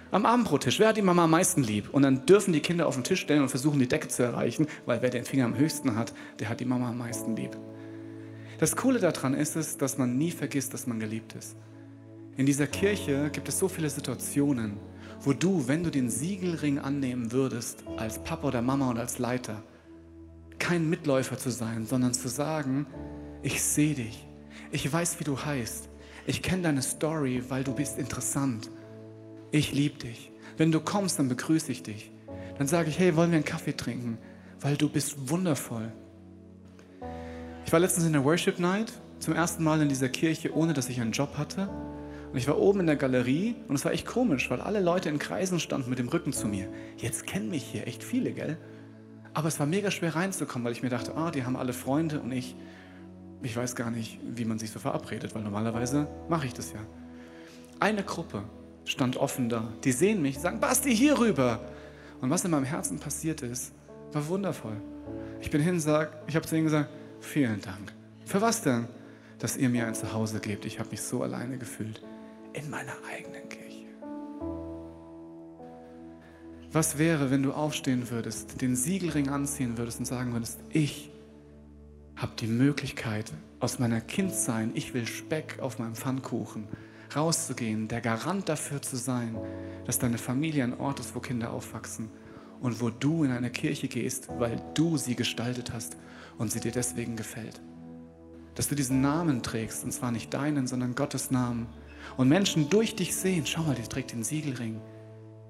Am 0.10 0.26
Abendbrottisch, 0.26 0.80
wer 0.80 0.88
hat 0.88 0.98
die 0.98 1.04
Mama 1.04 1.26
am 1.26 1.32
meisten 1.32 1.64
lieb? 1.64 1.94
Und 1.94 2.02
dann 2.02 2.26
dürfen 2.26 2.54
die 2.54 2.60
Kinder 2.60 2.88
auf 2.88 2.96
den 2.96 3.04
Tisch 3.04 3.22
stellen 3.22 3.44
und 3.44 3.50
versuchen, 3.50 3.78
die 3.78 3.88
Decke 3.88 4.08
zu 4.08 4.24
erreichen, 4.24 4.66
weil 4.88 5.04
wer 5.04 5.12
den 5.12 5.26
Finger 5.26 5.46
am 5.46 5.56
höchsten 5.56 5.96
hat, 5.96 6.12
der 6.40 6.50
hat 6.50 6.60
die 6.60 6.66
Mama 6.66 6.90
am 6.90 6.98
meisten 6.98 7.36
lieb. 7.36 7.56
Das 8.58 8.76
Coole 8.76 9.00
daran 9.00 9.36
ist 9.36 9.56
es, 9.56 9.78
dass 9.78 10.00
man 10.00 10.18
nie 10.18 10.32
vergisst, 10.32 10.74
dass 10.74 10.88
man 10.88 11.00
geliebt 11.00 11.36
ist. 11.36 11.56
In 12.42 12.48
dieser 12.48 12.66
Kirche 12.66 13.30
gibt 13.32 13.50
es 13.50 13.60
so 13.60 13.68
viele 13.68 13.88
Situationen, 13.88 14.80
wo 15.20 15.32
du, 15.32 15.68
wenn 15.68 15.84
du 15.84 15.92
den 15.92 16.10
Siegelring 16.10 16.80
annehmen 16.80 17.32
würdest, 17.32 17.84
als 17.98 18.18
Papa 18.24 18.48
oder 18.48 18.64
Mama 18.64 18.90
und 18.90 18.98
als 18.98 19.20
Leiter, 19.20 19.62
kein 20.58 20.90
Mitläufer 20.90 21.38
zu 21.38 21.52
sein, 21.52 21.86
sondern 21.86 22.16
zu 22.16 22.30
sagen, 22.30 22.88
ich 23.44 23.62
sehe 23.62 23.94
dich, 23.94 24.26
ich 24.72 24.92
weiß, 24.92 25.20
wie 25.20 25.24
du 25.24 25.38
heißt, 25.38 25.88
ich 26.26 26.42
kenne 26.42 26.64
deine 26.64 26.82
Story, 26.82 27.44
weil 27.50 27.64
du 27.64 27.76
bist 27.76 28.00
interessant, 28.00 28.72
ich 29.52 29.72
liebe 29.72 30.00
dich. 30.00 30.32
Wenn 30.58 30.72
du 30.72 30.80
kommst, 30.80 31.20
dann 31.20 31.30
begrüße 31.30 31.72
ich 31.72 31.84
dich. 31.84 32.10
Dann 32.58 32.66
sage 32.66 32.90
ich, 32.90 32.98
hey, 32.98 33.16
wollen 33.16 33.30
wir 33.30 33.36
einen 33.36 33.46
Kaffee 33.46 33.78
trinken, 33.78 34.18
weil 34.62 34.78
du 34.78 34.90
bist 34.90 35.30
wundervoll. 35.30 35.92
Ich 37.68 37.72
war 37.72 37.80
letztens 37.80 38.08
in 38.08 38.14
der 38.14 38.26
Worship 38.26 38.58
Night, 38.58 38.94
zum 39.20 39.36
ersten 39.36 39.64
Mal 39.64 39.80
in 39.84 39.90
dieser 39.90 40.10
Kirche, 40.10 40.56
ohne 40.56 40.74
dass 40.74 40.90
ich 40.90 41.00
einen 41.00 41.12
Job 41.12 41.38
hatte. 41.38 41.70
Und 42.32 42.38
ich 42.38 42.48
war 42.48 42.58
oben 42.58 42.80
in 42.80 42.88
der 42.88 42.96
Galerie 42.96 43.56
und 43.68 43.76
es 43.76 43.84
war 43.84 43.92
echt 43.92 44.06
komisch, 44.06 44.50
weil 44.50 44.62
alle 44.62 44.80
Leute 44.80 45.10
in 45.10 45.20
Kreisen 45.20 45.60
standen 45.60 45.90
mit 45.90 46.00
dem 46.00 46.08
Rücken 46.08 46.32
zu 46.32 46.48
mir. 46.48 46.70
Jetzt 46.98 47.28
kennen 47.28 47.50
mich 47.50 47.64
hier 47.64 47.88
echt 47.88 48.04
viele, 48.04 48.32
gell? 48.32 48.58
Aber 49.34 49.50
es 49.50 49.60
war 49.60 49.68
mega 49.68 49.92
schwer 49.92 50.16
reinzukommen, 50.16 50.66
weil 50.66 50.72
ich 50.72 50.82
mir 50.82 50.90
dachte, 50.90 51.16
ah, 51.16 51.32
die 51.32 51.44
haben 51.44 51.58
alle 51.58 51.74
Freunde 51.74 52.22
und 52.22 52.32
ich, 52.32 52.56
ich 53.44 53.56
weiß 53.56 53.76
gar 53.76 53.92
nicht, 53.92 54.20
wie 54.24 54.46
man 54.46 54.60
sich 54.60 54.72
so 54.72 54.80
verabredet, 54.80 55.36
weil 55.36 55.42
normalerweise 55.42 56.08
mache 56.30 56.46
ich 56.46 56.54
das 56.54 56.72
ja. 56.72 56.80
Eine 57.82 58.04
Gruppe 58.04 58.44
stand 58.86 59.18
offen 59.18 59.50
da. 59.50 59.68
Die 59.84 59.92
sehen 59.92 60.22
mich, 60.22 60.40
sagen, 60.40 60.62
Basti, 60.62 60.96
hier 60.96 61.20
rüber. 61.20 61.60
Und 62.22 62.30
was 62.30 62.46
in 62.46 62.52
meinem 62.52 62.66
Herzen 62.66 63.00
passiert 63.00 63.42
ist, 63.42 63.74
war 64.14 64.28
wundervoll. 64.28 64.78
Ich 65.42 65.50
bin 65.50 65.62
hin, 65.62 65.82
sag, 65.82 66.12
ich 66.28 66.36
habe 66.36 66.48
zu 66.48 66.56
ihnen 66.56 66.66
gesagt, 66.66 66.90
vielen 67.20 67.60
Dank. 67.62 67.94
Für 68.26 68.42
was 68.42 68.62
denn? 68.62 68.88
Dass 69.40 69.58
ihr 69.58 69.70
mir 69.70 69.88
ein 69.88 69.96
Zuhause 69.96 70.40
gebt. 70.40 70.66
Ich 70.66 70.80
habe 70.80 70.92
mich 70.92 71.02
so 71.02 71.24
alleine 71.24 71.58
gefühlt 71.58 72.02
in 72.54 72.70
meiner 72.70 72.94
eigenen 73.10 73.48
Kirche. 73.50 73.88
Was 76.72 76.98
wäre, 76.98 77.32
wenn 77.32 77.44
du 77.44 77.52
aufstehen 77.52 78.10
würdest, 78.10 78.62
den 78.62 78.76
Siegelring 78.76 79.30
anziehen 79.30 79.78
würdest 79.78 80.00
und 80.00 80.06
sagen 80.06 80.32
würdest, 80.32 80.60
ich 80.70 81.12
habe 82.16 82.32
die 82.40 82.48
Möglichkeit, 82.48 83.32
aus 83.60 83.78
meiner 83.78 84.02
Kindsein, 84.02 84.72
ich 84.74 84.94
will 84.94 85.06
Speck 85.06 85.60
auf 85.60 85.80
meinem 85.80 85.96
Pfannkuchen, 85.96 86.68
rauszugehen, 87.16 87.88
der 87.88 88.02
Garant 88.02 88.48
dafür 88.48 88.82
zu 88.82 88.96
sein, 88.96 89.38
dass 89.86 90.00
deine 90.00 90.18
Familie 90.18 90.64
ein 90.64 90.80
Ort 90.80 91.00
ist, 91.00 91.14
wo 91.14 91.20
Kinder 91.20 91.52
aufwachsen 91.52 92.10
und 92.62 92.80
wo 92.80 92.90
du 92.90 93.24
in 93.24 93.32
eine 93.32 93.50
Kirche 93.50 93.88
gehst, 93.88 94.30
weil 94.40 94.62
du 94.74 94.98
sie 94.98 95.16
gestaltet 95.16 95.74
hast 95.74 95.98
und 96.38 96.52
sie 96.52 96.60
dir 96.60 96.72
deswegen 96.72 97.16
gefällt. 97.16 97.62
Dass 98.56 98.68
du 98.68 98.76
diesen 98.76 99.02
Namen 99.02 99.44
trägst, 99.44 99.84
und 99.84 99.92
zwar 99.92 100.12
nicht 100.12 100.34
deinen, 100.34 100.68
sondern 100.68 100.96
Gottes 100.96 101.32
Namen, 101.32 101.68
und 102.18 102.28
Menschen 102.28 102.70
durch 102.70 102.96
dich 102.96 103.16
sehen, 103.16 103.46
schau 103.46 103.64
mal, 103.64 103.76
die 103.76 103.84
trägt 103.84 104.12
den 104.12 104.24
Siegelring. 104.24 104.82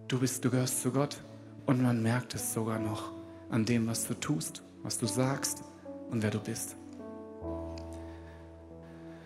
Du 0.08 0.20
bist, 0.20 0.44
du 0.44 0.50
gehörst 0.50 0.82
zu 0.82 0.92
Gott 0.92 1.22
und 1.66 1.82
man 1.82 2.02
merkt 2.02 2.36
es 2.36 2.54
sogar 2.54 2.80
noch 2.80 3.12
an 3.50 3.66
dem, 3.66 3.88
was 3.88 4.08
du 4.08 4.14
tust, 4.14 4.64
was 4.84 4.98
du 4.98 5.06
sagst 5.06 5.64
und 6.10 6.24
wer 6.24 6.32
du 6.32 6.40
bist. 6.40 6.76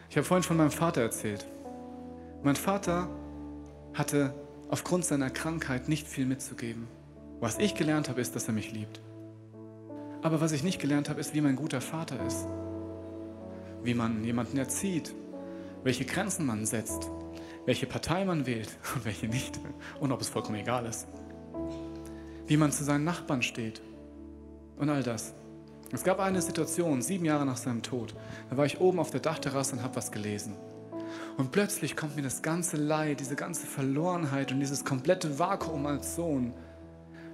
Ich 0.09 0.17
habe 0.17 0.25
vorhin 0.25 0.43
von 0.43 0.57
meinem 0.57 0.71
Vater 0.71 1.01
erzählt. 1.01 1.45
Mein 2.43 2.55
Vater 2.55 3.09
hatte 3.93 4.33
aufgrund 4.69 5.05
seiner 5.05 5.29
Krankheit 5.29 5.89
nicht 5.89 6.07
viel 6.07 6.25
mitzugeben. 6.25 6.87
Was 7.39 7.59
ich 7.59 7.75
gelernt 7.75 8.09
habe, 8.09 8.21
ist, 8.21 8.35
dass 8.35 8.47
er 8.47 8.53
mich 8.53 8.71
liebt. 8.71 9.01
Aber 10.21 10.41
was 10.41 10.51
ich 10.53 10.63
nicht 10.63 10.79
gelernt 10.79 11.09
habe, 11.09 11.19
ist, 11.19 11.33
wie 11.33 11.41
mein 11.41 11.55
guter 11.55 11.81
Vater 11.81 12.23
ist. 12.25 12.47
Wie 13.83 13.93
man 13.93 14.23
jemanden 14.23 14.57
erzieht, 14.57 15.13
welche 15.85 16.03
Grenzen 16.03 16.47
man 16.47 16.65
setzt, 16.65 17.11
welche 17.65 17.85
Partei 17.85 18.25
man 18.25 18.47
wählt 18.47 18.69
und 18.95 19.05
welche 19.05 19.27
nicht 19.27 19.59
und 19.99 20.11
ob 20.11 20.19
es 20.19 20.27
vollkommen 20.27 20.59
egal 20.59 20.85
ist. 20.87 21.07
Wie 22.47 22.57
man 22.57 22.71
zu 22.71 22.83
seinen 22.83 23.05
Nachbarn 23.05 23.43
steht 23.43 23.81
und 24.77 24.89
all 24.89 25.03
das. 25.03 25.33
Es 25.91 26.03
gab 26.03 26.19
eine 26.19 26.41
Situation, 26.41 27.03
sieben 27.03 27.23
Jahre 27.23 27.45
nach 27.45 27.57
seinem 27.57 27.83
Tod, 27.83 28.15
da 28.49 28.57
war 28.57 28.65
ich 28.65 28.81
oben 28.81 28.99
auf 28.99 29.11
der 29.11 29.19
Dachterrasse 29.19 29.75
und 29.75 29.83
habe 29.83 29.95
was 29.95 30.11
gelesen. 30.11 30.55
Und 31.37 31.51
plötzlich 31.51 31.95
kommt 31.95 32.15
mir 32.15 32.23
das 32.23 32.41
ganze 32.41 32.77
Leid, 32.77 33.19
diese 33.19 33.35
ganze 33.35 33.67
Verlorenheit 33.67 34.51
und 34.51 34.59
dieses 34.59 34.83
komplette 34.83 35.37
Vakuum 35.37 35.85
als 35.85 36.15
Sohn 36.15 36.53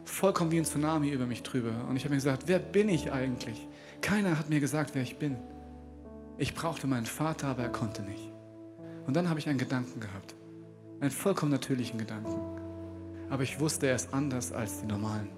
vollkommen 0.03 0.51
wie 0.51 0.57
ein 0.57 0.65
Tsunami 0.65 1.09
über 1.09 1.25
mich 1.25 1.43
drüber. 1.43 1.71
Und 1.87 1.95
ich 1.95 2.03
habe 2.03 2.11
mir 2.11 2.17
gesagt, 2.17 2.43
wer 2.47 2.59
bin 2.59 2.89
ich 2.89 3.13
eigentlich? 3.13 3.65
Keiner 4.01 4.37
hat 4.37 4.49
mir 4.49 4.59
gesagt, 4.59 4.91
wer 4.93 5.03
ich 5.03 5.17
bin. 5.17 5.37
Ich 6.37 6.53
brauchte 6.53 6.87
meinen 6.87 7.05
Vater, 7.05 7.47
aber 7.47 7.63
er 7.63 7.69
konnte 7.69 8.01
nicht. 8.01 8.30
Und 9.07 9.15
dann 9.15 9.29
habe 9.29 9.39
ich 9.39 9.49
einen 9.49 9.57
Gedanken 9.57 9.99
gehabt. 9.99 10.35
Einen 10.99 11.11
vollkommen 11.11 11.51
natürlichen 11.51 11.97
Gedanken. 11.97 12.39
Aber 13.29 13.43
ich 13.43 13.59
wusste, 13.59 13.87
er 13.87 13.95
ist 13.95 14.13
anders 14.13 14.51
als 14.51 14.81
die 14.81 14.85
normalen. 14.85 15.29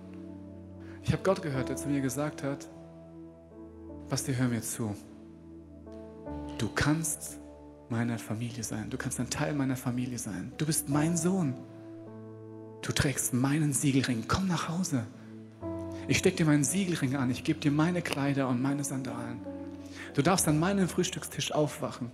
Ich 1.03 1.11
habe 1.11 1.23
Gott 1.23 1.41
gehört, 1.41 1.69
der 1.69 1.75
zu 1.75 1.87
mir 1.87 2.01
gesagt 2.01 2.43
hat, 2.43 2.67
Basti, 4.09 4.33
hör 4.33 4.47
mir 4.47 4.61
zu. 4.61 4.95
Du 6.57 6.69
kannst 6.73 7.39
meine 7.89 8.17
Familie 8.17 8.63
sein. 8.63 8.89
Du 8.89 8.97
kannst 8.97 9.19
ein 9.19 9.29
Teil 9.29 9.53
meiner 9.53 9.75
Familie 9.75 10.17
sein. 10.17 10.51
Du 10.57 10.65
bist 10.65 10.89
mein 10.89 11.15
Sohn. 11.15 11.53
Du 12.81 12.91
trägst 12.91 13.33
meinen 13.33 13.73
Siegelring. 13.73 14.25
Komm 14.27 14.47
nach 14.47 14.69
Hause. 14.69 15.05
Ich 16.07 16.17
stecke 16.17 16.37
dir 16.37 16.45
meinen 16.45 16.63
Siegelring 16.63 17.15
an. 17.15 17.29
Ich 17.29 17.43
gebe 17.43 17.59
dir 17.59 17.71
meine 17.71 18.01
Kleider 18.01 18.49
und 18.49 18.61
meine 18.61 18.83
Sandalen. 18.83 19.39
Du 20.13 20.21
darfst 20.21 20.47
an 20.47 20.59
meinem 20.59 20.89
Frühstückstisch 20.89 21.53
aufwachen 21.53 22.11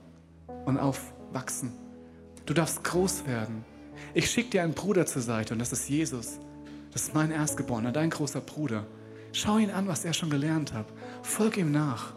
und 0.66 0.78
auf 0.78 1.14
wachsen. 1.32 1.72
Du 2.46 2.54
darfst 2.54 2.84
groß 2.84 3.28
werden. 3.28 3.64
Ich 4.14 4.30
schicke 4.30 4.52
dir 4.52 4.64
einen 4.64 4.74
Bruder 4.74 5.06
zur 5.06 5.22
Seite 5.22 5.54
und 5.54 5.60
das 5.60 5.72
ist 5.72 5.90
Jesus. 5.90 6.40
Das 6.92 7.04
ist 7.04 7.14
mein 7.14 7.32
Erstgeborener, 7.32 7.92
dein 7.92 8.10
großer 8.10 8.42
Bruder. 8.42 8.86
Schau 9.32 9.58
ihn 9.58 9.70
an, 9.70 9.88
was 9.88 10.06
er 10.06 10.14
schon 10.14 10.30
gelernt 10.30 10.74
hat. 10.74 10.88
Folg 11.22 11.58
ihm 11.58 11.72
nach 11.72 12.14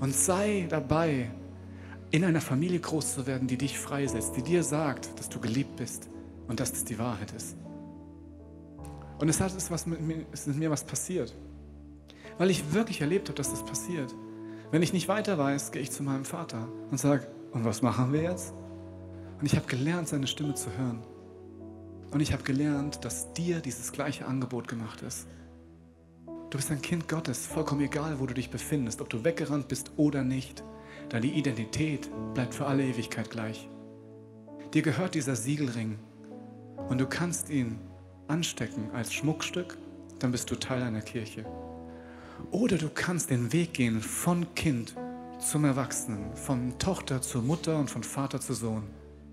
und 0.00 0.14
sei 0.14 0.66
dabei, 0.68 1.30
in 2.10 2.24
einer 2.24 2.40
Familie 2.40 2.78
groß 2.78 3.14
zu 3.14 3.26
werden, 3.26 3.48
die 3.48 3.58
dich 3.58 3.76
freisetzt, 3.76 4.36
die 4.36 4.42
dir 4.42 4.62
sagt, 4.62 5.18
dass 5.18 5.28
du 5.28 5.40
geliebt 5.40 5.74
bist 5.76 6.08
und 6.46 6.60
dass 6.60 6.70
das 6.70 6.84
die 6.84 6.98
Wahrheit 7.00 7.32
ist. 7.32 7.56
Und 9.18 9.28
es 9.28 9.40
hat 9.40 9.52
was 9.70 9.86
mit 9.86 10.00
mir, 10.00 10.24
es 10.30 10.42
ist 10.42 10.46
mit 10.46 10.58
mir 10.58 10.70
was 10.70 10.84
passiert, 10.84 11.34
weil 12.38 12.50
ich 12.50 12.72
wirklich 12.72 13.00
erlebt 13.00 13.28
habe, 13.28 13.36
dass 13.36 13.50
das 13.50 13.64
passiert. 13.64 14.14
Wenn 14.70 14.82
ich 14.82 14.92
nicht 14.92 15.08
weiter 15.08 15.38
weiß, 15.38 15.72
gehe 15.72 15.82
ich 15.82 15.90
zu 15.90 16.04
meinem 16.04 16.24
Vater 16.24 16.68
und 16.90 16.98
sage, 16.98 17.26
und 17.54 17.64
was 17.64 17.82
machen 17.82 18.12
wir 18.12 18.22
jetzt? 18.22 18.52
Und 19.40 19.46
ich 19.46 19.56
habe 19.56 19.66
gelernt, 19.66 20.08
seine 20.08 20.26
Stimme 20.26 20.54
zu 20.54 20.70
hören. 20.76 21.02
Und 22.10 22.20
ich 22.20 22.32
habe 22.32 22.42
gelernt, 22.42 23.04
dass 23.04 23.32
dir 23.32 23.60
dieses 23.60 23.92
gleiche 23.92 24.26
Angebot 24.26 24.68
gemacht 24.68 25.02
ist. 25.02 25.26
Du 26.50 26.58
bist 26.58 26.70
ein 26.70 26.82
Kind 26.82 27.08
Gottes, 27.08 27.46
vollkommen 27.46 27.80
egal, 27.80 28.20
wo 28.20 28.26
du 28.26 28.34
dich 28.34 28.50
befindest, 28.50 29.00
ob 29.00 29.08
du 29.08 29.24
weggerannt 29.24 29.68
bist 29.68 29.92
oder 29.96 30.22
nicht. 30.22 30.62
Deine 31.08 31.26
Identität 31.26 32.10
bleibt 32.34 32.54
für 32.54 32.66
alle 32.66 32.84
Ewigkeit 32.84 33.30
gleich. 33.30 33.68
Dir 34.72 34.82
gehört 34.82 35.14
dieser 35.14 35.36
Siegelring 35.36 35.98
und 36.88 37.00
du 37.00 37.06
kannst 37.06 37.50
ihn 37.50 37.78
anstecken 38.28 38.90
als 38.92 39.12
Schmuckstück, 39.12 39.76
dann 40.18 40.32
bist 40.32 40.50
du 40.50 40.56
Teil 40.56 40.82
einer 40.82 41.02
Kirche. 41.02 41.44
Oder 42.50 42.78
du 42.78 42.88
kannst 42.88 43.30
den 43.30 43.52
Weg 43.52 43.74
gehen 43.74 44.00
von 44.00 44.54
Kind 44.54 44.94
zum 45.38 45.64
Erwachsenen, 45.64 46.34
von 46.36 46.78
Tochter 46.78 47.20
zur 47.20 47.42
Mutter 47.42 47.78
und 47.78 47.90
von 47.90 48.02
Vater 48.02 48.40
zu 48.40 48.54
Sohn, 48.54 48.84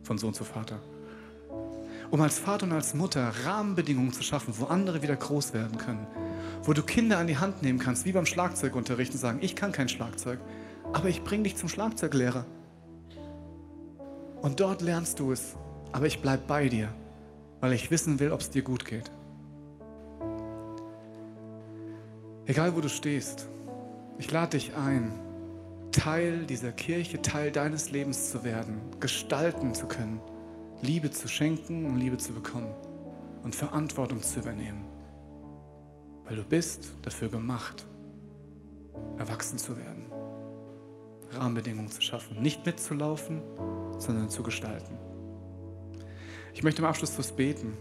von 0.04 0.18
Sohn 0.18 0.34
zu 0.34 0.44
Vater. 0.44 0.80
Um 2.10 2.20
als 2.22 2.40
Vater 2.40 2.66
und 2.66 2.74
als 2.74 2.94
Mutter 2.94 3.32
Rahmenbedingungen 3.46 4.12
zu 4.12 4.24
schaffen, 4.24 4.54
wo 4.58 4.66
andere 4.66 5.02
wieder 5.02 5.16
groß 5.16 5.54
werden 5.54 5.78
können, 5.78 6.06
wo 6.64 6.74
du 6.74 6.84
Kinder 6.84 7.18
an 7.18 7.28
die 7.28 7.38
Hand 7.38 7.62
nehmen 7.62 7.80
kannst, 7.80 8.06
wie 8.06 8.12
beim 8.12 8.26
Schlagzeugunterricht 8.26 9.14
und 9.14 9.20
sagen, 9.20 9.40
ich 9.42 9.56
kann 9.56 9.72
kein 9.72 9.88
Schlagzeug, 9.88 10.40
aber 10.94 11.08
ich 11.08 11.24
bringe 11.24 11.44
dich 11.44 11.56
zum 11.56 11.70
Schlagzeuglehrer. 11.70 12.46
Und 14.42 14.60
dort 14.60 14.82
lernst 14.82 15.20
du 15.20 15.32
es, 15.32 15.56
aber 15.92 16.08
ich 16.08 16.22
bleibe 16.22 16.44
bei 16.48 16.68
dir, 16.68 16.90
weil 17.62 17.74
ich 17.74 17.92
wissen 17.92 18.20
will, 18.20 18.32
ob 18.32 18.42
es 18.42 18.50
dir 18.50 18.64
gut 18.64 18.86
geht. 18.86 19.12
Egal 22.46 22.76
wo 22.76 22.82
du 22.82 22.90
stehst, 22.90 23.48
ich 24.18 24.30
lade 24.32 24.58
dich 24.58 24.76
ein, 24.76 25.14
Teil 25.92 26.46
dieser 26.46 26.72
Kirche, 26.72 27.22
Teil 27.22 27.52
deines 27.52 27.92
Lebens 27.92 28.32
zu 28.32 28.44
werden, 28.44 28.82
gestalten 29.00 29.74
zu 29.74 29.88
können, 29.88 30.22
Liebe 30.82 31.12
zu 31.12 31.28
schenken 31.28 31.86
und 31.86 31.98
Liebe 31.98 32.18
zu 32.18 32.34
bekommen 32.34 32.74
und 33.44 33.56
Verantwortung 33.56 34.22
zu 34.22 34.40
übernehmen. 34.40 34.86
Weil 36.26 36.38
du 36.38 36.44
bist 36.44 36.92
dafür 37.02 37.30
gemacht, 37.30 37.86
erwachsen 39.18 39.58
zu 39.58 39.78
werden, 39.78 40.06
Rahmenbedingungen 41.32 41.92
zu 41.92 42.02
schaffen, 42.02 42.42
nicht 42.42 42.66
mitzulaufen, 42.66 43.42
sondern 43.98 44.30
zu 44.30 44.44
gestalten. 44.44 44.98
Ich 46.54 46.64
möchte 46.64 46.82
im 46.82 46.88
Abschluss 46.88 47.12
fürs 47.12 47.32
Beten. 47.32 47.78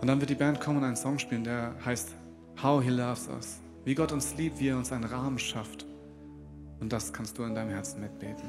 Und 0.00 0.08
dann 0.08 0.20
wird 0.20 0.30
die 0.30 0.34
Band 0.34 0.60
kommen 0.60 0.78
und 0.78 0.84
einen 0.84 0.96
Song 0.96 1.18
spielen, 1.18 1.44
der 1.44 1.74
heißt 1.84 2.10
How 2.62 2.82
He 2.82 2.90
Loves 2.90 3.28
Us. 3.28 3.60
Wie 3.84 3.94
Gott 3.94 4.12
uns 4.12 4.36
liebt, 4.36 4.58
wie 4.60 4.68
er 4.68 4.76
uns 4.76 4.92
einen 4.92 5.04
Rahmen 5.04 5.38
schafft. 5.38 5.85
Und 6.80 6.92
das 6.92 7.12
kannst 7.12 7.38
du 7.38 7.44
in 7.44 7.54
deinem 7.54 7.70
Herzen 7.70 8.00
mitbeten. 8.00 8.48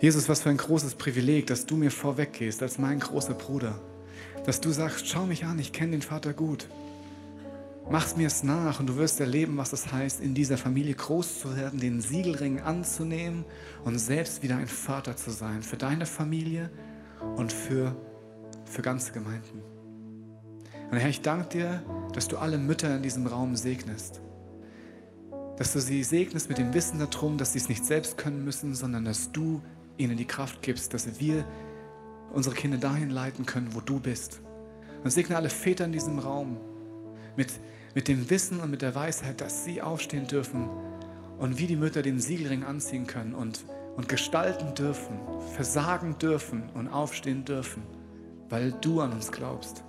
Jesus, 0.00 0.28
was 0.28 0.42
für 0.42 0.50
ein 0.50 0.56
großes 0.56 0.96
Privileg, 0.96 1.46
dass 1.46 1.64
du 1.64 1.76
mir 1.76 1.90
vorweggehst 1.90 2.62
als 2.62 2.78
mein 2.78 2.98
großer 2.98 3.34
Bruder. 3.34 3.78
Dass 4.44 4.60
du 4.60 4.70
sagst, 4.70 5.08
schau 5.08 5.26
mich 5.26 5.44
an, 5.44 5.58
ich 5.58 5.72
kenne 5.72 5.92
den 5.92 6.02
Vater 6.02 6.32
gut. 6.32 6.66
Mach's 7.90 8.16
mir 8.16 8.26
es 8.26 8.42
nach 8.42 8.80
und 8.80 8.88
du 8.88 8.96
wirst 8.96 9.20
erleben, 9.20 9.56
was 9.56 9.72
es 9.72 9.92
heißt, 9.92 10.20
in 10.20 10.34
dieser 10.34 10.56
Familie 10.56 10.94
groß 10.94 11.40
zu 11.40 11.56
werden, 11.56 11.80
den 11.80 12.00
Siegelring 12.00 12.60
anzunehmen 12.60 13.44
und 13.84 13.98
selbst 13.98 14.42
wieder 14.42 14.56
ein 14.56 14.68
Vater 14.68 15.16
zu 15.16 15.30
sein 15.30 15.62
für 15.62 15.76
deine 15.76 16.06
Familie 16.06 16.70
und 17.36 17.52
für, 17.52 17.94
für 18.64 18.82
ganze 18.82 19.12
Gemeinden. 19.12 19.62
Und 20.90 20.98
Herr, 20.98 21.08
ich 21.08 21.22
danke 21.22 21.48
dir, 21.48 21.82
dass 22.12 22.28
du 22.28 22.38
alle 22.38 22.58
Mütter 22.58 22.96
in 22.96 23.02
diesem 23.02 23.26
Raum 23.26 23.56
segnest. 23.56 24.20
Dass 25.62 25.74
du 25.74 25.80
sie 25.80 26.02
segnest 26.02 26.48
mit 26.48 26.58
dem 26.58 26.74
Wissen 26.74 26.98
darum, 26.98 27.38
dass 27.38 27.52
sie 27.52 27.60
es 27.60 27.68
nicht 27.68 27.84
selbst 27.84 28.18
können 28.18 28.44
müssen, 28.44 28.74
sondern 28.74 29.04
dass 29.04 29.30
du 29.30 29.62
ihnen 29.96 30.16
die 30.16 30.24
Kraft 30.24 30.60
gibst, 30.60 30.92
dass 30.92 31.20
wir 31.20 31.44
unsere 32.32 32.56
Kinder 32.56 32.78
dahin 32.78 33.10
leiten 33.10 33.46
können, 33.46 33.72
wo 33.72 33.80
du 33.80 34.00
bist. 34.00 34.40
Und 35.04 35.10
segne 35.12 35.36
alle 35.36 35.50
Väter 35.50 35.84
in 35.84 35.92
diesem 35.92 36.18
Raum 36.18 36.56
mit, 37.36 37.52
mit 37.94 38.08
dem 38.08 38.28
Wissen 38.28 38.58
und 38.58 38.72
mit 38.72 38.82
der 38.82 38.96
Weisheit, 38.96 39.40
dass 39.40 39.64
sie 39.64 39.80
aufstehen 39.80 40.26
dürfen 40.26 40.68
und 41.38 41.58
wie 41.58 41.68
die 41.68 41.76
Mütter 41.76 42.02
den 42.02 42.18
Siegelring 42.18 42.64
anziehen 42.64 43.06
können 43.06 43.32
und, 43.32 43.64
und 43.96 44.08
gestalten 44.08 44.74
dürfen, 44.74 45.16
versagen 45.54 46.18
dürfen 46.18 46.70
und 46.74 46.88
aufstehen 46.88 47.44
dürfen, 47.44 47.84
weil 48.48 48.72
du 48.80 49.00
an 49.00 49.12
uns 49.12 49.30
glaubst. 49.30 49.84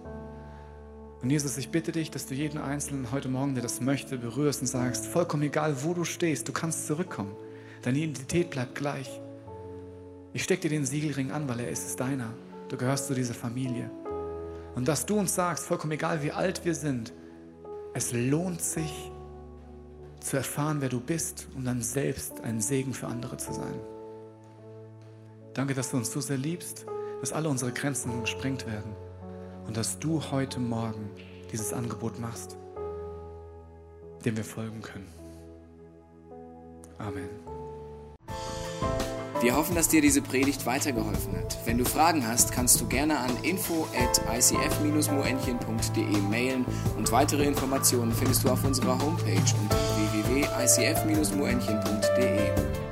Und 1.24 1.30
Jesus, 1.30 1.58
ich 1.58 1.70
bitte 1.70 1.94
dich, 1.94 2.12
dass 2.12 2.26
du 2.26 2.36
jeden 2.36 2.58
Einzelnen 2.58 3.10
heute 3.14 3.30
Morgen, 3.30 3.54
der 3.54 3.64
das 3.64 3.80
möchte, 3.80 4.18
berührst 4.18 4.60
und 4.60 4.68
sagst, 4.68 5.06
vollkommen 5.06 5.44
egal, 5.44 5.82
wo 5.82 5.94
du 5.94 6.04
stehst, 6.04 6.50
du 6.50 6.52
kannst 6.52 6.86
zurückkommen. 6.86 7.34
Deine 7.82 8.00
Identität 8.00 8.50
bleibt 8.50 8.76
gleich. 8.76 9.22
Ich 10.34 10.44
stecke 10.44 10.64
dir 10.64 10.72
den 10.72 10.86
Siegelring 10.86 11.32
an, 11.32 11.48
weil 11.48 11.62
er 11.62 11.70
ist, 11.70 11.88
ist 11.88 12.00
deiner. 12.02 12.34
Du 12.68 12.76
gehörst 12.76 13.08
zu 13.08 13.16
dieser 13.16 13.34
Familie. 13.34 13.90
Und 14.76 14.90
dass 14.90 15.06
du 15.06 15.18
uns 15.18 15.34
sagst, 15.34 15.66
vollkommen 15.66 15.94
egal, 15.94 16.24
wie 16.24 16.34
alt 16.34 16.66
wir 16.66 16.76
sind, 16.76 17.14
es 17.94 18.12
lohnt 18.12 18.62
sich 18.62 18.92
zu 20.20 20.36
erfahren, 20.36 20.82
wer 20.82 20.90
du 20.90 21.00
bist, 21.00 21.48
um 21.56 21.64
dann 21.64 21.82
selbst 21.82 22.42
ein 22.42 22.60
Segen 22.60 22.94
für 22.94 23.08
andere 23.08 23.38
zu 23.38 23.54
sein. 23.54 23.80
Danke, 25.54 25.74
dass 25.74 25.92
du 25.92 25.98
uns 25.98 26.12
so 26.12 26.20
sehr 26.20 26.38
liebst, 26.38 26.86
dass 27.22 27.32
alle 27.32 27.48
unsere 27.48 27.72
Grenzen 27.72 28.20
gesprengt 28.20 28.68
werden 28.68 28.94
und 29.68 29.78
dass 29.78 30.00
du 30.00 30.24
heute 30.32 30.60
Morgen 30.60 31.12
dieses 31.52 31.72
Angebot 31.74 32.20
machst, 32.20 32.58
dem 34.26 34.36
wir 34.38 34.44
folgen 34.44 34.82
können. 34.82 35.08
Amen. 36.98 37.30
Wir 39.42 39.56
hoffen, 39.58 39.76
dass 39.76 39.90
dir 39.90 40.02
diese 40.02 40.22
Predigt 40.22 40.66
weitergeholfen 40.66 41.36
hat. 41.36 41.58
Wenn 41.66 41.78
du 41.78 41.84
Fragen 41.84 42.26
hast, 42.26 42.54
kannst 42.54 42.80
du 42.80 42.88
gerne 42.88 43.20
an 43.20 43.32
info 43.44 43.86
at 43.94 44.22
icf-moenchen.de 44.34 46.22
mailen 46.30 46.66
und 46.98 47.12
weitere 47.12 47.44
Informationen 47.44 48.14
findest 48.14 48.46
du 48.46 48.50
auf 48.50 48.64
unserer 48.64 48.98
Homepage 49.00 49.44
unter 49.62 49.76
www.icf-moenchen.de. 49.98 52.83